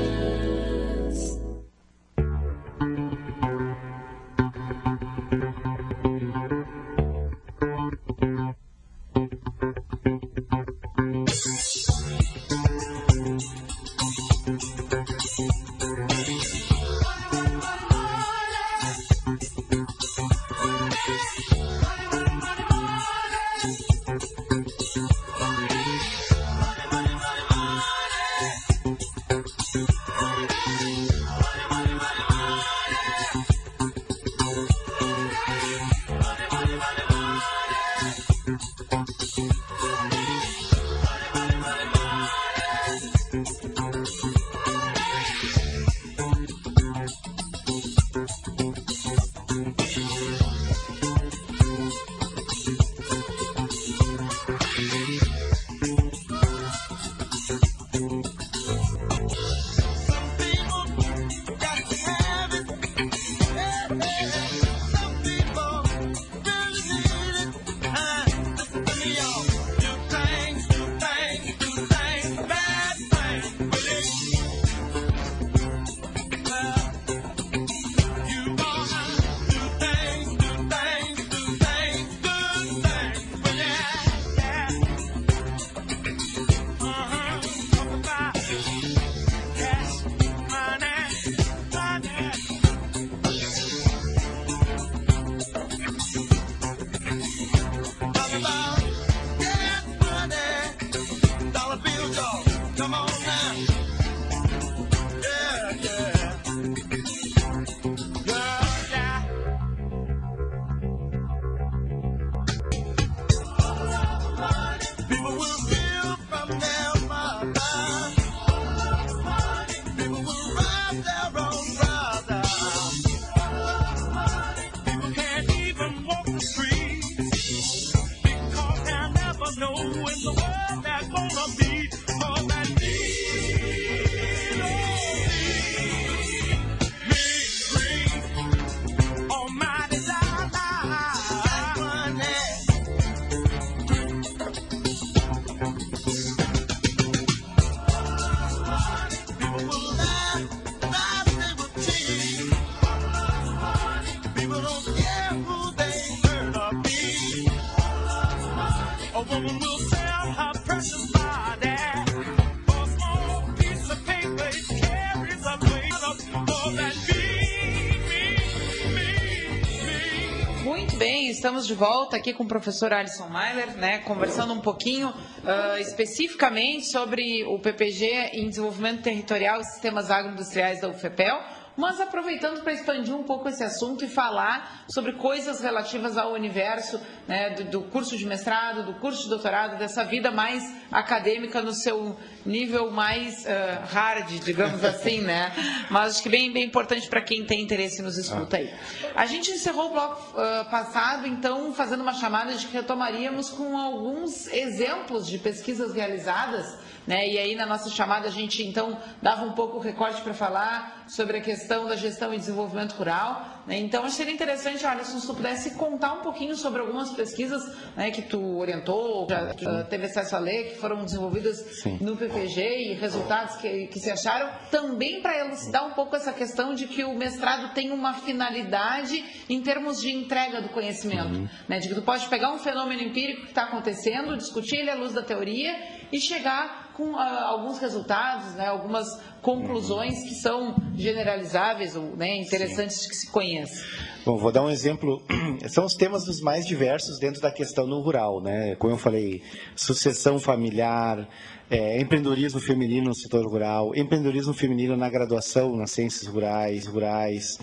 Estamos 171.58 171.66
de 171.66 171.74
volta 171.74 172.16
aqui 172.16 172.32
com 172.32 172.44
o 172.44 172.46
professor 172.46 172.92
Alisson 172.92 173.26
Mailer, 173.28 173.76
né, 173.76 173.98
conversando 173.98 174.52
um 174.52 174.60
pouquinho 174.60 175.08
uh, 175.08 175.78
especificamente 175.80 176.86
sobre 176.86 177.44
o 177.44 177.58
PPG 177.58 178.30
em 178.34 178.48
desenvolvimento 178.48 179.02
territorial 179.02 179.60
e 179.60 179.64
sistemas 179.64 180.08
agroindustriais 180.08 180.80
da 180.80 180.88
UFEPEL 180.88 181.40
mas 181.78 182.00
aproveitando 182.00 182.60
para 182.60 182.72
expandir 182.72 183.14
um 183.14 183.22
pouco 183.22 183.48
esse 183.48 183.62
assunto 183.62 184.04
e 184.04 184.08
falar 184.08 184.84
sobre 184.88 185.12
coisas 185.12 185.60
relativas 185.60 186.18
ao 186.18 186.32
universo 186.32 187.00
né, 187.28 187.50
do, 187.50 187.64
do, 187.64 187.82
curso 187.82 188.18
de 188.18 188.26
mestrado, 188.26 188.84
do 188.84 188.94
curso 188.94 189.22
de 189.22 189.28
doutorado, 189.28 189.78
dessa 189.78 190.04
vida 190.04 190.32
mais 190.32 190.74
acadêmica 190.90 191.62
no 191.62 191.72
seu 191.72 192.18
nível 192.44 192.90
mais 192.90 193.44
uh, 193.44 193.86
hard, 193.86 194.28
digamos 194.40 194.82
assim, 194.84 195.20
né? 195.20 195.52
Mas 195.88 196.14
acho 196.14 196.22
que 196.24 196.28
bem, 196.28 196.52
bem 196.52 196.64
importante 196.64 197.08
para 197.08 197.22
quem 197.22 197.46
tem 197.46 197.62
interesse 197.62 198.02
nos 198.02 198.18
escuta 198.18 198.56
aí. 198.56 198.74
A 199.14 199.26
gente 199.26 199.52
encerrou 199.52 199.86
o 199.86 199.92
bloco 199.92 200.32
uh, 200.32 200.68
passado, 200.68 201.28
então, 201.28 201.72
fazendo 201.72 202.00
uma 202.00 202.14
chamada 202.14 202.54
de 202.54 202.66
que 202.66 202.72
retomaríamos 202.72 203.50
com 203.50 203.78
alguns 203.78 204.48
exemplos 204.48 205.28
de 205.28 205.38
pesquisas 205.38 205.94
realizadas 205.94 206.76
né? 207.08 207.26
E 207.26 207.38
aí, 207.38 207.54
na 207.54 207.64
nossa 207.64 207.88
chamada, 207.88 208.28
a 208.28 208.30
gente 208.30 208.62
então 208.62 208.98
dava 209.22 209.42
um 209.42 209.52
pouco 209.52 209.78
o 209.78 209.80
recorte 209.80 210.20
para 210.20 210.34
falar 210.34 210.97
sobre 211.08 211.38
a 211.38 211.40
questão 211.40 211.86
da 211.86 211.96
gestão 211.96 212.32
e 212.32 212.38
desenvolvimento 212.38 212.92
rural. 212.92 213.62
Né? 213.66 213.78
Então, 213.78 214.02
acho 214.02 214.10
que 214.10 214.16
seria 214.18 214.34
interessante, 214.34 214.84
Alisson, 214.86 215.18
se 215.18 215.26
tu 215.26 215.34
pudesse 215.34 215.74
contar 215.74 216.14
um 216.14 216.22
pouquinho 216.22 216.54
sobre 216.56 216.80
algumas 216.80 217.10
pesquisas 217.10 217.62
né, 217.96 218.10
que 218.10 218.22
tu 218.22 218.58
orientou, 218.58 219.26
já 219.28 219.84
teve 219.84 220.06
acesso 220.06 220.36
a 220.36 220.38
ler, 220.38 220.70
que 220.70 220.78
foram 220.78 221.04
desenvolvidas 221.04 221.56
Sim. 221.82 221.98
no 222.00 222.16
PPG 222.16 222.92
e 222.92 222.94
resultados 222.94 223.56
que, 223.56 223.86
que 223.88 223.98
se 223.98 224.10
acharam, 224.10 224.50
também 224.70 225.20
para 225.22 225.38
elucidar 225.38 225.86
um 225.86 225.92
pouco 225.92 226.14
essa 226.16 226.32
questão 226.32 226.74
de 226.74 226.86
que 226.86 227.04
o 227.04 227.16
mestrado 227.16 227.72
tem 227.74 227.90
uma 227.90 228.14
finalidade 228.14 229.24
em 229.48 229.60
termos 229.62 230.00
de 230.00 230.10
entrega 230.10 230.60
do 230.60 230.68
conhecimento. 230.68 231.34
Uhum. 231.34 231.48
Né? 231.68 231.78
De 231.78 231.88
que 231.88 231.94
tu 231.94 232.02
pode 232.02 232.26
pegar 232.28 232.52
um 232.52 232.58
fenômeno 232.58 233.02
empírico 233.02 233.42
que 233.42 233.48
está 233.48 233.64
acontecendo, 233.64 234.36
discutir 234.36 234.76
ele 234.76 234.90
à 234.90 234.94
luz 234.94 235.12
da 235.12 235.22
teoria 235.22 235.74
e 236.12 236.20
chegar 236.20 236.88
com 236.98 237.12
uh, 237.12 237.18
alguns 237.18 237.78
resultados, 237.78 238.54
né, 238.54 238.66
algumas 238.66 239.06
conclusões 239.48 240.22
que 240.24 240.34
são 240.34 240.76
generalizáveis 240.94 241.96
ou 241.96 242.14
né, 242.16 242.36
interessantes 242.36 243.00
Sim. 243.00 243.08
que 243.08 243.16
se 243.16 243.30
conheça. 243.30 243.82
Bom, 244.24 244.36
vou 244.36 244.52
dar 244.52 244.62
um 244.62 244.70
exemplo. 244.70 245.22
São 245.68 245.84
os 245.84 245.94
temas 245.94 246.24
dos 246.24 246.40
mais 246.40 246.66
diversos 246.66 247.18
dentro 247.18 247.40
da 247.40 247.50
questão 247.50 247.86
no 247.86 248.00
rural, 248.00 248.42
né? 248.42 248.74
Como 248.76 248.92
eu 248.92 248.98
falei, 248.98 249.42
sucessão 249.74 250.38
familiar, 250.38 251.28
é, 251.70 252.00
empreendedorismo 252.00 252.60
feminino 252.60 253.08
no 253.08 253.14
setor 253.14 253.46
rural, 253.46 253.92
empreendedorismo 253.94 254.54
feminino 254.54 254.96
na 254.96 255.08
graduação 255.08 255.76
nas 255.76 255.90
ciências 255.90 256.26
rurais, 256.26 256.86
rurais, 256.86 257.58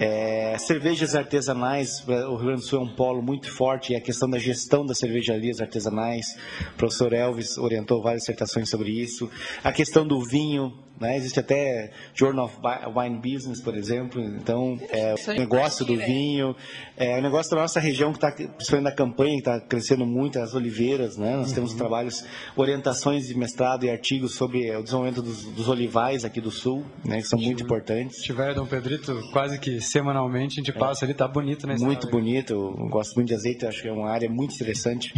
é, 0.00 0.56
cervejas 0.58 1.14
artesanais, 1.14 2.02
o 2.06 2.36
Rio 2.36 2.46
Grande 2.46 2.62
do 2.62 2.66
Sul 2.66 2.80
é 2.80 2.82
um 2.82 2.94
polo 2.94 3.22
muito 3.22 3.50
forte, 3.50 3.92
e 3.92 3.96
a 3.96 4.00
questão 4.00 4.28
da 4.28 4.38
gestão 4.38 4.84
das 4.84 4.98
cervejarias 4.98 5.60
artesanais, 5.60 6.26
o 6.74 6.76
professor 6.76 7.12
Elvis 7.12 7.56
orientou 7.56 8.02
várias 8.02 8.22
dissertações 8.22 8.68
sobre 8.68 8.90
isso, 8.90 9.30
a 9.62 9.72
questão 9.72 10.06
do 10.06 10.20
vinho, 10.20 10.72
né? 11.00 11.16
Existe 11.16 11.40
até 11.40 11.90
Journal 12.14 12.46
of 12.46 12.56
Wine 12.98 13.18
Business, 13.18 13.60
por 13.60 13.76
exemplo. 13.76 14.22
Então, 14.22 14.78
é, 14.90 15.14
o 15.14 15.38
negócio 15.38 15.84
do 15.84 15.94
vinho, 15.96 16.56
é 16.96 17.18
o 17.18 17.22
negócio 17.22 17.50
da 17.50 17.62
nossa 17.62 17.80
região 17.80 18.12
que 18.12 18.18
está, 18.18 18.32
principalmente 18.32 18.84
na 18.84 18.92
campanha, 18.92 19.38
está 19.38 19.60
crescendo 19.60 20.06
muito, 20.06 20.38
as 20.38 20.54
oliveiras. 20.54 21.16
Né? 21.16 21.36
Nós 21.36 21.48
uhum. 21.48 21.54
temos 21.54 21.74
trabalhos, 21.74 22.24
orientações 22.56 23.26
de 23.26 23.36
mestrado 23.36 23.84
e 23.84 23.90
artigos 23.90 24.34
sobre 24.34 24.74
o 24.74 24.82
desenvolvimento 24.82 25.22
dos, 25.22 25.44
dos 25.44 25.68
olivais 25.68 26.24
aqui 26.24 26.40
do 26.40 26.50
Sul, 26.50 26.84
né? 27.04 27.16
que 27.18 27.28
são 27.28 27.38
muito 27.38 27.62
importantes. 27.62 28.22
Tiver 28.22 28.54
Dom 28.54 28.66
Pedrito, 28.66 29.20
quase 29.32 29.58
que 29.58 29.80
semanalmente 29.80 30.60
a 30.60 30.64
gente 30.64 30.72
passa 30.72 31.04
é. 31.04 31.06
ali, 31.06 31.12
está 31.12 31.28
bonito, 31.28 31.66
né? 31.66 31.76
Muito 31.78 32.08
bonito, 32.08 32.52
eu 32.52 32.88
gosto 32.88 33.14
muito 33.14 33.28
de 33.28 33.34
azeite, 33.34 33.66
acho 33.66 33.82
que 33.82 33.88
é 33.88 33.92
uma 33.92 34.10
área 34.10 34.28
muito 34.28 34.54
interessante. 34.54 35.12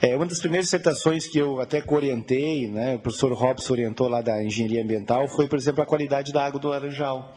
É, 0.00 0.14
uma 0.16 0.26
das 0.26 0.38
primeiras 0.38 0.66
dissertações 0.66 1.26
que 1.26 1.38
eu 1.38 1.60
até 1.60 1.82
orientei, 1.86 2.68
né? 2.68 2.96
o 2.96 2.98
professor 2.98 3.32
Robson 3.32 3.72
orientou 3.72 4.08
lá 4.08 4.20
da 4.20 4.42
engenharia 4.42 4.82
ambiental, 4.82 5.28
foi, 5.28 5.48
por 5.48 5.58
exemplo, 5.58 5.82
a 5.82 5.86
qualidade 5.86 6.32
da 6.32 6.44
água 6.44 6.60
do 6.60 6.68
Laranjal, 6.68 7.34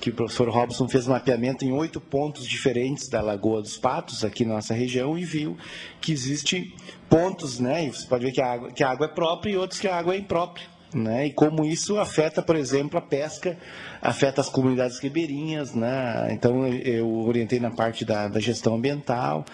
que 0.00 0.10
o 0.10 0.14
professor 0.14 0.48
Robson 0.48 0.88
fez 0.88 1.06
mapeamento 1.06 1.64
em 1.64 1.72
oito 1.72 2.00
pontos 2.00 2.46
diferentes 2.46 3.08
da 3.08 3.20
Lagoa 3.20 3.62
dos 3.62 3.76
Patos, 3.76 4.24
aqui 4.24 4.44
na 4.44 4.54
nossa 4.54 4.74
região, 4.74 5.18
e 5.18 5.24
viu 5.24 5.56
que 6.00 6.12
existe 6.12 6.74
pontos, 7.08 7.58
né? 7.58 7.86
E 7.86 7.90
você 7.90 8.06
pode 8.06 8.24
ver 8.24 8.32
que 8.32 8.40
a 8.40 8.52
água, 8.52 8.72
que 8.72 8.84
a 8.84 8.90
água 8.90 9.06
é 9.06 9.08
própria 9.08 9.50
e 9.52 9.56
outros 9.56 9.80
que 9.80 9.88
a 9.88 9.96
água 9.96 10.14
é 10.14 10.18
imprópria. 10.18 10.75
Né? 10.94 11.26
E 11.26 11.32
como 11.32 11.64
isso 11.64 11.98
afeta, 11.98 12.40
por 12.40 12.56
exemplo, 12.56 12.98
a 12.98 13.02
pesca 13.02 13.56
afeta 14.00 14.40
as 14.40 14.48
comunidades 14.48 14.98
ribeirinhas, 14.98 15.74
né? 15.74 16.28
Então 16.30 16.66
eu 16.66 17.08
orientei 17.26 17.58
na 17.58 17.70
parte 17.70 18.04
da, 18.04 18.28
da, 18.28 18.38
gestão 18.40 18.76
ambiental 18.76 19.44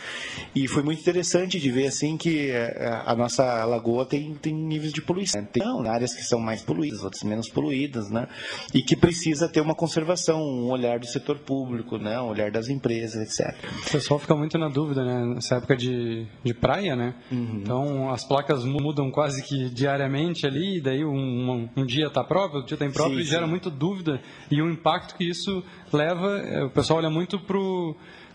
e 0.54 0.68
foi 0.68 0.82
muito 0.82 1.00
interessante 1.00 1.58
de 1.58 1.70
ver 1.70 1.86
assim 1.86 2.16
que 2.16 2.50
eh, 2.50 3.02
a, 3.06 3.14
nossa 3.14 3.64
lagoa 3.64 4.04
tem, 4.04 4.34
tem 4.34 4.52
níveis 4.52 4.92
de 4.92 5.00
poluição. 5.00 5.44
Tem 5.44 5.62
não, 5.62 5.80
áreas 5.90 6.14
que 6.14 6.22
são 6.22 6.38
mais 6.38 6.62
poluídas, 6.62 7.02
outras 7.02 7.22
menos 7.22 7.48
poluídas, 7.48 8.10
né? 8.10 8.28
E 8.74 8.82
que 8.82 8.94
precisa 8.94 9.48
ter 9.48 9.60
uma 9.60 9.74
conservação, 9.74 10.40
um 10.42 10.70
olhar 10.70 10.98
do 10.98 11.06
setor 11.06 11.38
público, 11.38 11.96
né? 11.96 12.20
Um 12.20 12.28
olhar 12.28 12.50
das 12.50 12.68
empresas, 12.68 13.40
etc. 13.40 13.56
O 13.86 13.90
pessoal 13.90 14.20
fica 14.20 14.34
muito 14.34 14.58
na 14.58 14.68
dúvida, 14.68 15.04
né? 15.04 15.34
Nessa 15.34 15.56
época 15.56 15.76
de, 15.76 16.26
de 16.44 16.54
praia, 16.54 16.94
né? 16.94 17.14
Uhum. 17.30 17.60
Então 17.62 18.10
as 18.10 18.24
placas 18.24 18.64
mudam 18.64 19.10
quase 19.10 19.42
que 19.42 19.70
diariamente 19.70 20.46
ali, 20.46 20.80
daí 20.80 21.04
um, 21.04 21.21
um, 21.22 21.68
um 21.76 21.86
dia 21.86 22.06
está 22.06 22.22
próprio, 22.24 22.56
outro 22.56 22.68
dia 22.68 22.74
está 22.74 22.86
impróprio 22.86 23.18
sim, 23.18 23.22
e 23.22 23.26
gera 23.26 23.46
muito 23.46 23.70
dúvida 23.70 24.20
e 24.50 24.60
o 24.60 24.70
impacto 24.70 25.14
que 25.16 25.24
isso 25.24 25.62
leva, 25.92 26.38
é, 26.38 26.64
o 26.64 26.70
pessoal 26.70 26.98
olha 26.98 27.10
muito 27.10 27.40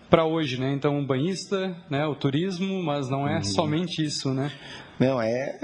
para 0.09 0.25
hoje, 0.25 0.59
né? 0.59 0.73
Então, 0.73 0.99
o 0.99 1.05
banhista, 1.05 1.75
né, 1.89 2.05
o 2.05 2.15
turismo, 2.15 2.81
mas 2.83 3.09
não 3.09 3.27
é 3.27 3.37
uhum. 3.37 3.43
somente 3.43 4.03
isso, 4.03 4.33
né? 4.33 4.51
Não, 4.99 5.21
é 5.21 5.59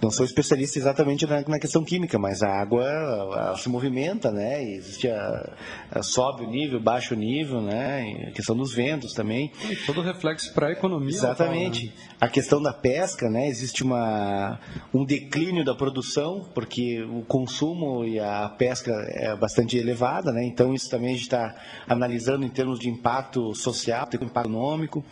não 0.00 0.10
sou 0.10 0.24
especialista 0.24 0.78
exatamente 0.78 1.26
na, 1.26 1.42
na, 1.42 1.58
questão 1.58 1.84
química, 1.84 2.18
mas 2.18 2.42
a 2.42 2.48
água 2.48 2.84
ela 2.84 3.56
se 3.56 3.68
movimenta, 3.68 4.32
né? 4.32 4.62
Existe 4.62 5.08
a, 5.08 5.56
a, 5.92 6.02
sobe 6.02 6.44
o 6.44 6.50
nível, 6.50 6.80
baixa 6.80 7.14
o 7.14 7.16
nível, 7.16 7.60
né? 7.60 8.28
a 8.28 8.30
questão 8.32 8.56
dos 8.56 8.74
ventos 8.74 9.12
também. 9.12 9.52
E 9.70 9.76
todo 9.76 10.00
reflexo 10.00 10.52
para 10.54 10.68
a 10.68 10.72
economia. 10.72 11.10
Exatamente. 11.10 11.88
Fala, 11.88 12.00
né? 12.00 12.12
A 12.20 12.28
questão 12.28 12.62
da 12.62 12.72
pesca, 12.72 13.28
né? 13.28 13.48
Existe 13.48 13.82
uma, 13.82 14.58
um 14.92 15.04
declínio 15.04 15.64
da 15.64 15.74
produção, 15.74 16.48
porque 16.54 17.02
o 17.02 17.22
consumo 17.22 18.04
e 18.04 18.18
a 18.18 18.48
pesca 18.48 18.92
é 19.08 19.36
bastante 19.36 19.76
elevada, 19.76 20.32
né? 20.32 20.44
Então 20.44 20.74
isso 20.74 20.88
também 20.88 21.10
a 21.10 21.12
gente 21.12 21.22
está 21.22 21.54
analisando 21.88 22.44
em 22.44 22.50
termos 22.50 22.78
de 22.78 22.88
impacto 22.88 23.54
social, 23.54 24.08
impacto 24.12 24.48
econômico. 24.48 25.04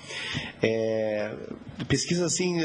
É, 0.62 1.32
pesquisa 1.88 2.26
assim 2.26 2.60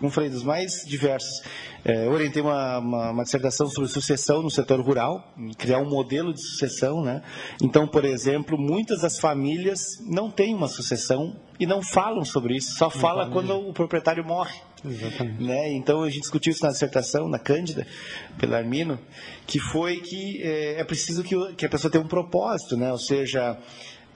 como 0.00 0.10
falei, 0.10 0.30
dos 0.30 0.42
mais 0.42 0.82
diversos. 0.86 1.42
É, 1.84 2.06
eu 2.06 2.10
orientei 2.10 2.42
uma, 2.42 2.78
uma, 2.78 3.10
uma, 3.10 3.22
dissertação 3.22 3.68
sobre 3.68 3.88
sucessão 3.88 4.42
no 4.42 4.50
setor 4.50 4.80
rural, 4.80 5.32
criar 5.58 5.78
um 5.78 5.88
modelo 5.88 6.32
de 6.32 6.40
sucessão. 6.40 7.02
Né? 7.02 7.22
Então, 7.62 7.86
por 7.86 8.04
exemplo, 8.04 8.58
muitas 8.58 9.02
das 9.02 9.18
famílias 9.18 9.80
não 10.06 10.30
têm 10.30 10.54
uma 10.54 10.68
sucessão 10.68 11.36
e 11.58 11.66
não 11.66 11.82
falam 11.82 12.24
sobre 12.24 12.56
isso, 12.56 12.74
só 12.76 12.88
fala 12.88 13.30
quando 13.30 13.54
o 13.54 13.72
proprietário 13.74 14.24
morre. 14.24 14.58
Exatamente. 14.82 15.42
Né? 15.42 15.72
Então, 15.74 16.02
a 16.02 16.08
gente 16.08 16.22
discutiu 16.22 16.50
isso 16.50 16.64
na 16.64 16.70
dissertação, 16.70 17.28
na 17.28 17.38
Cândida, 17.38 17.86
pelo 18.38 18.54
Armino, 18.54 18.98
que 19.46 19.58
foi 19.58 20.00
que 20.00 20.42
é, 20.42 20.80
é 20.80 20.84
preciso 20.84 21.22
que, 21.22 21.36
que 21.54 21.66
a 21.66 21.68
pessoa 21.68 21.90
tenha 21.90 22.02
um 22.02 22.08
propósito, 22.08 22.76
né? 22.78 22.90
ou 22.90 22.98
seja, 22.98 23.58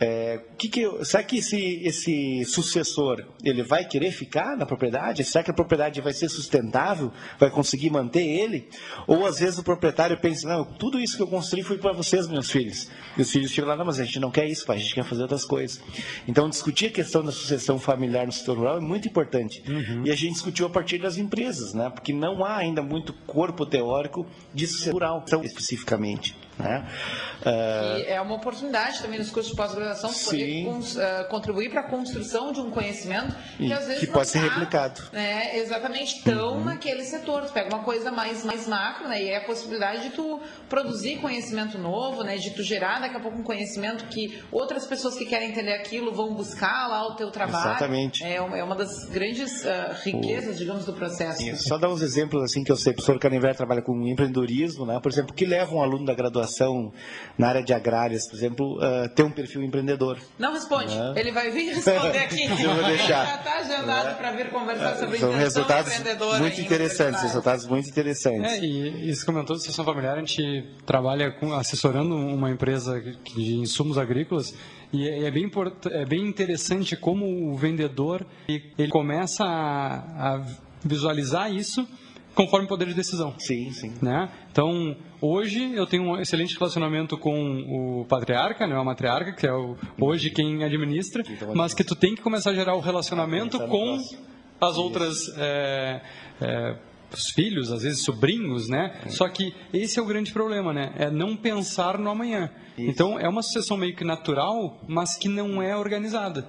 é, 0.01 0.41
que 0.59 0.69
que, 0.69 1.05
será 1.05 1.23
que 1.23 1.39
esse, 1.39 1.81
esse 1.85 2.45
sucessor 2.47 3.25
ele 3.45 3.63
vai 3.63 3.85
querer 3.85 4.11
ficar 4.11 4.57
na 4.57 4.67
propriedade? 4.67 5.23
Será 5.25 5.45
que 5.45 5.51
a 5.51 5.55
propriedade 5.55 6.01
vai 6.01 6.13
ser 6.13 6.29
sustentável? 6.29 7.13
Vai 7.39 7.51
conseguir 7.51 7.91
manter 7.91 8.25
ele? 8.25 8.69
Ou 9.07 9.25
às 9.25 9.39
vezes 9.39 9.59
o 9.59 9.63
proprietário 9.63 10.19
pensa, 10.19 10.49
não, 10.49 10.65
tudo 10.65 10.99
isso 10.99 11.17
que 11.17 11.23
eu 11.23 11.27
construí 11.27 11.63
foi 11.63 11.79
para 11.79 11.93
vocês, 11.93 12.27
meus 12.27 12.51
filhos. 12.51 12.91
E 13.17 13.23
os 13.23 13.31
filhos 13.31 13.53
chegam 13.53 13.71
lá, 13.71 13.77
não, 13.77 13.85
mas 13.85 14.01
a 14.01 14.05
gente 14.05 14.19
não 14.19 14.31
quer 14.31 14.47
isso, 14.47 14.67
pai, 14.67 14.77
a 14.77 14.81
gente 14.81 14.95
quer 14.95 15.05
fazer 15.05 15.23
outras 15.23 15.45
coisas. 15.45 15.81
Então 16.27 16.49
discutir 16.49 16.87
a 16.87 16.91
questão 16.91 17.23
da 17.23 17.31
sucessão 17.31 17.79
familiar 17.79 18.27
no 18.27 18.33
setor 18.33 18.59
rural 18.59 18.79
é 18.79 18.81
muito 18.81 19.07
importante. 19.07 19.63
Uhum. 19.69 20.03
E 20.05 20.11
a 20.11 20.17
gente 20.17 20.33
discutiu 20.33 20.67
a 20.67 20.71
partir 20.71 20.99
das 20.99 21.19
empresas, 21.19 21.73
né? 21.73 21.89
porque 21.91 22.13
não 22.13 22.45
há 22.45 22.57
ainda 22.57 22.83
muito 22.83 23.13
corpo 23.13 23.65
teórico 23.65 24.27
de 24.53 24.67
sucessão 24.67 24.93
rural, 24.93 25.25
especificamente. 25.45 26.37
Né? 26.59 26.87
Uh... 27.41 28.05
é 28.07 28.21
uma 28.21 28.37
oportunidade 28.37 29.03
também 29.03 29.19
nos 29.19 29.31
cursos 29.31 29.51
de 29.51 29.57
pós-graduação 29.57 30.13
poder 30.13 30.67
uh, 30.69 31.29
contribuir 31.29 31.69
para 31.69 31.81
a 31.81 31.91
construção 31.91 32.53
de 32.53 32.61
um 32.61 32.71
conhecimento 32.71 33.35
que 33.57 33.73
às 33.73 33.87
vezes 33.87 34.01
que 34.01 34.07
pode 34.07 34.29
ser 34.29 34.39
tá, 34.39 34.45
replicado. 34.45 35.03
Né, 35.13 35.59
exatamente 35.59 36.23
tão 36.23 36.59
uhum. 36.59 36.65
naquele 36.65 37.03
setor. 37.05 37.45
Tu 37.47 37.53
pega 37.53 37.75
uma 37.75 37.83
coisa 37.83 38.13
mais, 38.13 38.45
mais 38.45 38.69
macro 38.69 39.09
né, 39.09 39.23
e 39.23 39.29
é 39.29 39.39
a 39.39 39.45
possibilidade 39.45 40.05
de 40.05 40.11
tu 40.11 40.41
produzir 40.69 41.19
conhecimento 41.19 41.77
novo, 41.77 42.23
né, 42.23 42.37
de 42.37 42.51
tu 42.51 42.63
gerar 42.63 43.01
daqui 43.01 43.17
a 43.17 43.21
pouco 43.21 43.37
um 43.37 43.43
conhecimento 43.43 44.05
que 44.07 44.41
outras 44.53 44.87
pessoas 44.87 45.17
que 45.17 45.27
querem 45.27 45.51
entender 45.51 45.75
aquilo 45.75 46.13
vão 46.13 46.35
buscar 46.35 46.87
lá 46.87 47.05
o 47.09 47.17
teu 47.17 47.33
trabalho. 47.33 47.71
Exatamente. 47.71 48.25
É 48.25 48.41
uma, 48.41 48.59
é 48.59 48.63
uma 48.63 48.77
das 48.77 49.07
grandes 49.07 49.65
uh, 49.65 49.93
riquezas, 50.05 50.55
o... 50.55 50.59
digamos, 50.59 50.85
do 50.85 50.93
processo. 50.93 51.39
Sim, 51.39 51.57
só 51.57 51.79
dar 51.79 51.89
uns 51.89 52.01
exemplos 52.01 52.45
assim 52.45 52.63
que 52.63 52.71
eu 52.71 52.77
sei. 52.77 52.93
O 52.93 52.95
professor 52.95 53.19
Caniver 53.19 53.57
trabalha 53.57 53.83
com 53.83 54.07
empreendedorismo, 54.07 54.87
né, 54.87 55.01
por 55.03 55.11
exemplo, 55.11 55.35
que 55.35 55.45
leva 55.45 55.75
um 55.75 55.83
aluno 55.83 56.05
da 56.05 56.15
graduação 56.15 56.44
na 57.37 57.49
área 57.49 57.63
de 57.63 57.73
agrárias, 57.73 58.29
por 58.29 58.37
exemplo, 58.37 58.79
uh, 58.79 59.09
ter 59.15 59.23
um 59.23 59.31
perfil 59.31 59.63
empreendedor. 59.63 60.19
Não 60.39 60.53
responde, 60.53 60.95
Né? 60.95 61.15
ele 61.17 61.33
vai 61.33 61.51
vir 61.51 61.75
responder 61.75 62.19
aqui. 62.19 62.45
Eu 62.63 62.75
vou 62.75 62.85
deixar. 62.85 63.27
Já 63.27 63.37
está 63.37 63.59
agendado 63.59 64.09
É. 64.11 64.15
para 64.15 64.33
vir 64.33 64.51
conversar 64.51 64.97
sobre 64.97 65.19
São 65.19 65.33
resultados 65.33 65.93
muito 66.41 66.61
interessantes, 66.61 67.23
resultados 67.23 67.67
muito 67.67 67.89
interessantes. 67.89 68.53
É, 68.53 68.61
e 68.65 69.11
isso 69.11 69.25
comentou 69.27 69.57
sessão 69.57 69.85
familiar, 69.85 70.17
a 70.17 70.21
gente 70.21 70.65
trabalha 70.87 71.31
com, 71.33 71.53
assessorando 71.53 72.15
uma 72.15 72.51
empresa 72.51 73.01
de 73.01 73.55
insumos 73.57 73.99
agrícolas 73.99 74.55
e 74.93 75.09
é, 75.09 75.25
é 75.25 75.31
bem, 75.31 75.51
é 75.91 76.05
bem 76.05 76.27
interessante 76.27 76.97
como 76.97 77.51
o 77.53 77.57
vendedor 77.57 78.25
ele 78.49 78.73
ele 78.79 78.91
começa 78.91 79.45
a, 79.45 80.35
a 80.35 80.47
visualizar 80.85 81.53
isso 81.53 81.87
conforme 82.35 82.67
o 82.67 82.69
poder 82.69 82.89
de 82.89 82.95
decisão. 82.95 83.35
Sim, 83.39 83.71
sim. 83.71 83.95
Né? 84.03 84.29
Então, 84.51 84.97
hoje 85.21 85.73
eu 85.75 85.87
tenho 85.87 86.03
um 86.03 86.21
excelente 86.21 86.59
relacionamento 86.59 87.17
com 87.17 88.01
o 88.01 88.05
patriarca, 88.07 88.67
né, 88.67 88.77
a 88.77 88.85
matriarca, 88.85 89.33
que 89.33 89.47
é 89.47 89.53
o, 89.53 89.77
hoje 90.01 90.31
quem 90.31 90.65
administra, 90.65 91.23
mas 91.55 91.75
que 91.75 91.85
tu 91.85 91.95
tem 91.95 92.15
que 92.15 92.23
começar 92.23 92.51
a 92.51 92.55
gerar 92.55 92.75
o 92.75 92.81
relacionamento 92.81 93.59
com 93.69 93.99
as 94.61 94.79
outras 94.79 95.29
é, 95.37 96.01
é, 96.41 96.77
os 97.13 97.31
filhos, 97.31 97.71
às 97.71 97.83
vezes 97.83 98.03
sobrinhos, 98.03 98.69
né? 98.69 99.01
Só 99.09 99.29
que 99.29 99.55
esse 99.73 99.99
é 99.99 100.03
o 100.03 100.05
grande 100.05 100.33
problema, 100.33 100.73
né? 100.73 100.93
É 100.97 101.11
não 101.11 101.37
pensar 101.37 101.99
no 101.99 102.11
amanhã. 102.11 102.51
Então 102.77 103.19
é 103.19 103.29
uma 103.29 103.43
sucessão 103.43 103.77
meio 103.77 103.95
que 103.95 104.05
natural, 104.05 104.81
mas 104.89 105.17
que 105.17 105.29
não 105.29 105.63
é 105.63 105.77
organizada. 105.77 106.49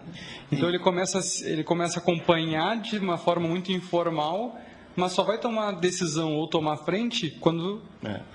Então 0.51 0.67
ele 0.67 0.79
começa, 0.79 1.19
ele 1.47 1.63
começa 1.63 1.99
a 1.99 2.01
acompanhar 2.01 2.81
de 2.81 2.97
uma 2.97 3.17
forma 3.17 3.47
muito 3.47 3.71
informal, 3.71 4.59
mas 4.95 5.11
só 5.11 5.23
vai 5.23 5.37
tomar 5.39 5.71
decisão 5.73 6.33
ou 6.35 6.47
tomar 6.47 6.77
frente 6.77 7.29
quando 7.41 7.81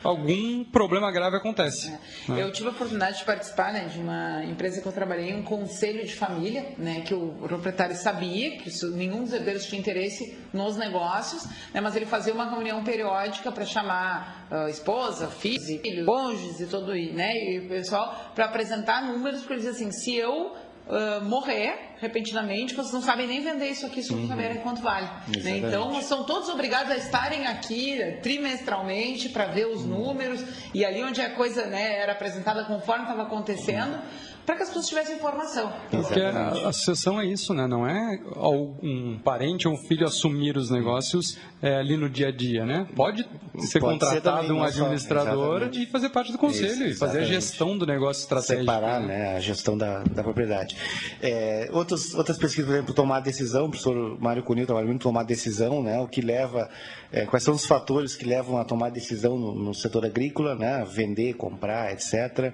algum 0.05 0.65
problema 0.65 1.11
grave 1.11 1.37
acontece. 1.37 1.91
né? 1.91 2.43
Eu 2.43 2.53
tive 2.53 2.69
a 2.69 2.73
oportunidade 2.73 3.19
de 3.19 3.25
participar 3.25 3.73
né, 3.73 3.87
de 3.87 3.99
uma 3.99 4.45
empresa 4.45 4.81
que 4.81 4.87
eu 4.87 4.93
trabalhei, 4.93 5.35
um 5.35 5.43
conselho 5.43 6.05
de 6.05 6.15
família, 6.15 6.75
né, 6.77 7.01
que 7.03 7.15
o 7.15 7.29
proprietário 7.47 7.95
sabia 7.97 8.57
que 8.59 8.69
isso- 8.69 8.91
nenhum 8.91 9.23
dos 9.25 9.33
herdeiros 9.33 9.65
tinha 9.67 9.81
interesse 9.81 10.37
nos 10.53 10.77
negócios, 10.77 11.45
né, 11.73 11.81
mas 11.81 11.97
ele 11.97 12.07
fazia 12.07 12.35
uma 12.35 12.49
reunião 12.51 12.83
periódica 12.85 13.51
para 13.53 13.65
chamar 13.65 14.47
ah, 14.51 14.69
esposa, 14.69 15.29
filhos, 15.29 15.69
e 15.69 15.79
filhos, 15.79 16.05
cônjuges 16.07 16.61
e 16.61 16.67
todo 16.67 16.93
né, 16.93 17.33
e 17.37 17.61
o 17.61 17.69
pessoal 17.69 18.33
para 18.35 18.47
apresentar 18.47 19.01
números, 19.07 19.41
porque 19.41 19.53
ele 19.55 19.61
dizia 19.63 19.73
assim, 19.73 19.93
se 19.93 20.15
eu 20.17 20.57
morrer 21.23 21.91
repentinamente, 22.01 22.75
vocês 22.75 22.93
não 22.93 23.03
sabem 23.03 23.27
nem 23.27 23.41
vender 23.43 23.69
isso 23.69 23.87
aqui 23.87 24.03
se 24.03 24.11
não 24.13 24.21
Uhum. 24.23 24.29
saberem 24.29 24.57
quanto 24.59 24.81
vale. 24.83 25.07
né? 25.43 25.59
Então, 25.59 26.01
são 26.03 26.25
todos 26.25 26.49
obrigados 26.49 26.91
a 26.91 26.97
estarem 26.97 27.47
aqui 27.47 28.19
trimestralmente 28.23 29.29
para 29.29 29.47
ver 29.47 29.67
os 29.67 29.85
números 29.85 30.43
e 30.75 30.85
ali 30.85 31.03
onde 31.03 31.21
a 31.21 31.31
coisa 31.31 31.67
né, 31.67 31.99
era 32.01 32.13
apresentada 32.13 32.65
conforme 32.65 33.05
estava 33.05 33.23
acontecendo, 33.23 33.99
para 34.47 34.57
que 34.57 34.63
as 34.63 34.69
pessoas 34.69 34.89
tivessem 34.89 35.17
informação. 35.17 35.73
Porque 35.91 36.21
a, 36.21 36.69
a 36.69 36.73
sucessão 36.73 37.21
é 37.21 37.27
isso, 37.27 37.55
né? 37.55 37.67
Não 37.67 37.87
é 37.87 38.19
um 38.83 39.19
parente 39.23 39.69
ou 39.69 39.75
um 39.75 39.77
filho 39.77 40.07
assumir 40.07 40.57
os 40.57 40.71
negócios 40.71 41.39
é, 41.63 41.77
ali 41.77 41.97
no 41.97 42.09
dia 42.09 42.29
a 42.29 42.33
dia, 42.33 42.65
né? 42.65 42.87
Pode 42.97 43.23
ser 43.23 43.29
Pode 43.53 43.67
ser 43.69 43.81
contratado 43.81 44.47
também, 44.49 44.53
um 44.53 44.59
só- 44.61 44.65
administrador 44.67 45.57
exatamente. 45.63 45.83
e 45.83 45.87
fazer 45.87 46.09
parte 46.11 46.33
do 46.33 46.39
conselho 46.39 46.73
Isso, 46.73 46.85
e 46.85 46.95
fazer 46.95 47.21
a 47.21 47.25
gestão 47.25 47.77
do 47.77 47.87
negócio 47.87 48.23
estratégico. 48.23 48.61
Separar 48.61 49.01
né, 49.01 49.37
a 49.37 49.41
gestão 49.41 49.77
da, 49.77 50.03
da 50.05 50.23
propriedade. 50.23 50.77
É, 51.23 51.69
outros, 51.73 52.15
outras 52.15 52.39
pesquisas, 52.39 52.67
por 52.67 52.75
exemplo, 52.75 52.95
tomar 52.95 53.21
decisão, 53.21 53.67
o 53.67 53.69
professor 53.71 54.19
Mário 54.21 54.43
Cunil 54.43 54.67
trabalha 54.67 54.87
muito 54.87 55.03
tomar 55.03 55.23
decisão, 55.25 55.83
né, 55.83 55.99
o 56.01 56.09
que 56.09 56.21
leva, 56.21 56.69
é, 57.13 57.27
quais 57.27 57.43
são 57.43 57.55
os 57.55 57.67
fatores 57.67 58.15
que 58.15 58.25
levam 58.25 58.59
a 58.59 58.65
tomar 58.65 58.91
decisão 58.91 59.37
no, 59.39 59.55
no 59.55 59.75
setor 59.75 60.05
agrícola, 60.07 60.55
né, 60.55 60.85
vender, 60.89 61.35
comprar, 61.35 61.93
etc. 61.93 62.53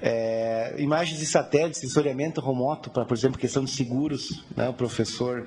É, 0.00 0.74
imagens 0.78 1.19
de 1.20 1.26
satélite, 1.26 1.78
sensoriamento 1.78 2.40
remoto, 2.40 2.90
para, 2.90 3.04
por 3.04 3.16
exemplo, 3.16 3.38
questão 3.38 3.64
de 3.64 3.70
seguros, 3.70 4.44
né, 4.56 4.68
o 4.68 4.74
professor 4.74 5.46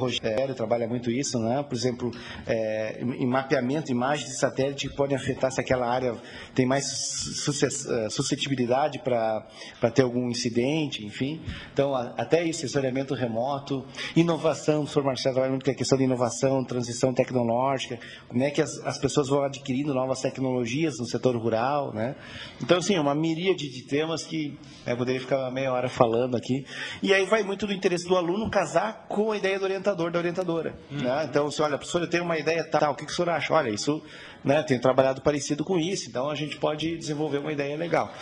Rogério 0.00 0.54
trabalha 0.54 0.88
muito 0.88 1.10
isso, 1.10 1.38
né? 1.38 1.62
Por 1.62 1.74
exemplo, 1.74 2.10
é, 2.46 3.00
em 3.02 3.26
mapeamento, 3.26 3.92
imagens 3.92 4.30
de 4.30 4.38
satélite 4.38 4.88
que 4.88 4.96
podem 4.96 5.16
afetar 5.16 5.52
se 5.52 5.60
aquela 5.60 5.86
área 5.86 6.14
tem 6.54 6.64
mais 6.64 6.84
eh, 6.86 8.08
suscetibilidade 8.08 8.98
para 9.00 9.90
ter 9.94 10.02
algum 10.02 10.28
incidente, 10.30 11.04
enfim. 11.04 11.40
Então, 11.72 11.94
até 11.94 12.42
isso, 12.44 12.60
sensoriamento 12.60 13.14
remoto, 13.14 13.84
inovação, 14.16 14.76
o 14.76 14.82
professor 14.82 15.04
Marcelo 15.04 15.34
trabalha 15.34 15.50
muito 15.52 15.64
com 15.64 15.70
a 15.70 15.74
questão 15.74 15.98
de 15.98 16.04
inovação, 16.04 16.64
transição 16.64 17.12
tecnológica, 17.12 17.98
como 18.28 18.42
é 18.42 18.50
que 18.50 18.62
as, 18.62 18.78
as 18.86 18.98
pessoas 18.98 19.28
vão 19.28 19.42
adquirindo 19.42 19.92
novas 19.92 20.20
tecnologias 20.20 20.98
no 20.98 21.04
setor 21.04 21.36
rural, 21.36 21.92
né? 21.92 22.16
Então, 22.62 22.78
assim, 22.78 22.94
é 22.94 23.00
uma 23.00 23.14
miríade 23.14 23.68
de 23.68 23.82
temas 23.82 24.24
que 24.24 24.58
eu 24.86 24.96
poderia 25.00 25.20
ficar 25.20 25.38
uma 25.38 25.50
meia 25.50 25.72
hora 25.72 25.88
falando 25.88 26.36
aqui. 26.36 26.64
E 27.02 27.12
aí 27.12 27.24
vai 27.24 27.42
muito 27.42 27.66
do 27.66 27.72
interesse 27.72 28.06
do 28.06 28.16
aluno 28.16 28.50
casar 28.50 29.06
com 29.08 29.32
a 29.32 29.36
ideia 29.36 29.58
do 29.58 29.64
orientador, 29.64 30.10
da 30.10 30.18
orientadora. 30.18 30.74
né? 30.90 31.26
Então, 31.28 31.50
se 31.50 31.60
olha, 31.62 31.76
professor, 31.76 32.02
eu 32.02 32.08
tenho 32.08 32.24
uma 32.24 32.38
ideia 32.38 32.62
tal, 32.64 32.92
o 32.92 32.94
que, 32.94 33.06
que 33.06 33.12
o 33.12 33.14
senhor 33.14 33.30
acha? 33.30 33.52
Olha, 33.52 33.70
isso, 33.70 34.02
né, 34.44 34.62
tenho 34.62 34.80
trabalhado 34.80 35.22
parecido 35.22 35.64
com 35.64 35.78
isso, 35.78 36.08
então 36.08 36.30
a 36.30 36.34
gente 36.34 36.56
pode 36.56 36.96
desenvolver 36.96 37.38
uma 37.38 37.52
ideia 37.52 37.76
legal. 37.76 38.12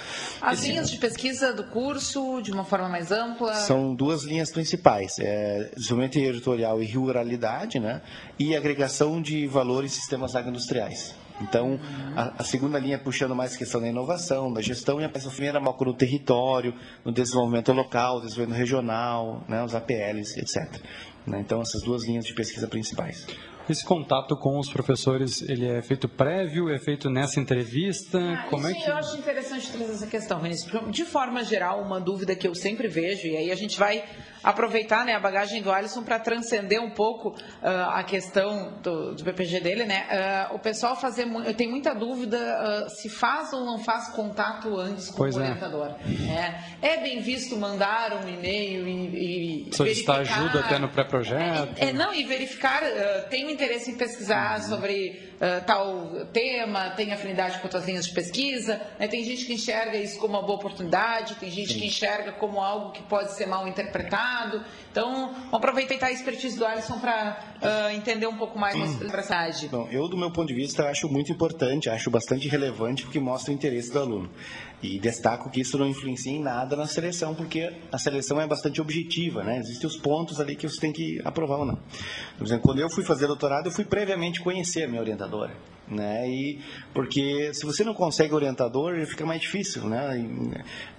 As 0.41 0.65
linhas 0.65 0.91
de 0.91 0.99
pesquisa 0.99 1.53
do 1.53 1.65
curso, 1.65 2.41
de 2.43 2.53
uma 2.53 2.65
forma 2.65 2.89
mais 2.89 3.11
ampla. 3.11 3.55
São 3.55 3.95
duas 3.95 4.23
linhas 4.23 4.51
principais: 4.51 5.19
é, 5.19 5.71
desenvolvimento 5.77 6.13
territorial 6.13 6.83
e 6.83 6.87
ruralidade, 6.91 7.79
né? 7.79 8.03
E 8.39 8.57
agregação 8.57 9.21
de 9.21 9.47
valor 9.47 9.85
em 9.85 9.89
sistemas 9.89 10.35
agroindustriais. 10.35 11.15
Então, 11.41 11.81
a, 12.15 12.43
a 12.43 12.45
segunda 12.45 12.79
linha 12.79 12.99
puxando 12.99 13.35
mais 13.35 13.55
a 13.55 13.59
questão 13.59 13.81
da 13.81 13.89
inovação, 13.89 14.53
da 14.53 14.61
gestão, 14.61 15.01
e 15.01 15.05
a 15.05 15.09
primeira 15.09 15.61
foco 15.79 15.85
no 15.85 15.95
território, 15.95 16.75
no 17.05 17.13
desenvolvimento 17.13 17.73
local, 17.73 18.21
desenvolvimento 18.21 18.59
regional, 18.59 19.45
né, 19.49 19.63
os 19.63 19.75
APLs, 19.75 20.39
etc. 20.39 20.81
né? 21.27 21.41
Então, 21.41 21.61
essas 21.63 21.83
duas 21.83 22.05
linhas 22.05 22.25
de 22.25 22.35
pesquisa 22.35 22.67
principais. 22.67 23.27
Esse 23.69 23.85
contato 23.85 24.35
com 24.35 24.59
os 24.59 24.71
professores, 24.71 25.43
ele 25.43 25.67
é 25.69 25.83
feito 25.83 26.09
prévio, 26.09 26.71
é 26.71 26.79
feito 26.79 27.11
nessa 27.11 27.39
entrevista? 27.39 28.19
Como 28.49 28.67
é 28.67 28.73
que 28.73 28.89
Eu 28.89 28.97
acho 28.97 29.19
interessante 29.19 29.71
trazer 29.71 29.93
essa 29.93 30.07
questão, 30.07 30.41
Vinícius. 30.41 30.71
porque, 30.71 30.91
De 30.91 31.05
forma 31.05 31.45
geral, 31.45 31.83
uma 31.83 32.01
dúvida 32.01 32.35
que 32.35 32.49
eu 32.49 32.55
sempre 32.55 32.89
vejo, 32.89 33.27
e 33.27 33.37
aí 33.37 33.53
a 33.53 33.55
gente 33.55 33.79
vai 33.79 34.03
aproveitar 34.43 35.05
né, 35.05 35.15
a 35.15 35.21
bagagem 35.21 35.63
do 35.63 35.71
Alisson 35.71 36.03
para 36.03 36.19
transcender 36.19 36.81
um 36.83 36.91
pouco 36.91 37.35
ah, 37.63 37.99
a 37.99 38.05
questão 38.05 38.75
do, 38.83 39.15
do 39.15 39.25
BPG 39.25 39.61
dele. 39.61 39.85
Né? 39.85 40.07
Ah, 40.11 40.51
o 40.53 40.59
pessoal 40.59 40.97
fazer, 40.97 41.27
tenho 41.57 41.71
muita 41.71 41.95
dúvida 41.95 42.39
ah, 42.39 42.89
se 42.89 43.09
faz 43.09 43.53
ou 43.53 43.65
não 43.65 43.79
faz 43.79 44.09
contato 44.09 44.77
antes 44.77 45.11
com 45.11 45.19
Pois 45.19 45.37
o 45.37 45.41
é. 45.41 45.45
orientador. 45.45 45.95
É, 46.83 46.89
é 46.95 46.97
bem 46.99 47.21
visto 47.21 47.57
mandar 47.57 48.25
um 48.25 48.29
e-mail 48.29 48.87
e, 48.87 49.69
e 49.69 49.75
solicitar 49.75 50.21
ajuda 50.21 50.61
até 50.61 50.79
no 50.79 50.89
pré-projeto? 50.89 51.75
é, 51.77 51.93
não, 51.93 52.15
e 52.15 52.25
verificar, 52.25 52.83
tem 53.31 53.51
interesse 53.51 53.91
em 53.91 53.97
pesquisar 53.97 54.63
sobre 54.63 55.29
ah, 55.41 55.61
tal 55.65 56.27
tema, 56.33 56.91
tem 56.91 57.13
afinidade 57.13 57.59
com 57.59 57.65
outras 57.65 57.87
linhas 57.87 58.07
de 58.07 58.13
pesquisa, 58.13 58.81
né? 58.99 59.07
tem 59.07 59.25
gente 59.25 59.45
que 59.45 59.55
enxerga 59.55 59.97
isso 59.97 60.19
como 60.19 60.35
uma 60.35 60.43
boa 60.43 60.59
oportunidade, 60.59 61.37
tem 61.37 61.51
gente 61.51 61.75
que 61.75 61.87
enxerga 61.87 62.33
como 62.33 62.61
algo 62.61 62.91
que 62.91 63.03
pode 63.05 63.33
ser 63.35 63.47
mal 63.47 63.67
interpretado. 63.69 64.28
Então, 64.91 65.33
vamos 65.33 65.55
aproveitar 65.55 66.07
a 66.07 66.13
expertise 66.13 66.59
do 66.59 66.67
Alisson 66.67 66.99
para 66.99 67.39
entender 67.93 68.27
um 68.27 68.37
pouco 68.37 68.59
mais 68.59 68.75
sobre 68.75 69.07
essa. 69.07 69.69
Bom, 69.69 69.89
eu, 69.91 70.09
do 70.09 70.17
meu 70.17 70.31
ponto 70.31 70.49
de 70.49 70.55
vista, 70.55 70.89
acho 70.89 71.09
muito 71.09 71.31
importante, 71.33 71.89
acho 71.89 72.11
bastante 72.11 72.49
relevante, 72.49 73.05
porque 73.05 73.21
mostra 73.21 73.53
o 73.53 73.55
interesse 73.55 73.93
do 73.93 73.99
aluno. 73.99 74.31
E 74.81 74.99
destaco 75.01 75.51
que 75.51 75.61
isso 75.61 75.77
não 75.77 75.89
influencia 75.89 76.31
em 76.31 76.41
nada 76.41 76.77
na 76.77 76.87
seleção, 76.87 77.35
porque 77.35 77.73
a 77.91 77.99
seleção 77.99 78.41
é 78.41 78.47
bastante 78.47 78.81
objetiva, 78.81 79.43
né? 79.43 79.59
Existem 79.59 79.89
os 79.89 79.97
pontos 79.97 80.41
ali 80.41 80.55
que 80.55 80.69
você 80.69 80.81
tem 80.81 80.93
que 80.93 81.21
aprovar 81.25 81.59
ou 81.59 81.67
não. 81.67 81.79
Por 82.37 82.47
exemplo, 82.47 82.63
quando 82.63 82.79
eu 82.81 82.89
fui 82.89 83.05
fazer 83.05 83.27
doutorado, 83.27 83.67
eu 83.67 83.73
fui 83.73 83.85
previamente 83.85 84.41
conhecer 84.41 84.85
a 84.85 84.89
minha 84.89 85.01
orientadora. 85.01 85.53
Né? 85.91 86.29
E 86.29 86.61
porque 86.93 87.53
se 87.55 87.65
você 87.65 87.83
não 87.83 87.95
consegue 87.95 88.35
orientador, 88.35 88.95
fica 89.07 89.25
mais 89.25 89.41
difícil, 89.41 89.85
né? 89.85 90.23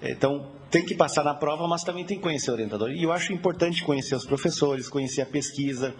Então 0.02 0.50
tem 0.70 0.84
que 0.84 0.94
passar 0.94 1.24
na 1.24 1.34
prova, 1.34 1.66
mas 1.68 1.82
também 1.82 2.04
tem 2.04 2.16
que 2.16 2.22
conhecer 2.22 2.50
o 2.50 2.54
orientador. 2.54 2.90
E 2.90 3.02
eu 3.02 3.12
acho 3.12 3.32
importante 3.32 3.84
conhecer 3.84 4.14
os 4.14 4.24
professores, 4.24 4.88
conhecer 4.88 5.22
a 5.22 5.26
pesquisa, 5.26 5.94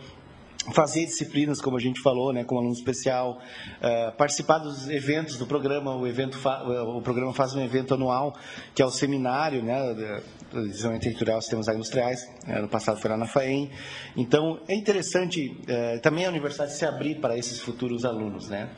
fazer 0.74 1.06
disciplinas, 1.06 1.60
como 1.60 1.76
a 1.76 1.80
gente 1.80 2.00
falou, 2.02 2.32
né, 2.32 2.44
como 2.44 2.60
aluno 2.60 2.74
especial, 2.74 3.40
eh, 3.80 4.10
participar 4.16 4.58
dos 4.58 4.88
eventos 4.90 5.36
do 5.38 5.46
programa. 5.46 5.94
O 5.96 6.06
evento 6.06 6.36
fa- 6.38 6.62
o 6.62 7.00
programa 7.00 7.32
faz 7.32 7.54
um 7.54 7.62
evento 7.64 7.94
anual 7.94 8.36
que 8.74 8.82
é 8.82 8.84
o 8.84 8.90
seminário, 8.90 9.62
né, 9.62 10.22
do 10.52 10.62
desenvolvimento 10.68 11.02
territorial 11.04 11.40
sistemas 11.40 11.66
agroindustriais. 11.68 12.20
né, 12.46 12.58
Ano 12.58 12.68
passado 12.68 13.00
foi 13.00 13.10
lá 13.10 13.16
na 13.16 13.26
FAEM. 13.26 13.70
Então 14.16 14.60
é 14.68 14.74
interessante 14.74 15.56
eh, 15.66 15.98
também 15.98 16.26
a 16.26 16.28
universidade 16.28 16.72
se 16.74 16.84
abrir 16.84 17.20
para 17.20 17.38
esses 17.38 17.58
futuros 17.60 18.04
alunos, 18.04 18.48
né? 18.48 18.68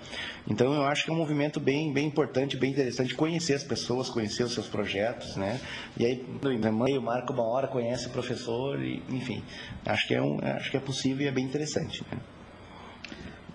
Então 0.49 0.73
eu 0.75 0.83
acho 0.85 1.05
que 1.05 1.11
é 1.11 1.13
um 1.13 1.17
movimento 1.17 1.61
bem 1.61 1.93
bem 1.93 2.07
importante, 2.07 2.57
bem 2.57 2.71
interessante 2.73 3.15
conhecer 3.15 3.55
as 3.55 3.63
pessoas, 3.63 4.11
conhecer 4.11 4.43
os 4.43 4.53
seus 4.53 4.67
projetos, 4.67 5.37
né? 5.37 5.61
E 5.97 6.05
aí 6.05 6.27
no 6.43 6.53
e-mail 6.53 7.01
marca 7.01 7.33
uma 7.33 7.45
hora, 7.45 7.69
conhece 7.69 8.09
o 8.09 8.11
professor 8.11 8.83
e 8.83 9.03
enfim, 9.09 9.43
acho 9.87 10.07
que 10.09 10.15
é 10.15 10.21
um 10.23 10.39
acho 10.43 10.71
que 10.71 10.77
é 10.77 10.81
possível 10.81 11.25
e 11.25 11.29
é 11.29 11.33
bem 11.33 11.45
interessante. 11.45 12.03
Né? 12.11 12.19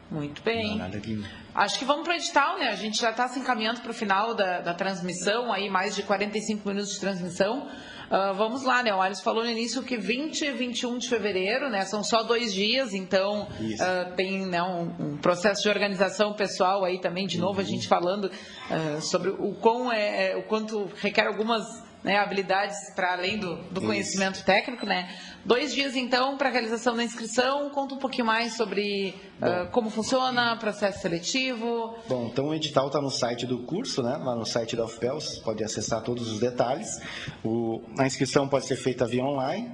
Muito 0.10 0.42
bem. 0.42 0.80
Que- 1.02 1.26
Acho 1.54 1.80
que 1.80 1.84
vamos 1.86 2.04
para 2.04 2.14
o 2.14 2.16
edital, 2.16 2.58
né? 2.60 2.68
A 2.70 2.76
gente 2.76 3.02
já 3.02 3.10
está 3.10 3.28
se 3.28 3.40
encaminhando 3.40 3.82
para 3.82 3.92
o 3.92 3.94
final 3.94 4.34
da, 4.34 4.62
da 4.62 4.74
transmissão, 4.74 5.52
aí 5.52 5.70
mais 5.70 5.96
de 5.96 6.04
45 6.04 6.70
minutos 6.70 6.94
de 6.94 7.00
transmissão. 7.00 7.68
Uh, 8.08 8.34
vamos 8.36 8.64
lá, 8.64 8.82
né? 8.82 8.94
O 8.94 9.02
Alisson 9.02 9.22
falou 9.22 9.44
no 9.44 9.50
início 9.50 9.84
que 9.84 9.98
20 9.98 10.42
e 10.46 10.52
21 10.52 10.98
de 10.98 11.10
fevereiro, 11.10 11.70
né? 11.70 11.84
São 11.84 12.04
só 12.04 12.24
dois 12.24 12.54
dias, 12.54 12.94
então 12.94 13.44
uh, 13.44 14.16
tem 14.16 14.46
né, 14.46 14.64
um, 14.64 14.94
um, 14.98 15.18
processo 15.18 15.62
de 15.62 15.68
organização 15.68 16.34
pessoal 16.34 16.86
aí 16.86 17.02
também, 17.02 17.28
de 17.28 17.38
novo, 17.38 17.60
uhum. 17.60 17.66
a 17.66 17.70
gente 17.70 17.86
falando 17.86 18.26
uh, 18.26 19.02
sobre 19.02 19.30
o, 19.30 19.54
quão 19.56 19.92
é, 19.92 20.32
é, 20.32 20.38
o 20.38 20.44
quanto 20.44 20.90
requer 21.02 21.28
algumas 21.28 21.87
né, 22.04 22.18
habilidades 22.18 22.92
para 22.96 23.14
além 23.14 23.38
do, 23.38 23.56
do 23.72 23.82
conhecimento 23.82 24.44
técnico, 24.44 24.86
né? 24.86 25.10
Dois 25.44 25.74
dias, 25.74 25.96
então, 25.96 26.38
para 26.38 26.50
a 26.50 26.52
realização 26.52 26.96
da 26.96 27.04
inscrição. 27.04 27.70
Conta 27.70 27.96
um 27.96 27.98
pouquinho 27.98 28.26
mais 28.26 28.56
sobre 28.56 29.16
uh, 29.42 29.70
como 29.72 29.90
funciona, 29.90 30.56
processo 30.58 31.02
seletivo. 31.02 31.96
Bom, 32.08 32.28
então 32.28 32.48
o 32.48 32.54
edital 32.54 32.88
está 32.88 33.02
no 33.02 33.10
site 33.10 33.46
do 33.46 33.60
curso, 33.60 34.04
né? 34.04 34.18
lá 34.18 34.36
no 34.36 34.46
site 34.46 34.76
da 34.76 34.86
UFPEL, 34.86 35.20
você 35.20 35.42
pode 35.42 35.64
acessar 35.64 36.02
todos 36.02 36.32
os 36.32 36.40
detalhes. 36.40 37.00
O, 37.44 37.82
a 37.98 38.06
inscrição 38.06 38.48
pode 38.48 38.66
ser 38.66 38.76
feita 38.76 39.06
via 39.06 39.24
online, 39.24 39.72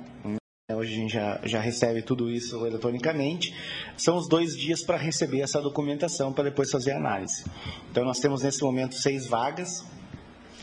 Hoje 0.71 0.93
a 0.93 0.95
gente 0.95 1.13
já, 1.13 1.41
já 1.43 1.59
recebe 1.59 2.01
tudo 2.01 2.31
isso 2.31 2.65
eletronicamente. 2.65 3.53
São 3.97 4.15
os 4.15 4.29
dois 4.29 4.55
dias 4.55 4.81
para 4.81 4.97
receber 4.97 5.41
essa 5.41 5.61
documentação 5.61 6.31
para 6.31 6.45
depois 6.45 6.71
fazer 6.71 6.91
a 6.91 6.97
análise. 6.97 7.43
Então, 7.91 8.05
nós 8.05 8.19
temos 8.19 8.41
nesse 8.41 8.63
momento 8.63 8.95
seis 8.95 9.27
vagas 9.27 9.85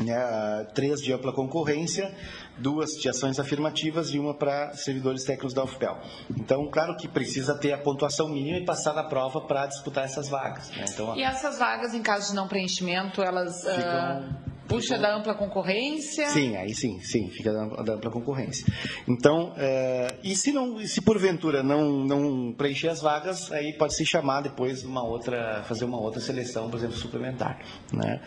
né, 0.00 0.66
três 0.74 1.00
de 1.00 1.12
ampla 1.12 1.32
concorrência, 1.32 2.12
duas 2.60 2.90
de 2.90 3.08
ações 3.08 3.38
afirmativas 3.38 4.10
e 4.10 4.18
uma 4.18 4.34
para 4.34 4.72
servidores 4.74 5.24
técnicos 5.24 5.54
da 5.54 5.64
UFPEL. 5.64 5.98
Então, 6.30 6.68
claro 6.70 6.96
que 6.96 7.08
precisa 7.08 7.58
ter 7.58 7.72
a 7.72 7.78
pontuação 7.78 8.28
mínima 8.28 8.58
e 8.58 8.64
passar 8.64 8.94
na 8.94 9.04
prova 9.04 9.40
para 9.40 9.66
disputar 9.66 10.04
essas 10.04 10.28
vagas. 10.28 10.70
Né? 10.70 10.84
Então, 10.88 11.16
e 11.16 11.22
essas 11.22 11.58
vagas, 11.58 11.94
em 11.94 12.02
caso 12.02 12.30
de 12.30 12.36
não 12.36 12.46
preenchimento, 12.46 13.22
elas 13.22 13.60
ficam... 13.60 14.46
Uh 14.46 14.50
Puxa 14.70 14.96
da 14.96 15.16
ampla 15.16 15.34
concorrência? 15.34 16.28
Sim, 16.28 16.54
aí 16.54 16.72
sim, 16.72 17.00
sim, 17.00 17.28
fica 17.28 17.52
da, 17.52 17.82
da 17.82 17.94
ampla 17.94 18.08
concorrência. 18.08 18.64
Então, 19.08 19.52
é, 19.56 20.06
e 20.22 20.36
se 20.36 20.52
não, 20.52 20.78
se 20.86 21.00
porventura 21.00 21.60
não, 21.60 22.04
não 22.04 22.52
preencher 22.52 22.86
as 22.86 23.00
vagas, 23.00 23.50
aí 23.50 23.72
pode 23.72 23.96
se 23.96 24.06
chamar 24.06 24.42
depois 24.42 24.84
uma 24.84 25.02
outra, 25.02 25.64
fazer 25.64 25.84
uma 25.84 26.00
outra 26.00 26.20
seleção, 26.20 26.70
por 26.70 26.76
exemplo, 26.76 26.94
suplementar, 26.94 27.58
né? 27.92 28.20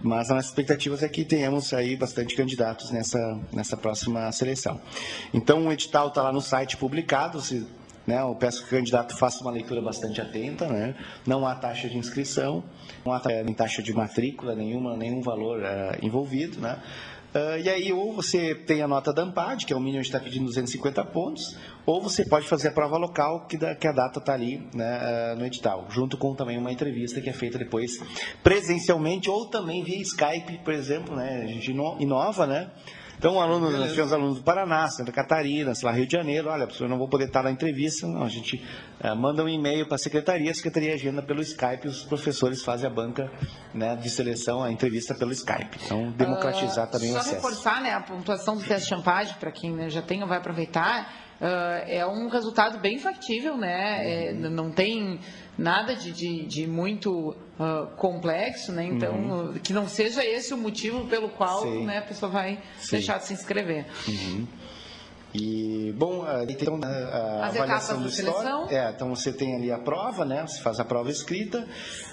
Mas 0.00 0.30
as 0.30 0.46
expectativas 0.46 1.02
é 1.02 1.08
que 1.08 1.24
tenhamos 1.24 1.72
aí 1.72 1.96
bastante 1.96 2.36
candidatos 2.36 2.92
nessa, 2.92 3.18
nessa 3.52 3.76
próxima 3.78 4.30
seleção. 4.32 4.80
Então, 5.32 5.66
o 5.66 5.72
edital 5.72 6.08
está 6.08 6.22
lá 6.22 6.32
no 6.32 6.40
site 6.40 6.76
publicado, 6.76 7.40
se 7.40 7.66
né? 8.08 8.22
Eu 8.22 8.34
peço 8.34 8.62
que 8.62 8.68
o 8.68 8.78
candidato 8.78 9.14
faça 9.14 9.42
uma 9.42 9.50
leitura 9.50 9.82
bastante 9.82 10.18
atenta. 10.18 10.66
Né? 10.66 10.94
Não 11.26 11.46
há 11.46 11.54
taxa 11.54 11.90
de 11.90 11.98
inscrição, 11.98 12.64
não 13.04 13.12
há 13.12 13.20
nem 13.44 13.52
taxa 13.52 13.82
de 13.82 13.92
matrícula, 13.92 14.54
nenhuma, 14.54 14.96
nenhum 14.96 15.20
valor 15.20 15.58
uh, 15.58 15.98
envolvido. 16.02 16.58
Né? 16.58 16.78
Uh, 17.34 17.60
e 17.62 17.68
aí, 17.68 17.92
ou 17.92 18.14
você 18.14 18.54
tem 18.54 18.80
a 18.80 18.88
nota 18.88 19.12
da 19.12 19.22
AMPAD, 19.24 19.66
que 19.66 19.74
é 19.74 19.76
o 19.76 19.80
mínimo 19.80 20.00
que 20.00 20.08
está 20.08 20.18
pedindo 20.18 20.46
250 20.46 21.04
pontos, 21.04 21.54
ou 21.84 22.00
você 22.00 22.24
pode 22.24 22.48
fazer 22.48 22.68
a 22.68 22.72
prova 22.72 22.96
local, 22.96 23.46
que, 23.46 23.58
da, 23.58 23.74
que 23.74 23.86
a 23.86 23.92
data 23.92 24.18
está 24.20 24.32
ali 24.32 24.66
né, 24.72 25.34
uh, 25.34 25.38
no 25.38 25.44
edital, 25.44 25.86
junto 25.90 26.16
com 26.16 26.34
também 26.34 26.56
uma 26.56 26.72
entrevista 26.72 27.20
que 27.20 27.28
é 27.28 27.34
feita 27.34 27.58
depois 27.58 28.02
presencialmente, 28.42 29.28
ou 29.28 29.50
também 29.50 29.84
via 29.84 30.00
Skype, 30.00 30.60
por 30.64 30.72
exemplo, 30.72 31.14
né? 31.14 31.42
A 31.42 31.46
gente 31.46 31.70
inova, 31.70 32.46
né? 32.46 32.70
Então, 33.18 33.40
aluno, 33.40 33.68
nós 33.72 33.90
tivemos 33.90 34.12
alunos 34.12 34.36
do 34.36 34.44
Paraná, 34.44 34.86
Santa 34.86 35.10
Catarina, 35.10 35.74
sei 35.74 35.88
lá, 35.88 35.92
Rio 35.92 36.06
de 36.06 36.12
Janeiro, 36.12 36.48
olha, 36.48 36.66
professor, 36.66 36.84
eu 36.84 36.88
não 36.88 36.98
vou 36.98 37.08
poder 37.08 37.24
estar 37.24 37.42
na 37.42 37.50
entrevista, 37.50 38.06
não, 38.06 38.22
a 38.22 38.28
gente 38.28 38.64
é, 39.00 39.12
manda 39.12 39.42
um 39.42 39.48
e-mail 39.48 39.86
para 39.86 39.96
a 39.96 39.98
secretaria, 39.98 40.52
a 40.52 40.54
secretaria 40.54 40.94
agenda 40.94 41.20
pelo 41.20 41.42
Skype, 41.42 41.88
os 41.88 42.04
professores 42.04 42.62
fazem 42.62 42.86
a 42.86 42.90
banca 42.90 43.28
né, 43.74 43.96
de 43.96 44.08
seleção, 44.08 44.62
a 44.62 44.70
entrevista 44.70 45.16
pelo 45.16 45.32
Skype. 45.32 45.80
Então, 45.84 46.12
democratizar 46.12 46.86
uh, 46.86 46.90
também 46.92 47.12
o 47.12 47.16
acesso. 47.16 47.40
Só 47.40 47.48
reforçar 47.48 47.82
né, 47.82 47.92
a 47.92 48.00
pontuação 48.00 48.56
do 48.56 48.62
teste 48.62 48.88
de 48.88 48.96
champagem, 48.96 49.34
para 49.40 49.50
quem 49.50 49.72
né, 49.72 49.90
já 49.90 50.00
tem 50.00 50.22
ou 50.22 50.28
vai 50.28 50.38
aproveitar, 50.38 51.26
Uh, 51.38 51.86
é 51.86 52.04
um 52.04 52.28
resultado 52.28 52.80
bem 52.80 52.98
factível, 52.98 53.56
né? 53.56 54.30
É, 54.30 54.32
não 54.32 54.72
tem 54.72 55.20
nada 55.58 55.96
de, 55.96 56.12
de, 56.12 56.46
de 56.46 56.66
muito 56.66 57.36
uh, 57.58 57.86
complexo, 57.96 58.70
né? 58.70 58.86
Então, 58.86 59.14
uhum. 59.14 59.52
que 59.54 59.72
não 59.72 59.88
seja 59.88 60.24
esse 60.24 60.54
o 60.54 60.56
motivo 60.56 61.06
pelo 61.06 61.28
qual 61.28 61.66
né, 61.66 61.98
a 61.98 62.02
pessoa 62.02 62.30
vai 62.30 62.58
Sim. 62.78 62.96
deixar 62.96 63.18
de 63.18 63.26
se 63.26 63.32
inscrever. 63.32 63.84
Uhum. 64.06 64.46
E, 65.34 65.92
bom, 65.96 66.24
então, 66.48 66.80
a, 66.82 66.86
a 66.86 67.46
avaliação 67.48 68.00
do 68.00 68.08
histórico. 68.08 68.72
É, 68.72 68.90
então 68.90 69.14
você 69.14 69.30
tem 69.30 69.54
ali 69.56 69.70
a 69.70 69.78
prova, 69.78 70.24
né? 70.24 70.46
Você 70.46 70.60
faz 70.60 70.80
a 70.80 70.84
prova 70.84 71.10
escrita. 71.10 71.66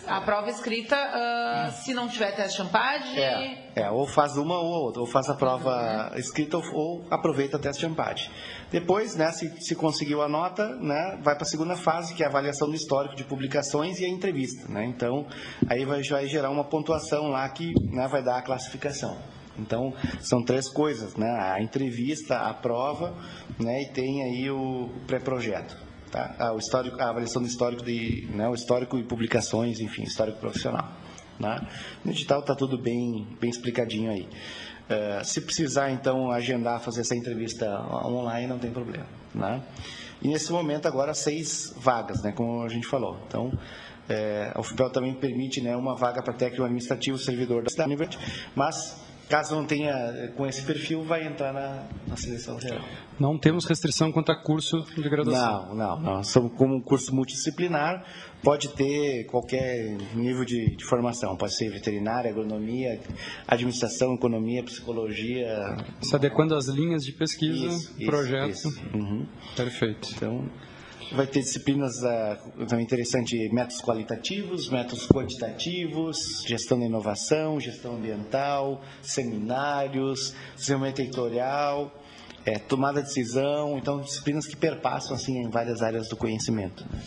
A 0.05 0.19
prova 0.19 0.49
escrita, 0.49 0.95
uh, 0.95 1.71
se 1.71 1.93
não 1.93 2.09
tiver 2.09 2.35
teste 2.35 2.57
Champade. 2.57 3.17
É, 3.17 3.71
é, 3.75 3.89
ou 3.89 4.05
faz 4.05 4.35
uma 4.35 4.59
ou 4.59 4.83
outra, 4.83 5.01
ou 5.01 5.07
faz 5.07 5.29
a 5.29 5.33
prova 5.33 6.11
uhum. 6.11 6.19
escrita 6.19 6.57
ou, 6.57 6.63
ou, 6.73 7.05
aproveita 7.09 7.55
o 7.55 7.59
teste 7.59 7.81
Champade. 7.81 8.29
Depois, 8.69 9.15
né, 9.15 9.31
se, 9.31 9.49
se 9.61 9.75
conseguiu 9.75 10.21
a 10.21 10.27
nota, 10.27 10.75
né, 10.75 11.17
vai 11.21 11.35
para 11.35 11.43
a 11.43 11.47
segunda 11.47 11.75
fase, 11.75 12.13
que 12.13 12.21
é 12.21 12.25
a 12.25 12.29
avaliação 12.29 12.67
do 12.67 12.75
histórico 12.75 13.15
de 13.15 13.23
publicações 13.23 13.99
e 13.99 14.05
a 14.05 14.09
entrevista. 14.09 14.67
Né? 14.67 14.85
Então, 14.85 15.25
aí 15.69 15.85
vai, 15.85 16.03
vai 16.03 16.27
gerar 16.27 16.49
uma 16.49 16.65
pontuação 16.65 17.29
lá 17.29 17.47
que 17.49 17.73
né, 17.91 18.07
vai 18.07 18.21
dar 18.21 18.37
a 18.37 18.41
classificação. 18.41 19.17
Então, 19.57 19.93
são 20.19 20.43
três 20.43 20.69
coisas, 20.69 21.15
né? 21.15 21.29
A 21.29 21.61
entrevista, 21.61 22.37
a 22.37 22.53
prova, 22.53 23.13
né? 23.59 23.83
E 23.83 23.89
tem 23.89 24.23
aí 24.23 24.49
o 24.49 24.89
pré-projeto, 25.07 25.77
tá? 26.11 26.35
Ah, 26.37 26.53
o 26.53 26.57
histórico, 26.57 26.99
a 27.01 27.09
avaliação 27.09 27.41
do 27.41 27.47
histórico 27.47 27.83
de, 27.83 28.27
né? 28.31 28.47
O 28.47 28.53
histórico 28.53 28.97
e 28.97 29.03
publicações, 29.03 29.79
enfim, 29.79 30.03
histórico 30.03 30.39
profissional, 30.39 30.91
né? 31.39 31.67
No 32.03 32.11
digital 32.11 32.39
está 32.41 32.55
tudo 32.55 32.77
bem, 32.77 33.27
bem 33.39 33.49
explicadinho 33.49 34.11
aí. 34.11 34.27
Uh, 34.85 35.25
se 35.25 35.41
precisar, 35.41 35.89
então, 35.89 36.29
agendar, 36.29 36.79
fazer 36.79 37.01
essa 37.01 37.15
entrevista 37.15 37.67
online, 38.05 38.45
não 38.45 38.59
tem 38.59 38.69
problema, 38.69 39.07
né? 39.33 39.63
E 40.21 40.27
nesse 40.27 40.51
momento, 40.51 40.87
agora, 40.87 41.13
seis 41.13 41.73
vagas, 41.77 42.21
né? 42.21 42.31
Como 42.31 42.61
a 42.61 42.69
gente 42.69 42.85
falou. 42.85 43.17
Então, 43.27 43.51
é, 44.07 44.51
a 44.53 44.59
UFPEL 44.59 44.89
também 44.91 45.13
permite 45.13 45.61
né, 45.61 45.75
uma 45.75 45.95
vaga 45.95 46.21
para 46.21 46.33
técnico 46.33 46.63
administrativo 46.63 47.17
servidor 47.17 47.63
da 47.63 47.69
cidade, 47.69 47.95
mas 48.55 49.03
caso 49.29 49.55
não 49.55 49.65
tenha 49.65 49.91
eh, 49.91 50.27
com 50.35 50.45
esse 50.45 50.61
perfil, 50.63 51.03
vai 51.03 51.25
entrar 51.25 51.53
na, 51.53 51.87
na 52.07 52.15
seleção 52.15 52.59
geral. 52.59 52.83
Não 53.19 53.37
temos 53.37 53.65
restrição 53.65 54.11
quanto 54.11 54.31
a 54.31 54.35
curso 54.35 54.83
de 54.95 55.09
graduação? 55.09 55.75
Não, 55.75 55.75
não. 55.75 56.15
não. 56.15 56.23
Somos 56.23 56.53
como 56.53 56.75
um 56.75 56.81
curso 56.81 57.13
multidisciplinar, 57.13 58.05
pode 58.43 58.69
ter 58.69 59.25
qualquer 59.25 59.97
nível 60.13 60.45
de, 60.45 60.75
de, 60.75 60.85
formação. 60.85 61.35
Pode 61.35 61.55
ser 61.55 61.69
veterinária, 61.69 62.29
agronomia, 62.29 62.99
administração, 63.47 64.13
economia, 64.13 64.63
psicologia. 64.63 65.77
Se 66.01 66.15
adequando 66.15 66.55
às 66.55 66.67
linhas 66.67 67.03
de 67.03 67.11
pesquisa, 67.11 67.67
isso, 67.67 68.05
projeto. 68.05 68.49
Isso, 68.49 68.69
isso. 68.69 68.81
Uhum. 68.93 69.25
Perfeito. 69.55 70.09
Então, 70.15 70.49
vai 71.15 71.27
ter 71.27 71.39
disciplinas 71.39 71.97
uh, 72.01 72.65
também 72.65 72.85
interessantes, 72.85 73.51
métodos 73.51 73.81
qualitativos, 73.81 74.69
métodos 74.69 75.07
quantitativos, 75.07 76.43
gestão 76.45 76.79
da 76.79 76.85
inovação, 76.85 77.59
gestão 77.59 77.95
ambiental, 77.95 78.81
seminários, 79.01 80.33
desenvolvimento 80.55 81.01
editorial, 81.01 81.91
é, 82.45 82.59
tomada 82.59 83.01
de 83.01 83.07
decisão, 83.07 83.77
então 83.77 84.01
disciplinas 84.01 84.45
que 84.45 84.55
perpassam 84.55 85.15
assim 85.15 85.37
em 85.39 85.49
várias 85.49 85.81
áreas 85.81 86.07
do 86.07 86.15
conhecimento. 86.15 86.85
Né? 86.91 87.01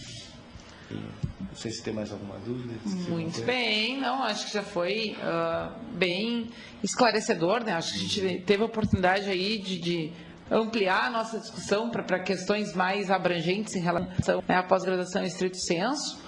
Não 0.91 1.55
sei 1.55 1.71
se 1.71 1.83
tem 1.83 1.93
mais 1.93 2.11
alguma 2.11 2.39
dúvida. 2.39 2.75
Muito 3.09 3.43
bem, 3.43 4.01
não, 4.01 4.23
acho 4.23 4.47
que 4.47 4.53
já 4.53 4.63
foi 4.63 5.17
uh, 5.19 5.73
bem 5.95 6.51
esclarecedor, 6.83 7.65
né? 7.65 7.73
Acho 7.73 7.93
que 7.93 7.99
a 7.99 8.03
gente 8.03 8.43
teve 8.43 8.63
a 8.63 8.67
oportunidade 8.67 9.29
aí 9.29 9.59
de, 9.59 9.79
de 9.79 10.13
ampliar 10.51 11.07
a 11.07 11.11
nossa 11.11 11.39
discussão 11.39 11.91
para 11.91 12.19
questões 12.19 12.75
mais 12.75 13.11
abrangentes 13.11 13.75
em 13.75 13.81
relação 13.81 14.43
né, 14.49 14.57
à 14.57 14.63
pós-graduação 14.63 15.23
em 15.23 15.27
estrito 15.27 15.57
senso. 15.57 16.19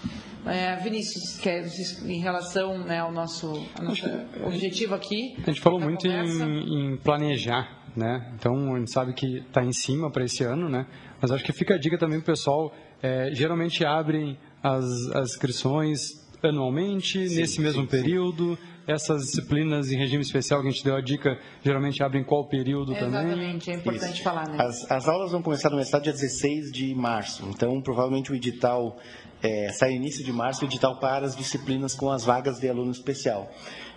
É, 0.47 0.77
Vinícius, 0.77 1.39
que 1.39 1.49
é 1.51 1.63
em 2.07 2.21
relação 2.21 2.79
né, 2.79 2.99
ao 2.99 3.13
nosso, 3.13 3.67
ao 3.79 3.85
nosso 3.85 4.07
objetivo 4.47 4.95
aqui. 4.95 5.35
A 5.43 5.51
gente 5.51 5.61
falou 5.61 5.79
muito 5.79 6.07
em, 6.07 6.93
em, 6.93 6.97
planejar, 6.97 7.69
né? 7.95 8.33
Então 8.35 8.75
a 8.75 8.79
gente 8.79 8.91
sabe 8.91 9.13
que 9.13 9.39
está 9.39 9.63
em 9.63 9.73
cima 9.73 10.11
para 10.11 10.25
esse 10.25 10.43
ano, 10.43 10.67
né? 10.69 10.87
Mas 11.21 11.31
acho 11.31 11.45
que 11.45 11.53
fica 11.53 11.75
a 11.75 11.79
dica 11.79 11.99
também 11.99 12.19
para 12.21 12.33
o 12.33 12.35
pessoal. 12.35 12.75
É, 13.03 13.31
geralmente 13.35 13.85
abrem 13.85 14.39
as, 14.63 14.85
as 15.15 15.31
inscrições 15.33 16.27
anualmente, 16.43 17.29
sim, 17.29 17.37
nesse 17.37 17.61
mesmo 17.61 17.83
sim, 17.83 17.89
período. 17.89 18.57
Sim 18.57 18.70
essas 18.91 19.23
disciplinas 19.27 19.91
em 19.91 19.97
regime 19.97 20.23
especial 20.23 20.61
que 20.61 20.69
a 20.69 20.71
gente 20.71 20.85
deu 20.85 20.97
a 20.97 21.01
dica, 21.01 21.39
geralmente 21.63 22.03
abrem 22.03 22.25
qual 22.25 22.47
período 22.47 22.93
Exatamente, 22.93 23.13
também? 23.13 23.33
Exatamente, 23.33 23.71
é 23.71 23.75
importante 23.75 24.15
Isso. 24.15 24.23
falar, 24.23 24.49
né? 24.49 24.57
As, 24.61 24.91
as, 24.91 25.09
aulas 25.09 25.31
vão 25.33 25.43
começar 25.43 25.71
no 25.71 25.81
estado 25.81 26.03
dia 26.03 26.13
16 26.13 26.73
de 26.73 26.95
março, 26.95 27.49
então 27.49 27.81
provavelmente 27.81 28.33
o 28.33 28.35
edital 28.35 28.99
é, 29.43 29.73
sai 29.73 29.93
início 29.93 30.25
de 30.25 30.33
março, 30.33 30.65
o 30.65 30.69
edital 30.69 30.99
para 30.99 31.25
as 31.25 31.37
disciplinas 31.37 31.95
com 31.95 32.11
as 32.11 32.25
vagas 32.25 32.59
de 32.59 32.69
aluno 32.69 32.91
especial. 32.91 33.51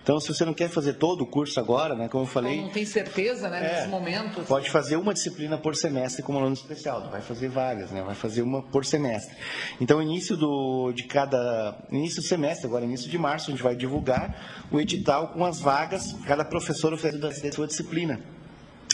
Então, 0.03 0.19
se 0.19 0.27
você 0.27 0.43
não 0.43 0.53
quer 0.53 0.69
fazer 0.69 0.93
todo 0.93 1.21
o 1.21 1.25
curso 1.25 1.57
agora, 1.61 1.95
né, 1.95 2.09
como 2.09 2.25
eu 2.25 2.27
falei... 2.27 2.61
Não 2.61 2.69
tem 2.69 2.85
certeza, 2.85 3.49
né, 3.49 3.65
é, 3.65 3.75
nesse 3.75 3.87
momento. 3.87 4.41
Pode 4.43 4.69
fazer 4.69 4.97
uma 4.97 5.13
disciplina 5.13 5.57
por 5.57 5.77
semestre 5.77 6.21
como 6.21 6.37
aluno 6.39 6.53
especial, 6.53 7.09
vai 7.09 7.21
fazer 7.21 7.47
vagas, 7.47 7.89
né, 7.89 8.01
vai 8.01 8.13
fazer 8.13 8.41
uma 8.41 8.61
por 8.61 8.83
semestre. 8.83 9.33
Então, 9.79 10.01
início 10.01 10.35
do, 10.35 10.91
de 10.91 11.03
cada... 11.03 11.77
Início 11.89 12.21
do 12.21 12.27
semestre, 12.27 12.67
agora 12.67 12.83
início 12.83 13.09
de 13.09 13.17
março, 13.17 13.49
a 13.49 13.53
gente 13.53 13.63
vai 13.63 13.77
divulgar 13.77 14.67
o 14.69 14.79
edital 14.79 15.29
com 15.29 15.45
as 15.45 15.61
vagas, 15.61 16.13
cada 16.27 16.43
professor 16.43 16.93
oferece 16.93 17.19
da 17.19 17.51
sua 17.53 17.65
disciplina. 17.65 18.19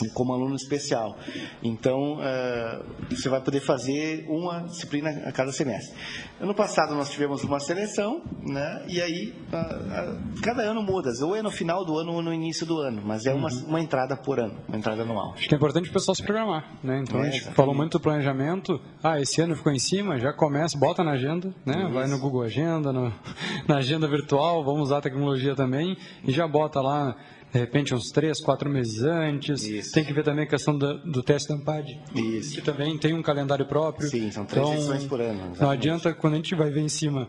Como 0.08 0.32
aluno 0.32 0.54
especial. 0.54 1.16
Então, 1.62 2.14
uh, 2.14 2.84
você 3.10 3.28
vai 3.28 3.40
poder 3.40 3.60
fazer 3.60 4.26
uma 4.28 4.60
disciplina 4.60 5.10
a 5.26 5.32
cada 5.32 5.52
semestre. 5.52 5.96
Ano 6.40 6.54
passado 6.54 6.94
nós 6.94 7.10
tivemos 7.10 7.44
uma 7.44 7.60
seleção, 7.60 8.22
né? 8.42 8.84
E 8.88 9.00
aí 9.00 9.34
uh, 9.52 9.56
uh, 9.56 10.40
cada 10.42 10.62
ano 10.62 10.82
muda, 10.82 11.10
ou 11.22 11.36
é 11.36 11.42
no 11.42 11.50
final 11.50 11.84
do 11.84 11.98
ano 11.98 12.12
ou 12.12 12.22
no 12.22 12.32
início 12.32 12.64
do 12.64 12.78
ano, 12.78 13.02
mas 13.04 13.26
é 13.26 13.34
uma, 13.34 13.50
uhum. 13.50 13.66
uma 13.68 13.80
entrada 13.80 14.16
por 14.16 14.40
ano, 14.40 14.56
uma 14.68 14.78
entrada 14.78 15.02
anual. 15.02 15.34
Acho 15.34 15.48
que 15.48 15.54
é 15.54 15.56
importante 15.56 15.90
o 15.90 15.92
pessoal 15.92 16.14
se 16.14 16.22
programar, 16.22 16.78
né? 16.82 17.00
Então 17.02 17.18
é, 17.18 17.22
a 17.22 17.24
gente 17.26 17.36
exatamente. 17.36 17.56
falou 17.56 17.74
muito 17.74 17.98
do 17.98 18.00
planejamento. 18.00 18.80
Ah, 19.02 19.20
esse 19.20 19.40
ano 19.40 19.54
ficou 19.54 19.72
em 19.72 19.78
cima, 19.78 20.18
já 20.18 20.32
começa, 20.32 20.78
bota 20.78 21.04
na 21.04 21.12
agenda, 21.12 21.54
né? 21.64 21.82
Isso. 21.84 21.92
Vai 21.92 22.06
no 22.06 22.18
Google 22.18 22.42
Agenda, 22.42 22.92
no, 22.92 23.12
na 23.68 23.76
agenda 23.76 24.08
virtual, 24.08 24.64
vamos 24.64 24.82
usar 24.82 24.98
a 24.98 25.02
tecnologia 25.02 25.54
também 25.54 25.96
e 26.24 26.32
já 26.32 26.46
bota 26.46 26.80
lá 26.80 27.16
de 27.52 27.58
repente 27.58 27.94
uns 27.94 28.10
três, 28.10 28.40
quatro 28.40 28.70
meses 28.70 29.02
antes. 29.02 29.64
Isso. 29.64 29.92
Tem 29.92 30.04
que 30.04 30.12
ver 30.12 30.22
também 30.22 30.44
a 30.44 30.48
questão 30.48 30.76
do, 30.76 30.98
do 30.98 31.22
teste 31.22 31.48
da 31.48 31.54
AMPAD, 31.56 31.98
Isso. 32.14 32.54
que 32.54 32.62
também 32.62 32.96
tem 32.96 33.12
um 33.12 33.22
calendário 33.22 33.66
próprio. 33.66 34.08
Sim, 34.08 34.30
são 34.30 34.44
três 34.44 34.66
então, 34.66 34.80
sessões 34.80 35.04
por 35.04 35.20
ano. 35.20 35.32
Exatamente. 35.32 35.60
Não 35.60 35.70
adianta 35.70 36.14
quando 36.14 36.34
a 36.34 36.36
gente 36.36 36.54
vai 36.54 36.70
ver 36.70 36.80
em 36.80 36.88
cima, 36.88 37.28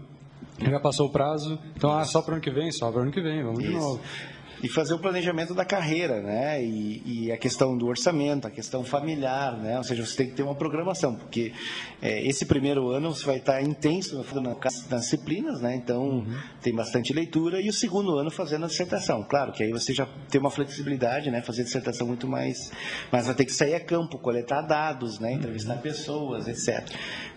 já 0.60 0.80
passou 0.80 1.08
o 1.08 1.12
prazo, 1.12 1.58
então 1.76 1.92
ah, 1.92 2.06
só 2.06 2.22
para 2.22 2.32
o 2.32 2.34
ano 2.36 2.44
que 2.44 2.52
vem, 2.52 2.72
só 2.72 2.92
para 2.92 3.00
o 3.00 3.04
ano 3.04 3.12
que 3.12 3.22
vem, 3.22 3.44
vamos 3.44 3.60
Isso. 3.60 3.72
de 3.72 3.78
novo 3.78 4.02
e 4.64 4.70
fazer 4.70 4.94
o 4.94 5.00
planejamento 5.00 5.56
da 5.56 5.66
carreira, 5.66 6.22
né? 6.22 6.64
E, 6.64 7.02
e, 7.06 7.32
a 7.32 7.38
questão 7.38 7.76
do 7.76 7.88
orçamento, 7.88 8.48
a 8.48 8.52
questão 8.52 8.84
familiar, 8.84 9.58
né? 9.58 9.78
Ou 9.78 9.84
seja, 9.84 10.06
você 10.06 10.18
tem 10.18 10.28
que 10.28 10.34
ter 10.34 10.44
uma 10.44 10.56
programação, 10.56 11.16
porque 11.16 11.52
é, 12.02 12.26
esse 12.28 12.46
primeiro 12.46 12.90
ano 12.90 13.14
você 13.14 13.26
vai 13.26 13.38
estar 13.38 13.62
intenso 13.62 14.18
nas, 14.18 14.88
nas 14.90 15.02
disciplinas, 15.02 15.62
né? 15.62 15.76
Então 15.76 16.02
uhum. 16.02 16.38
tem 16.62 16.76
bastante 16.76 17.12
leitura 17.12 17.60
e 17.60 17.70
o 17.70 17.74
segundo 17.74 18.18
ano 18.18 18.30
fazendo 18.30 18.66
a 18.66 18.68
dissertação. 18.68 19.24
Claro 19.24 19.52
que 19.52 19.64
aí 19.64 19.72
você 19.72 19.94
já 19.94 20.08
tem 20.30 20.40
uma 20.40 20.52
flexibilidade, 20.52 21.32
né? 21.32 21.42
Fazer 21.42 21.64
dissertação 21.64 22.06
muito 22.06 22.28
mais, 22.28 22.72
mas 23.12 23.26
vai 23.26 23.36
ter 23.36 23.46
que 23.46 23.54
sair 23.54 23.74
a 23.74 23.80
campo, 23.80 24.20
coletar 24.20 24.62
dados, 24.62 25.20
né? 25.20 25.34
Entrevistar 25.34 25.76
uhum. 25.76 25.82
pessoas, 25.82 26.48
etc. 26.48 26.88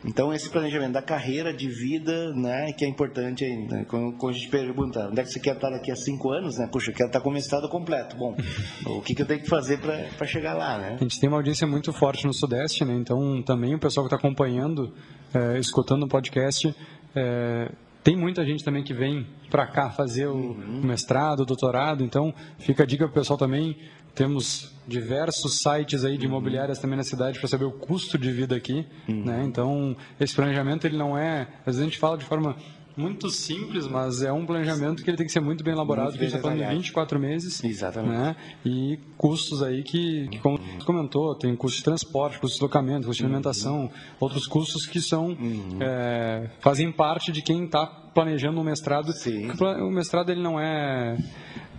Então 0.04 0.32
esse 0.32 0.50
planejamento 0.50 0.92
da 0.92 1.02
carreira, 1.02 1.54
de 1.54 1.68
vida, 1.68 2.34
né? 2.34 2.72
Que 2.72 2.84
é 2.84 2.88
importante 2.88 3.44
ainda. 3.44 3.84
Quando, 3.86 4.12
quando 4.18 4.34
a 4.34 4.38
gente 4.38 4.50
pergunta, 4.50 5.08
onde 5.08 5.20
é 5.20 5.24
que 5.24 5.30
você 5.30 5.40
quer 5.40 5.54
estar 5.54 5.70
daqui 5.70 5.90
a 5.90 5.96
cinco 5.96 6.30
anos, 6.30 6.58
né? 6.58 6.68
Puxa, 6.70 6.90
eu 6.90 6.94
quero 6.94 7.13
está 7.14 7.20
com 7.20 7.30
o 7.30 7.32
mestrado 7.32 7.68
completo. 7.68 8.16
Bom, 8.16 8.36
o 8.86 9.00
que, 9.00 9.14
que 9.14 9.22
eu 9.22 9.26
tenho 9.26 9.40
que 9.40 9.48
fazer 9.48 9.78
para 9.78 10.26
chegar 10.26 10.54
lá, 10.54 10.78
né? 10.78 10.96
A 10.98 11.02
gente 11.02 11.20
tem 11.20 11.28
uma 11.28 11.38
audiência 11.38 11.66
muito 11.66 11.92
forte 11.92 12.26
no 12.26 12.34
Sudeste, 12.34 12.84
né? 12.84 12.94
Então, 12.94 13.42
também 13.42 13.74
o 13.74 13.78
pessoal 13.78 14.06
que 14.06 14.14
está 14.14 14.16
acompanhando, 14.16 14.92
é, 15.32 15.58
escutando 15.58 16.04
o 16.04 16.08
podcast, 16.08 16.74
é, 17.14 17.70
tem 18.02 18.16
muita 18.16 18.44
gente 18.44 18.64
também 18.64 18.82
que 18.82 18.92
vem 18.92 19.26
para 19.50 19.66
cá 19.66 19.90
fazer 19.90 20.26
o 20.26 20.34
uhum. 20.34 20.80
mestrado, 20.82 21.40
o 21.40 21.46
doutorado, 21.46 22.02
então 22.02 22.34
fica 22.58 22.82
a 22.82 22.86
dica 22.86 23.04
para 23.04 23.12
o 23.12 23.14
pessoal 23.14 23.38
também. 23.38 23.76
Temos 24.14 24.72
diversos 24.86 25.60
sites 25.60 26.04
aí 26.04 26.18
de 26.18 26.26
uhum. 26.26 26.32
imobiliárias 26.32 26.78
também 26.78 26.96
na 26.96 27.02
cidade 27.02 27.38
para 27.38 27.48
saber 27.48 27.64
o 27.64 27.72
custo 27.72 28.18
de 28.18 28.30
vida 28.30 28.54
aqui, 28.54 28.86
uhum. 29.08 29.24
né? 29.24 29.42
Então, 29.44 29.96
esse 30.20 30.34
planejamento 30.34 30.86
ele 30.86 30.96
não 30.96 31.16
é, 31.16 31.48
às 31.60 31.66
vezes 31.66 31.80
a 31.80 31.84
gente 31.84 31.98
fala 31.98 32.18
de 32.18 32.24
forma 32.24 32.56
muito 32.96 33.28
simples, 33.30 33.86
mas 33.86 34.22
é 34.22 34.32
um 34.32 34.46
planejamento 34.46 35.02
que 35.02 35.10
ele 35.10 35.16
tem 35.16 35.26
que 35.26 35.32
ser 35.32 35.40
muito 35.40 35.64
bem 35.64 35.74
elaborado, 35.74 36.10
muito 36.10 36.20
bem 36.20 36.30
porque 36.30 36.46
a 36.46 36.48
gente 36.48 36.48
está 36.48 36.64
falando 36.64 36.70
de 36.70 36.76
24 36.76 37.18
meses. 37.18 37.64
Exatamente. 37.64 38.12
Né? 38.12 38.36
E 38.64 38.98
custos 39.16 39.62
aí 39.62 39.82
que, 39.82 40.28
que, 40.28 40.38
como 40.38 40.58
você 40.58 40.84
comentou, 40.84 41.34
tem 41.34 41.54
custo 41.56 41.78
de 41.78 41.84
transporte, 41.84 42.38
custo 42.38 42.54
de 42.54 42.60
deslocamento, 42.60 43.06
custo 43.06 43.22
de 43.22 43.26
alimentação, 43.26 43.82
uhum. 43.82 43.90
outros 44.20 44.46
custos 44.46 44.86
que 44.86 45.00
são 45.00 45.28
uhum. 45.28 45.78
é, 45.80 46.50
fazem 46.60 46.90
parte 46.92 47.32
de 47.32 47.42
quem 47.42 47.64
está 47.64 47.86
planejando 47.86 48.60
um 48.60 48.64
mestrado. 48.64 49.12
Sim. 49.12 49.50
O 49.80 49.90
mestrado 49.90 50.30
ele 50.30 50.42
não 50.42 50.60
é 50.60 51.16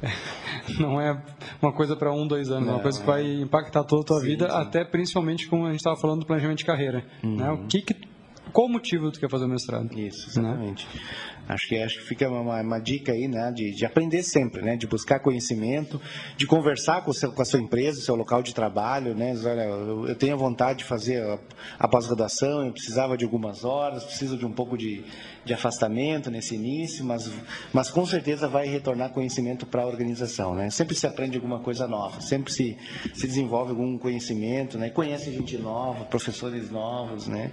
não 0.80 1.00
é 1.00 1.22
uma 1.62 1.72
coisa 1.72 1.96
para 1.96 2.12
um, 2.12 2.28
dois 2.28 2.50
anos, 2.52 2.66
não, 2.66 2.74
é 2.74 2.76
uma 2.76 2.82
coisa 2.82 3.00
que 3.00 3.06
vai 3.06 3.26
impactar 3.42 3.84
toda 3.84 4.02
a 4.02 4.06
tua 4.06 4.20
sim, 4.20 4.28
vida, 4.28 4.50
sim. 4.50 4.56
até 4.56 4.84
principalmente 4.84 5.48
como 5.48 5.66
a 5.66 5.70
gente 5.70 5.80
estava 5.80 5.96
falando 5.96 6.22
do 6.22 6.26
planejamento 6.26 6.60
de 6.60 6.66
carreira. 6.66 7.06
Uhum. 7.24 7.36
Né? 7.38 7.52
O 7.52 7.68
que, 7.68 7.82
que 7.82 7.96
qual 8.56 8.68
o 8.68 8.72
motivo 8.72 9.12
tu 9.12 9.20
quer 9.20 9.30
fazer 9.30 9.44
o 9.44 9.50
mestrado? 9.50 9.94
Isso, 10.00 10.30
exatamente. 10.30 10.88
Né? 10.88 11.02
Acho 11.50 11.68
que 11.68 11.78
acho 11.78 12.00
que 12.00 12.06
fica 12.06 12.30
uma, 12.30 12.62
uma 12.62 12.80
dica 12.80 13.12
aí, 13.12 13.28
né, 13.28 13.52
de, 13.52 13.72
de, 13.72 13.86
aprender 13.86 14.24
sempre, 14.24 14.62
né, 14.62 14.78
de 14.78 14.88
buscar 14.88 15.20
conhecimento, 15.20 16.02
de 16.38 16.48
conversar 16.48 17.04
com, 17.04 17.14
seu, 17.14 17.34
com 17.34 17.42
a 17.42 17.46
sua 17.46 17.60
empresa, 17.60 18.02
seu 18.02 18.16
local 18.16 18.42
de 18.42 18.56
trabalho, 18.56 19.14
né, 19.14 19.36
olha, 19.44 19.64
eu, 19.64 20.08
eu 20.08 20.16
tenho 20.16 20.38
vontade 20.38 20.80
de 20.80 20.86
fazer 20.86 21.22
a, 21.22 21.38
a 21.78 21.88
pós-graduação, 21.88 22.66
eu 22.66 22.72
precisava 22.72 23.18
de 23.18 23.26
algumas 23.26 23.64
horas, 23.64 24.06
preciso 24.06 24.38
de 24.38 24.46
um 24.46 24.52
pouco 24.52 24.76
de, 24.76 25.04
de 25.44 25.54
afastamento 25.54 26.32
nesse 26.32 26.56
início, 26.56 27.06
mas, 27.06 27.30
mas 27.72 27.92
com 27.92 28.06
certeza 28.06 28.48
vai 28.48 28.66
retornar 28.68 29.12
conhecimento 29.12 29.68
para 29.68 29.84
a 29.84 29.86
organização, 29.86 30.56
né, 30.56 30.72
sempre 30.72 30.96
se 30.96 31.06
aprende 31.06 31.36
alguma 31.36 31.60
coisa 31.60 31.88
nova, 31.88 32.22
sempre 32.22 32.52
se, 32.52 32.76
se 33.14 33.28
desenvolve 33.28 33.72
algum 33.72 34.00
conhecimento, 34.00 34.80
né, 34.80 34.90
conhece 34.90 35.32
gente 35.32 35.58
nova, 35.58 36.06
professores 36.06 36.72
novos, 36.72 37.28
né, 37.28 37.52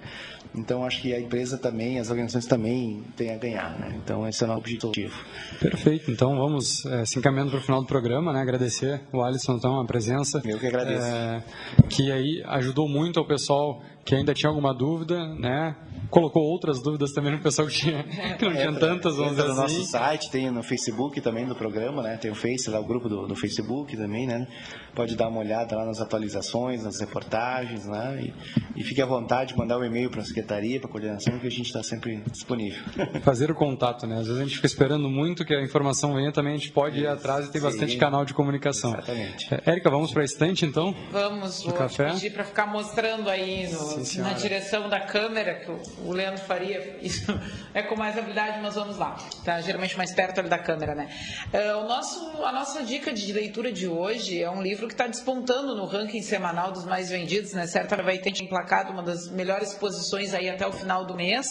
então 0.54 0.84
acho 0.84 1.00
que 1.00 1.14
a 1.14 1.20
empresa 1.20 1.56
também, 1.56 1.98
as 1.98 2.10
organizações 2.10 2.46
também 2.46 3.02
têm 3.16 3.32
a 3.34 3.38
ganhar. 3.38 3.78
Né? 3.78 3.98
Então, 4.02 4.28
esse 4.28 4.42
é 4.42 4.46
o 4.46 4.48
nosso 4.48 4.60
objetivo. 4.60 5.14
Perfeito. 5.58 6.10
Então, 6.10 6.36
vamos 6.36 6.84
é, 6.86 7.04
se 7.04 7.18
encaminhando 7.18 7.50
para 7.50 7.60
o 7.60 7.62
final 7.62 7.80
do 7.80 7.86
programa, 7.86 8.32
né? 8.32 8.40
agradecer 8.40 9.00
o 9.12 9.22
Alisson, 9.22 9.54
então, 9.54 9.80
a 9.80 9.84
presença. 9.84 10.42
Eu 10.44 10.58
que 10.58 10.66
agradeço. 10.66 11.06
É, 11.06 11.42
que 11.88 12.12
aí 12.12 12.42
ajudou 12.46 12.88
muito 12.88 13.18
ao 13.18 13.26
pessoal 13.26 13.82
que 14.04 14.14
ainda 14.14 14.34
tinha 14.34 14.50
alguma 14.50 14.74
dúvida, 14.74 15.34
né? 15.36 15.76
Colocou 16.12 16.42
outras 16.42 16.82
dúvidas 16.82 17.10
também 17.12 17.32
no 17.32 17.38
pessoal 17.40 17.66
que, 17.66 17.72
tinha, 17.72 18.04
que 18.36 18.44
não 18.44 18.52
tinha 18.52 18.64
é, 18.64 18.78
tantas, 18.78 19.16
vamos 19.16 19.30
dizer 19.30 19.44
no 19.44 19.52
assim. 19.52 19.78
nosso 19.78 19.90
site, 19.90 20.30
tem 20.30 20.50
no 20.50 20.62
Facebook 20.62 21.18
também 21.22 21.46
do 21.46 21.54
programa, 21.54 22.02
né? 22.02 22.18
Tem 22.18 22.30
o 22.30 22.34
Face 22.34 22.68
lá, 22.68 22.78
o 22.78 22.84
grupo 22.84 23.08
do, 23.08 23.26
do 23.26 23.34
Facebook 23.34 23.96
também, 23.96 24.26
né? 24.26 24.46
Pode 24.94 25.16
dar 25.16 25.28
uma 25.28 25.40
olhada 25.40 25.74
lá 25.74 25.86
nas 25.86 26.02
atualizações, 26.02 26.84
nas 26.84 27.00
reportagens, 27.00 27.86
né? 27.86 28.30
E, 28.76 28.80
e 28.80 28.84
fique 28.84 29.00
à 29.00 29.06
vontade 29.06 29.54
de 29.54 29.58
mandar 29.58 29.78
um 29.78 29.84
e-mail 29.84 30.10
para 30.10 30.20
a 30.20 30.24
secretaria, 30.24 30.78
para 30.78 30.88
a 30.90 30.92
coordenação, 30.92 31.38
que 31.38 31.46
a 31.46 31.50
gente 31.50 31.68
está 31.68 31.82
sempre 31.82 32.22
disponível. 32.30 32.82
Fazer 33.24 33.50
o 33.50 33.54
contato, 33.54 34.06
né? 34.06 34.18
Às 34.18 34.26
vezes 34.26 34.38
a 34.38 34.44
gente 34.44 34.56
fica 34.56 34.66
esperando 34.66 35.08
muito 35.08 35.46
que 35.46 35.54
a 35.54 35.62
informação 35.62 36.12
venha, 36.14 36.30
também 36.30 36.52
a 36.52 36.56
gente 36.58 36.72
pode 36.72 37.00
ir 37.00 37.06
atrás 37.06 37.46
e 37.46 37.50
tem 37.50 37.58
Sim, 37.58 37.66
bastante 37.66 37.96
canal 37.96 38.26
de 38.26 38.34
comunicação. 38.34 38.92
Exatamente. 38.92 39.54
É, 39.54 39.70
Érica, 39.70 39.88
vamos 39.88 40.12
para 40.12 40.20
a 40.20 40.24
estante 40.26 40.66
então? 40.66 40.94
Vamos, 41.10 41.62
vou 41.62 41.72
café. 41.72 42.12
pedir 42.12 42.34
para 42.34 42.44
ficar 42.44 42.66
mostrando 42.66 43.30
aí 43.30 43.66
no, 43.72 44.04
Sim, 44.04 44.20
na 44.20 44.34
direção 44.34 44.90
da 44.90 45.00
câmera, 45.00 45.54
que 45.54 45.70
o 45.70 45.80
Leandro 46.10 46.42
faria 46.42 46.98
isso 47.00 47.38
é 47.72 47.82
com 47.82 47.94
mais 47.94 48.18
habilidade, 48.18 48.58
mas 48.60 48.74
vamos 48.74 48.96
lá. 48.96 49.16
Tá 49.44 49.60
geralmente 49.60 49.96
mais 49.96 50.12
perto 50.12 50.40
ali 50.40 50.48
da 50.48 50.58
câmera, 50.58 50.94
né? 50.94 51.08
Uh, 51.52 51.84
o 51.84 51.88
nosso, 51.88 52.44
a 52.44 52.50
nossa 52.50 52.82
dica 52.82 53.12
de 53.12 53.32
leitura 53.32 53.70
de 53.70 53.86
hoje 53.86 54.42
é 54.42 54.50
um 54.50 54.62
livro 54.62 54.88
que 54.88 54.94
está 54.94 55.06
despontando 55.06 55.76
no 55.76 55.84
ranking 55.84 56.22
semanal 56.22 56.72
dos 56.72 56.84
mais 56.84 57.10
vendidos, 57.10 57.52
né? 57.52 57.66
Certo, 57.66 57.92
ela 57.92 58.02
vai 58.02 58.18
ter 58.18 58.32
emplacado 58.42 58.92
uma 58.92 59.02
das 59.02 59.30
melhores 59.30 59.74
posições 59.74 60.34
aí 60.34 60.48
até 60.48 60.66
o 60.66 60.72
final 60.72 61.04
do 61.04 61.14
mês, 61.14 61.46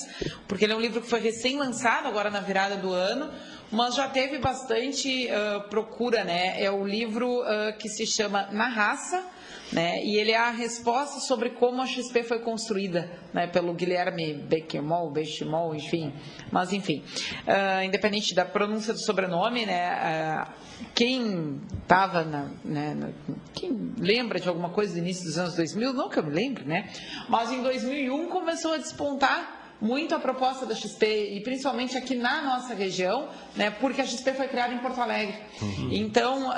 porque 0.47 0.65
ele 0.65 0.73
é 0.73 0.75
um 0.75 0.81
livro 0.81 1.01
que 1.01 1.09
foi 1.09 1.19
recém-lançado 1.19 2.07
agora 2.07 2.29
na 2.29 2.41
virada 2.41 2.75
do 2.75 2.91
ano, 2.91 3.31
mas 3.71 3.95
já 3.95 4.07
teve 4.09 4.39
bastante 4.39 5.29
uh, 5.29 5.69
procura, 5.69 6.23
né? 6.23 6.61
É 6.61 6.69
o 6.69 6.85
livro 6.85 7.41
uh, 7.41 7.77
que 7.77 7.87
se 7.87 8.05
chama 8.05 8.49
Na 8.51 8.67
Raça, 8.67 9.23
né? 9.71 10.03
E 10.03 10.17
ele 10.17 10.31
é 10.31 10.37
a 10.37 10.51
resposta 10.51 11.19
sobre 11.19 11.51
como 11.51 11.81
a 11.81 11.85
XP 11.85 12.23
foi 12.23 12.39
construída 12.39 13.09
né? 13.33 13.47
pelo 13.47 13.73
Guilherme 13.73 14.33
Beckemol, 14.33 15.09
Bechimol, 15.11 15.73
enfim. 15.75 16.13
Mas, 16.51 16.73
enfim, 16.73 17.03
uh, 17.47 17.83
independente 17.83 18.35
da 18.35 18.45
pronúncia 18.45 18.93
do 18.93 18.99
sobrenome, 18.99 19.65
né? 19.65 20.45
quem 20.93 21.61
estava 21.81 22.23
né, 22.63 23.13
quem 23.53 23.93
lembra 23.97 24.39
de 24.39 24.47
alguma 24.49 24.69
coisa 24.69 24.93
do 24.93 24.99
início 24.99 25.23
dos 25.25 25.37
anos 25.37 25.55
2000, 25.55 25.93
não 25.93 26.09
que 26.09 26.19
eu 26.19 26.23
me 26.23 26.31
lembre, 26.31 26.63
né? 26.65 26.89
Mas 27.29 27.51
em 27.51 27.61
2001 27.61 28.27
começou 28.27 28.73
a 28.73 28.77
despontar 28.77 29.60
muito 29.81 30.13
a 30.13 30.19
proposta 30.19 30.65
da 30.65 30.75
XP, 30.75 31.33
e 31.33 31.41
principalmente 31.41 31.97
aqui 31.97 32.13
na 32.13 32.41
nossa 32.43 32.75
região, 32.75 33.27
né, 33.55 33.71
porque 33.71 33.99
a 33.99 34.05
XP 34.05 34.33
foi 34.33 34.47
criada 34.47 34.73
em 34.73 34.77
Porto 34.77 35.01
Alegre. 35.01 35.35
Uhum. 35.59 35.89
Então, 35.91 36.49
uh, 36.49 36.53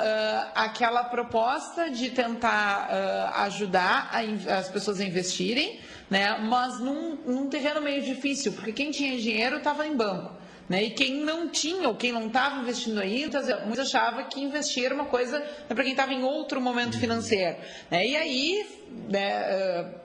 aquela 0.54 1.04
proposta 1.04 1.90
de 1.90 2.10
tentar 2.10 2.90
uh, 2.90 3.40
ajudar 3.44 4.10
a, 4.12 4.58
as 4.58 4.68
pessoas 4.68 5.00
a 5.00 5.04
investirem, 5.04 5.80
né, 6.10 6.38
mas 6.38 6.78
num, 6.78 7.16
num 7.26 7.48
terreno 7.48 7.80
meio 7.80 8.02
difícil, 8.02 8.52
porque 8.52 8.72
quem 8.72 8.90
tinha 8.90 9.18
dinheiro 9.18 9.56
estava 9.56 9.86
em 9.86 9.96
banco. 9.96 10.44
Né? 10.68 10.84
E 10.84 10.90
quem 10.90 11.16
não 11.16 11.48
tinha, 11.48 11.88
ou 11.88 11.94
quem 11.94 12.12
não 12.12 12.26
estava 12.26 12.60
investindo 12.60 12.98
ainda, 12.98 13.40
muitos 13.66 13.80
achavam 13.80 14.24
que 14.24 14.40
investir 14.40 14.84
era 14.84 14.94
uma 14.94 15.04
coisa 15.04 15.38
né, 15.38 15.46
para 15.68 15.82
quem 15.82 15.92
estava 15.92 16.12
em 16.12 16.22
outro 16.22 16.60
momento 16.60 16.98
financeiro. 16.98 17.56
Né? 17.90 18.06
E 18.06 18.16
aí, 18.16 18.66
né, 19.08 19.82
uh, 19.82 20.03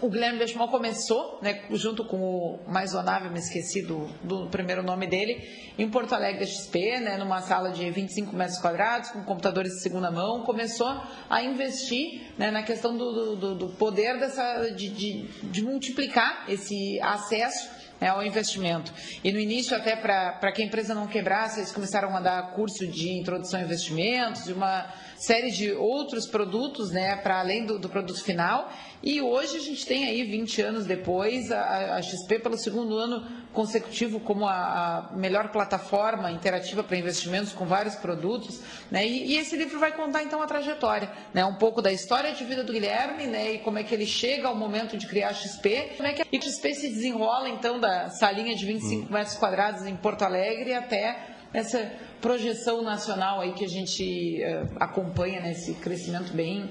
o 0.00 0.08
Guilherme 0.08 0.38
Benchimol 0.38 0.68
começou, 0.68 1.38
né, 1.40 1.62
junto 1.70 2.04
com 2.04 2.16
o 2.16 2.60
mais 2.68 2.94
honável, 2.94 3.30
me 3.30 3.38
esqueci 3.38 3.82
do, 3.82 4.06
do, 4.22 4.48
primeiro 4.48 4.82
nome 4.82 5.06
dele, 5.06 5.48
em 5.78 5.88
Porto 5.88 6.14
Alegre 6.14 6.46
XP, 6.46 7.00
né, 7.00 7.16
numa 7.16 7.40
sala 7.40 7.70
de 7.70 7.90
25 7.90 8.34
metros 8.34 8.58
quadrados, 8.58 9.10
com 9.10 9.22
computadores 9.22 9.72
de 9.72 9.82
segunda 9.82 10.10
mão, 10.10 10.42
começou 10.42 11.00
a 11.30 11.42
investir 11.42 12.22
né, 12.36 12.50
na 12.50 12.62
questão 12.62 12.96
do, 12.96 13.36
do, 13.36 13.54
do 13.54 13.68
poder 13.70 14.18
dessa, 14.18 14.70
de, 14.70 14.88
de, 14.88 15.22
de 15.44 15.62
multiplicar 15.62 16.44
esse 16.48 17.00
acesso 17.00 17.68
né, 18.00 18.08
ao 18.08 18.22
investimento. 18.22 18.92
E 19.22 19.32
no 19.32 19.38
início, 19.38 19.76
até 19.76 19.96
para 19.96 20.52
que 20.52 20.62
a 20.62 20.64
empresa 20.64 20.94
não 20.94 21.06
quebrasse, 21.06 21.60
eles 21.60 21.72
começaram 21.72 22.14
a 22.16 22.20
dar 22.20 22.52
curso 22.52 22.86
de 22.86 23.10
introdução 23.10 23.60
a 23.60 23.62
investimentos, 23.62 24.44
de 24.44 24.52
uma 24.52 24.92
série 25.16 25.50
de 25.50 25.72
outros 25.72 26.26
produtos, 26.26 26.90
né, 26.90 27.16
para 27.16 27.40
além 27.40 27.64
do, 27.64 27.78
do, 27.78 27.88
produto 27.88 28.22
final. 28.22 28.70
E 29.06 29.20
hoje 29.20 29.58
a 29.58 29.60
gente 29.60 29.84
tem 29.84 30.06
aí, 30.06 30.24
20 30.24 30.62
anos 30.62 30.86
depois, 30.86 31.52
a, 31.52 31.96
a 31.96 32.00
XP 32.00 32.38
pelo 32.38 32.56
segundo 32.56 32.96
ano 32.96 33.22
consecutivo 33.52 34.18
como 34.18 34.46
a, 34.46 35.10
a 35.12 35.12
melhor 35.14 35.52
plataforma 35.52 36.32
interativa 36.32 36.82
para 36.82 36.96
investimentos 36.96 37.52
com 37.52 37.66
vários 37.66 37.96
produtos. 37.96 38.62
Né, 38.90 39.06
e, 39.06 39.32
e, 39.32 39.36
esse 39.36 39.56
livro 39.56 39.78
vai 39.78 39.92
contar 39.92 40.22
então 40.22 40.40
a 40.40 40.46
trajetória, 40.46 41.12
né, 41.34 41.44
um 41.44 41.56
pouco 41.56 41.82
da 41.82 41.92
história 41.92 42.32
de 42.32 42.44
vida 42.44 42.64
do 42.64 42.72
Guilherme 42.72 43.26
né, 43.26 43.52
e 43.52 43.58
como 43.58 43.78
é 43.78 43.84
que 43.84 43.94
ele 43.94 44.06
chega 44.06 44.48
ao 44.48 44.56
momento 44.56 44.96
de 44.96 45.06
criar 45.06 45.28
a 45.28 45.34
XP, 45.34 45.92
como 45.98 46.08
é 46.08 46.14
que 46.14 46.22
a 46.22 46.40
XP 46.40 46.74
se 46.74 46.88
desenrola 46.88 47.50
então 47.50 47.78
da 47.78 48.08
salinha 48.08 48.56
de 48.56 48.64
25 48.64 49.02
hum. 49.02 49.12
metros 49.12 49.36
quadrados 49.36 49.84
em 49.84 49.94
Porto 49.94 50.22
Alegre 50.22 50.72
até 50.72 51.34
essa 51.52 51.92
projeção 52.22 52.82
nacional 52.82 53.42
aí 53.42 53.52
que 53.52 53.66
a 53.66 53.68
gente 53.68 54.42
uh, 54.42 54.76
acompanha 54.80 55.42
nesse 55.42 55.72
né, 55.72 55.78
crescimento 55.80 56.32
bem 56.32 56.70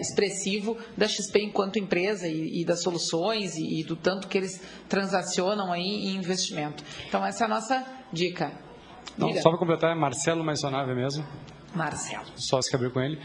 expressivo 0.00 0.76
da 0.96 1.06
XP 1.06 1.44
enquanto 1.44 1.78
empresa 1.78 2.26
e, 2.26 2.60
e 2.60 2.64
das 2.64 2.82
soluções 2.82 3.56
e, 3.56 3.80
e, 3.80 3.84
do 3.84 3.96
tanto 3.96 4.28
que 4.28 4.38
eles 4.38 4.60
transacionam 4.88 5.72
aí 5.72 6.08
em 6.08 6.16
investimento. 6.16 6.84
Então 7.08 7.24
essa 7.24 7.44
é 7.44 7.46
a 7.46 7.48
nossa 7.48 7.86
dica. 8.12 8.52
Não, 9.16 9.32
só 9.36 9.50
para 9.50 9.58
completar, 9.58 9.92
é 9.92 9.94
Marcelo 9.94 10.42
Maisonave 10.44 10.94
mesmo. 10.94 11.24
Marcelo. 11.74 12.24
Sócio 12.36 12.68
que 12.70 12.76
abriu 12.76 12.90
com 12.90 13.00
ele. 13.00 13.18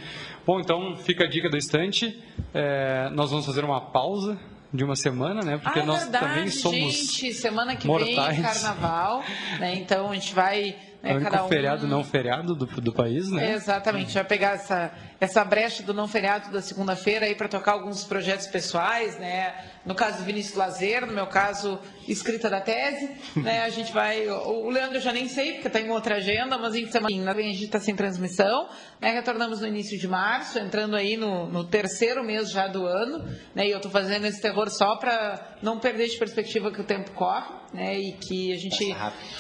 Bom, 0.46 0.60
então 0.60 0.96
fica 0.98 1.24
a 1.24 1.28
dica 1.28 1.50
da 1.50 1.58
estante. 1.58 2.22
É, 2.54 3.10
nós 3.12 3.32
vamos 3.32 3.46
fazer 3.46 3.64
uma 3.64 3.82
pausa 3.82 4.38
de 4.72 4.84
uma 4.84 4.96
semana, 4.96 5.42
né? 5.42 5.58
Porque 5.58 5.80
ah, 5.80 5.84
é 5.84 5.86
nós 5.86 6.04
verdade, 6.04 6.28
também 6.28 6.50
somos 6.50 6.94
gente, 6.94 7.34
semana 7.34 7.76
que 7.76 7.88
mortais. 7.88 8.36
vem 8.36 8.44
carnaval, 8.44 9.24
né? 9.60 9.76
Então 9.76 10.12
a 10.12 10.14
gente 10.14 10.34
vai 10.34 10.76
é, 11.02 11.12
é 11.12 11.16
único 11.16 11.36
um... 11.36 11.48
feriado 11.48 11.88
não 11.88 12.04
feriado 12.04 12.56
do, 12.56 12.66
do 12.66 12.92
país, 12.92 13.30
né? 13.30 13.54
exatamente. 13.54 14.14
Vai 14.14 14.24
pegar 14.24 14.56
essa, 14.56 14.92
essa 15.20 15.44
brecha 15.44 15.82
do 15.82 15.94
não 15.94 16.08
feriado 16.08 16.52
da 16.52 16.62
segunda-feira 16.62 17.26
aí 17.26 17.36
para 17.36 17.48
tocar 17.48 17.74
alguns 17.74 18.04
projetos 18.04 18.48
pessoais, 18.48 19.18
né? 19.18 19.54
No 19.86 19.96
caso 19.96 20.18
do 20.18 20.24
Vinícius 20.24 20.58
Lazer, 20.58 21.06
no 21.06 21.14
meu 21.14 21.28
caso, 21.28 21.80
escrita 22.08 22.50
da 22.50 22.60
tese, 22.60 23.10
né? 23.36 23.64
A 23.64 23.70
gente 23.70 23.94
vai... 23.94 24.28
O 24.28 24.70
Leandro 24.70 24.98
eu 24.98 25.02
já 25.02 25.14
nem 25.14 25.28
sei, 25.30 25.54
porque 25.54 25.68
está 25.68 25.80
em 25.80 25.90
outra 25.90 26.16
agenda, 26.16 26.58
mas 26.58 26.76
em 26.76 26.90
semana 26.92 27.32
a 27.32 27.42
gente 27.42 27.64
está 27.64 27.80
sem 27.80 27.96
transmissão, 27.96 28.68
né? 29.00 29.12
Retornamos 29.12 29.62
no 29.62 29.68
início 29.68 29.98
de 29.98 30.08
março, 30.08 30.60
entrando 30.60 30.96
aí 30.96 31.16
no, 31.16 31.48
no 31.48 31.64
terceiro 31.64 32.24
mês 32.24 32.52
já 32.52 32.68
do 32.68 32.86
ano, 32.86 33.24
né? 33.54 33.68
E 33.68 33.72
eu 33.72 33.78
estou 33.78 33.92
fazendo 33.92 34.26
esse 34.26 34.42
terror 34.42 34.70
só 34.70 34.98
para 34.98 35.56
não 35.62 35.80
perder 35.80 36.08
de 36.08 36.18
perspectiva 36.18 36.72
que 36.72 36.82
o 36.82 36.84
tempo 36.84 37.12
corre, 37.12 37.54
né? 37.74 37.98
E 37.98 38.14
que 38.14 38.52
a 38.52 38.58
gente... 38.58 38.84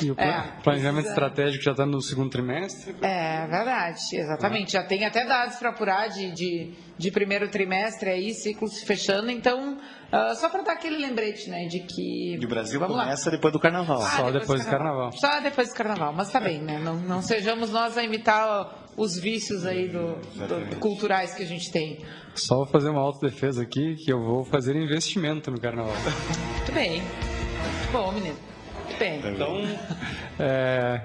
E 0.02 0.12
o 0.12 0.16
é, 0.20 0.54
planejamento 0.64 1.06
precisa... 1.06 1.10
estratégico 1.10 1.64
já 1.64 1.72
está 1.72 1.86
no 1.86 2.02
segundo 2.02 2.30
trimestre? 2.30 2.96
É, 3.02 3.48
verdade, 3.48 4.00
exatamente. 4.14 4.74
Já 4.74 4.84
tem 4.84 5.04
até 5.06 5.26
dados 5.26 5.58
para 5.66 5.70
apurar 5.72 6.10
de, 6.10 6.32
de, 6.32 6.74
de, 6.98 7.12
primeiro 7.12 7.50
trimestre 7.50 8.10
aí, 8.10 8.34
ciclo 8.34 8.68
se 8.68 8.86
fechando, 8.86 9.32
então... 9.32 9.78
Uh, 10.14 10.36
só 10.36 10.50
para 10.50 10.62
dar 10.62 10.74
aquele 10.74 10.98
lembrete, 10.98 11.50
né, 11.50 11.66
de 11.66 11.80
que... 11.80 12.38
E 12.40 12.46
o 12.46 12.48
Brasil 12.48 12.80
Vamos 12.80 12.96
começa 12.96 13.30
lá. 13.30 13.36
depois 13.36 13.52
do 13.52 13.60
Carnaval. 13.60 14.02
Ah, 14.02 14.06
só 14.06 14.24
depois, 14.26 14.42
depois 14.42 14.66
do 14.66 14.70
carnaval. 14.70 15.12
carnaval. 15.12 15.20
Só 15.20 15.40
depois 15.42 15.70
do 15.70 15.74
Carnaval, 15.74 16.14
mas 16.14 16.32
tá 16.32 16.40
bem, 16.40 16.62
né? 16.62 16.80
Não, 16.80 16.96
não 16.96 17.22
sejamos 17.22 17.72
nós 17.72 17.98
a 17.98 18.04
imitar 18.04 18.86
os 18.96 19.18
vícios 19.18 19.66
aí 19.66 19.90
do, 19.90 20.16
do, 20.16 20.70
do, 20.70 20.76
culturais 20.78 21.34
que 21.34 21.44
a 21.44 21.46
gente 21.46 21.72
tem. 21.72 22.00
Só 22.36 22.58
vou 22.58 22.68
fazer 22.68 22.90
uma 22.90 23.02
autodefesa 23.02 23.64
aqui, 23.64 23.96
que 23.96 24.12
eu 24.12 24.24
vou 24.24 24.46
fazer 24.46 24.76
investimento 24.76 25.50
no 25.50 25.60
Carnaval. 25.60 25.96
Muito 25.96 26.72
bem. 26.72 27.02
Bom, 27.92 28.12
menino. 28.12 28.38
Muito 28.86 29.00
bem. 29.00 29.20
Então, 29.20 29.58
é, 30.40 31.02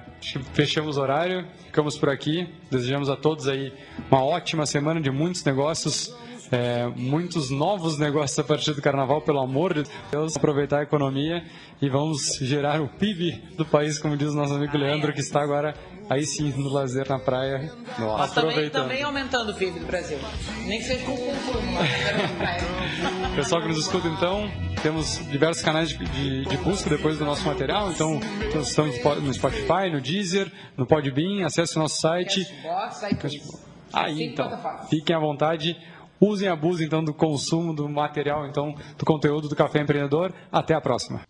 fechamos 0.52 0.96
o 0.96 1.00
horário, 1.00 1.46
ficamos 1.66 1.98
por 1.98 2.08
aqui. 2.08 2.48
Desejamos 2.70 3.08
a 3.08 3.16
todos 3.16 3.48
aí 3.48 3.72
uma 4.10 4.24
ótima 4.24 4.66
semana 4.66 5.00
de 5.00 5.10
muitos 5.10 5.44
negócios. 5.44 6.14
É, 6.52 6.88
muitos 6.96 7.48
novos 7.48 7.96
negócios 7.96 8.36
a 8.36 8.42
partir 8.42 8.74
do 8.74 8.82
carnaval, 8.82 9.22
pelo 9.22 9.38
amor 9.38 9.72
de 9.72 9.84
Deus, 10.10 10.36
aproveitar 10.36 10.80
a 10.80 10.82
economia 10.82 11.44
e 11.80 11.88
vamos 11.88 12.38
gerar 12.40 12.80
o 12.80 12.88
PIB 12.88 13.40
do 13.56 13.64
país, 13.64 14.00
como 14.00 14.16
diz 14.16 14.30
o 14.30 14.34
nosso 14.34 14.54
amigo 14.54 14.76
Leandro, 14.76 15.12
que 15.12 15.20
está 15.20 15.40
agora 15.40 15.76
aí 16.10 16.26
sim 16.26 16.52
no 16.56 16.68
lazer 16.68 17.08
na 17.08 17.20
praia. 17.20 17.72
Mas 17.96 18.32
também, 18.32 18.68
também 18.68 19.02
aumentando 19.04 19.52
o 19.52 19.54
PIB 19.54 19.78
do 19.78 19.86
Brasil. 19.86 20.18
Nem 20.66 20.80
que 20.80 20.84
seja 20.84 21.04
com 21.06 21.16
consumo 21.16 21.72
na 21.72 22.28
praia. 22.36 22.60
Pessoal 23.36 23.62
que 23.62 23.68
nos 23.68 23.78
escuta 23.78 24.08
então, 24.08 24.50
temos 24.82 25.24
diversos 25.30 25.62
canais 25.62 25.90
de, 25.90 25.98
de, 25.98 26.44
de, 26.46 26.56
busca 26.58 26.90
depois 26.90 27.16
do 27.16 27.24
nosso 27.24 27.46
material, 27.46 27.92
então 27.92 28.18
estão 28.60 28.86
no 29.20 29.32
Spotify, 29.32 29.88
no 29.92 30.00
Deezer, 30.00 30.50
no 30.76 30.84
Podbean, 30.84 31.46
acesse 31.46 31.76
o 31.76 31.78
nosso 31.78 32.00
site. 32.00 32.44
Aí 33.92 34.24
então, 34.24 34.50
fiquem 34.90 35.14
à 35.14 35.18
vontade. 35.20 35.76
Usem 36.20 36.48
e 36.48 36.50
abusem 36.50 36.86
então 36.86 37.02
do 37.02 37.14
consumo 37.14 37.72
do 37.72 37.88
material, 37.88 38.46
então 38.46 38.74
do 38.98 39.06
conteúdo 39.06 39.48
do 39.48 39.56
Café 39.56 39.80
Empreendedor. 39.80 40.34
Até 40.52 40.74
a 40.74 40.80
próxima. 40.80 41.22